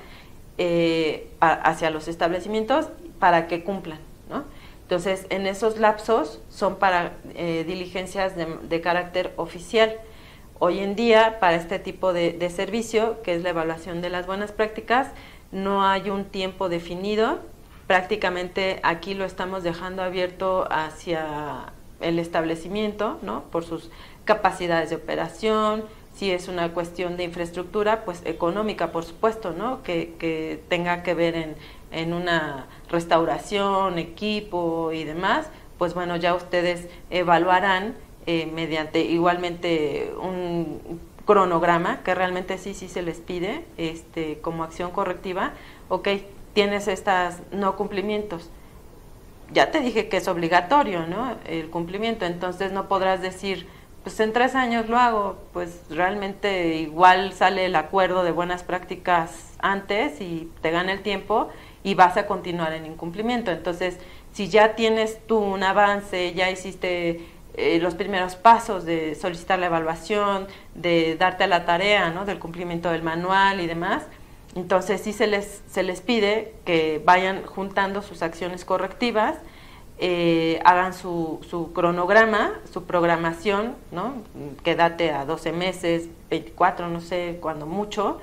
eh, 0.57 1.29
hacia 1.41 1.91
los 1.91 2.07
establecimientos 2.07 2.89
para 3.19 3.49
que 3.49 3.65
cumplan. 3.65 3.99
¿no? 4.31 4.45
Entonces, 4.83 5.27
en 5.31 5.47
esos 5.47 5.79
lapsos 5.79 6.41
son 6.51 6.77
para 6.77 7.15
eh, 7.35 7.65
diligencias 7.67 8.35
de, 8.37 8.81
carácter 8.81 9.33
oficial. 9.37 9.97
Hoy 10.61 10.79
en 10.79 10.95
día, 10.95 11.39
para 11.41 11.57
este 11.57 11.81
tipo 11.81 12.13
de, 12.13 12.49
servicio, 12.51 13.21
que 13.23 13.35
es 13.35 13.43
la 13.43 13.51
evaluación 13.51 14.03
de 14.03 14.11
las 14.11 14.27
buenas 14.27 14.53
prácticas, 14.53 15.09
no 15.51 15.85
hay 15.85 16.11
un 16.11 16.27
tiempo 16.27 16.69
definido. 16.69 17.41
Prácticamente 17.87 18.79
aquí 18.83 19.15
lo 19.15 19.25
estamos 19.25 19.63
dejando 19.63 20.03
abierto 20.03 20.69
hacia 20.71 21.73
el 22.05 22.19
establecimiento, 22.19 23.19
¿no? 23.23 23.43
Por 23.45 23.65
sus 23.65 23.91
capacidades 24.25 24.91
de 24.91 24.97
operación, 24.97 25.85
si 26.15 26.31
es 26.31 26.49
una 26.49 26.73
cuestión 26.73 27.17
de 27.17 27.25
infraestructura, 27.25 28.05
pues 28.05 28.23
económica, 28.25 28.93
por 28.93 29.05
supuesto, 29.05 29.53
¿no? 29.53 29.83
Que, 29.83 30.15
que 30.19 30.63
tenga 30.69 31.03
que 31.03 31.15
ver 31.15 31.35
en, 31.35 31.57
en 31.91 32.13
una 32.13 32.67
restauración, 32.89 33.99
equipo 33.99 34.93
y 34.93 35.05
demás, 35.05 35.49
pues 35.79 35.95
bueno, 35.95 36.17
ya 36.17 36.35
ustedes 36.35 36.89
evaluarán 37.11 37.95
eh, 38.27 38.51
mediante 38.53 39.01
igualmente 39.01 40.13
un 40.21 41.01
cronograma, 41.25 42.03
que 42.03 42.15
realmente 42.15 42.59
sí, 42.59 42.75
sí 42.75 42.89
se 42.89 43.03
les 43.03 43.19
pide 43.19 43.65
este, 43.77 44.39
como 44.41 44.63
acción 44.63 44.91
correctiva, 44.91 45.53
ok, 45.89 46.09
tienes 46.53 46.89
estas 46.89 47.41
no 47.51 47.77
cumplimientos. 47.77 48.51
Ya 49.53 49.71
te 49.71 49.81
dije 49.81 50.09
que 50.09 50.17
es 50.17 50.29
obligatorio, 50.29 51.07
¿no? 51.07 51.37
El 51.47 51.71
cumplimiento, 51.71 52.25
entonces 52.25 52.73
no 52.73 52.89
podrás 52.89 53.21
decir, 53.21 53.67
pues 54.03 54.21
en 54.21 54.33
tres 54.33 54.55
años 54.55 54.89
lo 54.89 54.99
hago, 54.99 55.39
pues 55.53 55.81
realmente 55.91 56.77
igual 56.77 57.33
sale 57.33 57.67
el 57.67 57.77
acuerdo 57.77 58.23
de 58.23 58.33
buenas 58.33 58.63
prácticas 58.63 59.55
antes 59.61 60.21
y 60.21 60.51
te 60.61 60.71
gana 60.71 60.93
el 60.93 61.03
tiempo 61.03 61.49
y 61.83 61.95
vas 61.95 62.17
a 62.17 62.27
continuar 62.27 62.73
en 62.75 62.87
incumplimiento. 62.87 63.51
Entonces, 63.51 63.99
si 64.33 64.49
ya 64.49 64.75
tienes 64.75 65.27
tú 65.27 65.39
un 65.39 65.63
avance, 65.63 66.35
ya 66.35 66.51
hiciste 66.51 67.27
eh, 67.57 67.79
los 67.81 67.95
primeros 67.95 68.35
pasos 68.37 68.85
de 68.85 69.15
solicitar 69.15 69.59
la 69.59 69.67
evaluación, 69.67 70.49
de 70.75 71.17
darte 71.17 71.45
a 71.45 71.47
la 71.47 71.65
tarea 71.65 72.11
¿no? 72.11 72.25
del 72.25 72.39
cumplimiento 72.39 72.91
del 72.91 73.03
manual 73.03 73.61
y 73.61 73.67
demás, 73.67 74.03
entonces 74.55 75.01
sí 75.01 75.13
se 75.13 75.27
les, 75.27 75.63
se 75.69 75.83
les 75.83 76.01
pide 76.01 76.55
que 76.65 77.03
vayan 77.05 77.45
juntando 77.45 78.03
sus 78.03 78.23
acciones 78.23 78.65
correctivas 78.65 79.37
eh, 79.99 80.61
hagan 80.65 80.93
su, 80.93 81.41
su, 81.49 81.73
cronograma, 81.73 82.53
su 82.73 82.83
programación, 82.85 83.77
¿no? 83.93 84.15
que 84.65 84.75
date 84.75 85.13
a 85.13 85.25
12 85.25 85.53
meses, 85.53 86.09
24, 86.31 86.89
no 86.89 87.01
sé, 87.01 87.39
cuando 87.41 87.67
mucho, 87.67 88.21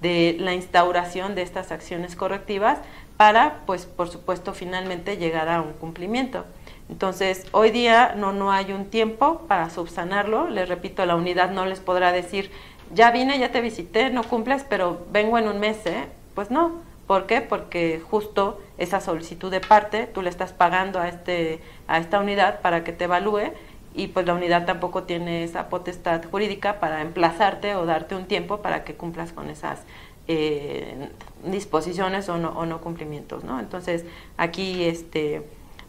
de 0.00 0.36
la 0.40 0.54
instauración 0.54 1.34
de 1.34 1.42
estas 1.42 1.72
acciones 1.72 2.16
correctivas 2.16 2.78
para, 3.18 3.60
pues, 3.66 3.84
por 3.84 4.08
supuesto, 4.08 4.54
finalmente 4.54 5.18
llegar 5.18 5.50
a 5.50 5.60
un 5.60 5.74
cumplimiento. 5.74 6.46
Entonces, 6.88 7.46
hoy 7.52 7.70
día 7.70 8.14
no, 8.16 8.32
no 8.32 8.50
hay 8.50 8.72
un 8.72 8.86
tiempo 8.86 9.42
para 9.46 9.68
subsanarlo. 9.68 10.48
Les 10.48 10.68
repito, 10.70 11.04
la 11.04 11.16
unidad 11.16 11.50
no 11.50 11.66
les 11.66 11.80
podrá 11.80 12.12
decir, 12.12 12.50
ya 12.92 13.10
vine, 13.10 13.38
ya 13.38 13.50
te 13.52 13.60
visité, 13.60 14.10
no 14.10 14.22
cumples, 14.24 14.64
pero 14.68 15.06
vengo 15.12 15.38
en 15.38 15.48
un 15.48 15.58
mes, 15.60 15.84
¿eh? 15.86 16.06
Pues 16.34 16.50
no, 16.50 16.80
¿Por 17.10 17.26
qué? 17.26 17.40
Porque 17.40 18.00
justo 18.08 18.60
esa 18.78 19.00
solicitud 19.00 19.50
de 19.50 19.58
parte 19.58 20.06
tú 20.06 20.22
le 20.22 20.30
estás 20.30 20.52
pagando 20.52 21.00
a, 21.00 21.08
este, 21.08 21.58
a 21.88 21.98
esta 21.98 22.20
unidad 22.20 22.60
para 22.60 22.84
que 22.84 22.92
te 22.92 23.06
evalúe 23.06 23.50
y 23.96 24.06
pues 24.06 24.26
la 24.26 24.34
unidad 24.34 24.64
tampoco 24.64 25.02
tiene 25.02 25.42
esa 25.42 25.68
potestad 25.68 26.22
jurídica 26.30 26.78
para 26.78 27.02
emplazarte 27.02 27.74
o 27.74 27.84
darte 27.84 28.14
un 28.14 28.26
tiempo 28.26 28.58
para 28.58 28.84
que 28.84 28.94
cumplas 28.94 29.32
con 29.32 29.50
esas 29.50 29.80
eh, 30.28 31.08
disposiciones 31.44 32.28
o 32.28 32.38
no, 32.38 32.50
o 32.50 32.64
no 32.64 32.80
cumplimientos, 32.80 33.42
¿no? 33.42 33.58
Entonces 33.58 34.04
aquí 34.36 34.84
este 34.84 35.42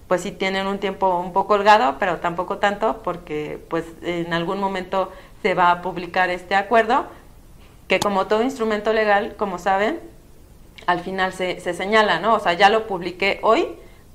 pues 0.08 0.22
sí 0.22 0.32
tienen 0.32 0.66
un 0.66 0.80
tiempo 0.80 1.20
un 1.20 1.34
poco 1.34 1.54
holgado, 1.54 1.98
pero 2.00 2.18
tampoco 2.18 2.58
tanto 2.58 3.04
porque 3.04 3.64
pues 3.70 3.86
en 4.02 4.34
algún 4.34 4.60
momento 4.60 5.12
se 5.42 5.54
va 5.54 5.72
a 5.72 5.82
publicar 5.82 6.30
este 6.30 6.56
acuerdo 6.56 7.06
que 7.88 8.00
como 8.00 8.28
todo 8.28 8.42
instrumento 8.42 8.94
legal, 8.94 9.36
como 9.38 9.58
saben, 9.58 10.00
al 10.88 11.02
final 11.02 11.34
se, 11.34 11.60
se 11.60 11.74
señala, 11.74 12.20
¿no? 12.20 12.36
O 12.36 12.40
sea, 12.40 12.54
ya 12.54 12.70
lo 12.70 12.88
publiqué 12.88 13.40
hoy, 13.44 13.68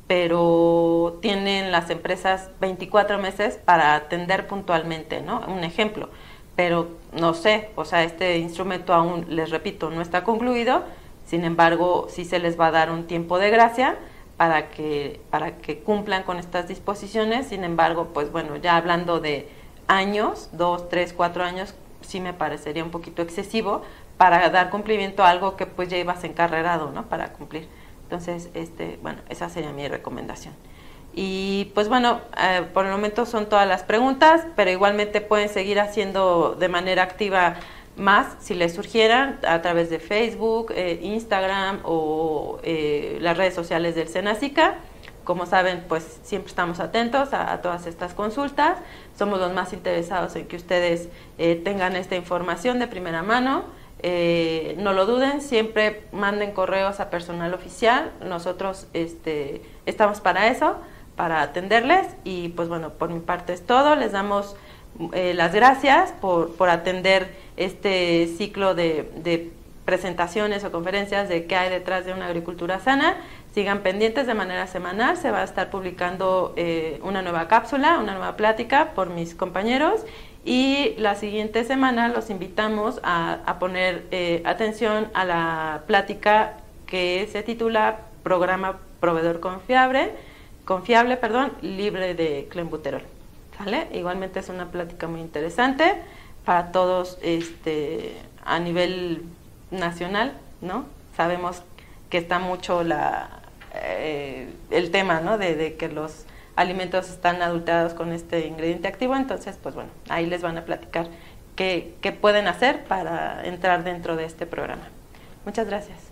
pero 0.07 1.19
tienen 1.21 1.73
las 1.73 1.91
empresas 1.91 2.51
24 2.61 3.19
meses 3.19 3.59
para 3.63 3.95
atender 3.95 4.47
puntualmente, 4.47 5.21
¿no? 5.21 5.41
Un 5.47 5.65
ejemplo. 5.65 6.09
Pero 6.55 6.89
no 7.13 7.35
sé, 7.35 7.71
o 7.75 7.85
sea, 7.85 8.03
este 8.03 8.39
instrumento 8.39 8.95
aún, 8.95 9.27
les 9.29 9.51
repito, 9.51 9.91
no 9.91 10.01
está 10.01 10.25
concluido, 10.25 10.85
sin 11.27 11.45
embargo, 11.45 12.07
sí 12.09 12.25
se 12.25 12.39
les 12.39 12.59
va 12.59 12.69
a 12.69 12.71
dar 12.71 12.91
un 12.91 13.07
tiempo 13.07 13.39
de 13.39 13.51
gracia 13.51 13.97
para 14.37 14.71
que, 14.71 15.21
para 15.31 15.59
que 15.59 15.81
cumplan 15.81 16.23
con 16.23 16.39
estas 16.39 16.69
disposiciones, 16.69 17.49
sin 17.49 17.65
embargo, 17.65 18.09
pues 18.15 18.31
bueno, 18.33 18.57
ya 18.57 18.77
hablando 18.77 19.21
de 19.21 19.49
años, 19.89 20.49
dos, 20.53 20.89
tres, 20.89 21.13
cuatro 21.13 21.45
años, 21.45 21.75
sí 22.01 22.21
me 22.21 22.33
parecería 22.33 22.85
un 22.85 22.91
poquito 22.91 23.23
excesivo, 23.23 23.83
para 24.17 24.49
dar 24.51 24.71
cumplimiento 24.71 25.23
a 25.23 25.31
algo 25.31 25.57
que 25.57 25.67
pues 25.67 25.89
ya 25.89 25.99
ibas 25.99 26.25
encarrerado, 26.25 26.91
¿no? 26.91 27.07
Para 27.07 27.33
cumplir. 27.33 27.69
Entonces, 28.05 28.51
este, 28.55 28.99
bueno, 29.03 29.21
esa 29.29 29.49
sería 29.49 29.73
mi 29.73 29.87
recomendación. 29.89 30.55
Y 31.15 31.71
pues 31.75 31.89
bueno, 31.89 32.21
eh, 32.39 32.63
por 32.73 32.85
el 32.85 32.93
momento 32.93 33.27
son 33.27 33.47
todas 33.47 33.67
las 33.67 33.83
preguntas, 33.83 34.47
pero 34.55 34.71
igualmente 34.71 35.21
pueden 35.21 35.49
seguir 35.49 35.81
haciendo 35.81 36.55
de 36.55 36.69
manera 36.69 37.03
activa 37.03 37.57
más 37.97 38.37
si 38.41 38.55
les 38.55 38.75
surgieran 38.75 39.41
a 39.49 39.63
través 39.63 39.89
de 39.89 39.99
Facebook, 39.99 40.73
eh, 40.77 41.01
Instagram 41.03 41.81
o 41.85 42.61
eh, 42.63 43.19
las 43.23 43.37
redes 43.37 43.55
sociales 43.55 43.95
del 43.95 44.09
Senacica. 44.09 44.77
Como 45.25 45.47
saben, 45.47 45.85
pues 45.89 46.21
siempre 46.23 46.51
estamos 46.51 46.79
atentos 46.79 47.33
a, 47.33 47.53
a, 47.53 47.63
todas 47.63 47.87
estas 47.87 48.13
consultas. 48.13 48.77
Somos 49.17 49.41
los 49.41 49.53
más 49.53 49.73
interesados 49.73 50.37
en 50.37 50.47
que 50.47 50.57
ustedes 50.57 51.09
tengan 51.65 51.97
esta 51.97 52.17
información 52.17 52.79
de 52.79 52.87
primera 52.87 53.23
mano. 53.23 53.65
Eh, 54.01 54.77
no 54.79 54.93
lo 54.93 55.07
duden, 55.07 55.41
siempre 55.41 56.03
manden 56.13 56.53
correos 56.53 57.01
a 57.01 57.11
personal 57.11 57.55
oficial. 57.55 58.13
Nosotros 58.25 58.87
este, 58.93 59.63
estamos 59.87 60.21
para 60.21 60.49
eso, 60.49 60.77
para 61.17 61.43
atenderles. 61.43 62.07
Y 62.25 62.51
pues 62.51 62.69
bueno, 62.69 62.91
por 62.91 63.11
mi 63.11 63.21
parte 63.21 63.53
es 63.53 63.65
todo. 63.65 63.97
Les 63.97 64.13
damos 64.13 64.57
eh, 65.13 65.35
las 65.35 65.55
gracias 65.55 66.13
por, 66.13 66.55
por, 66.57 66.69
atender 66.69 67.35
este 67.57 68.29
ciclo 68.37 68.75
de, 68.75 69.11
de, 69.17 69.53
presentaciones 69.85 70.65
o 70.65 70.73
conferencias 70.73 71.29
de 71.29 71.47
qué 71.47 71.55
hay 71.55 71.71
detrás 71.71 72.05
de 72.05 72.13
una 72.13 72.27
agricultura 72.27 72.81
sana. 72.81 73.17
Sigan 73.57 73.81
pendientes 73.81 74.27
de 74.27 74.35
manera 74.35 74.67
semanal. 74.67 75.17
Se 75.17 75.31
va 75.31 75.41
a 75.41 75.45
estar 75.45 75.71
publicando 75.71 76.53
eh, 76.57 77.01
una 77.03 77.23
nueva 77.23 77.49
cápsula, 77.49 77.99
una 77.99 78.13
nueva 78.13 78.37
plática 78.37 78.91
por 78.95 79.09
mis 79.09 79.35
compañeros 79.35 80.03
y 80.45 80.93
la 80.99 81.15
siguiente 81.15 81.65
semana 81.65 82.09
los 82.09 82.29
invitamos 82.29 83.01
a, 83.03 83.57
poner 83.59 84.05
eh, 84.11 84.43
atención 84.45 85.09
a 85.15 85.25
la 85.25 85.85
plática 85.87 86.59
que 86.87 87.27
se 87.33 87.43
titula 87.43 88.01
Programa 88.23 88.77
Proveedor 89.01 89.41
Confiable, 89.41 90.13
confiable 90.67 91.17
perdón, 91.17 91.53
libre 91.63 92.15
de 92.15 92.49
clenbuterol. 92.51 93.05
¿Sale? 93.57 93.89
Igualmente 93.95 94.41
es 94.41 94.51
una 94.51 94.67
plática 94.67 95.09
muy 95.09 95.23
interesante 95.23 95.95
para 96.45 96.73
todos 96.73 97.17
este, 97.23 98.19
a 98.45 98.59
nivel 98.59 99.23
nacional, 99.71 100.35
¿no? 100.61 100.85
Sabemos 101.17 101.63
que 102.11 102.19
está 102.19 102.39
mucho 102.39 102.85
la, 102.85 103.36
eh, 103.83 104.49
el 104.71 104.91
tema, 104.91 105.21
¿no? 105.21 105.39
de 105.39 105.77
que 105.77 105.89
los 105.89 106.27
alimentos 106.57 107.11
están 107.11 107.43
adulterados 107.43 107.95
con 107.95 108.13
este 108.13 108.47
ingrediente 108.47 108.89
activo, 108.89 109.15
entonces 109.15 109.59
pues 109.63 109.75
bueno, 109.75 109.91
ahí 110.09 110.27
les 110.27 110.43
van 110.43 110.59
a 110.59 110.65
platicar 110.65 111.07
qué, 111.55 111.95
qué 112.01 112.13
pueden 112.13 112.49
hacer 112.49 112.85
para 112.85 113.47
entrar 113.47 113.85
dentro 113.85 114.17
de 114.17 114.25
este 114.25 114.47
programa. 114.47 114.89
Muchas 115.45 115.67
gracias. 115.67 116.06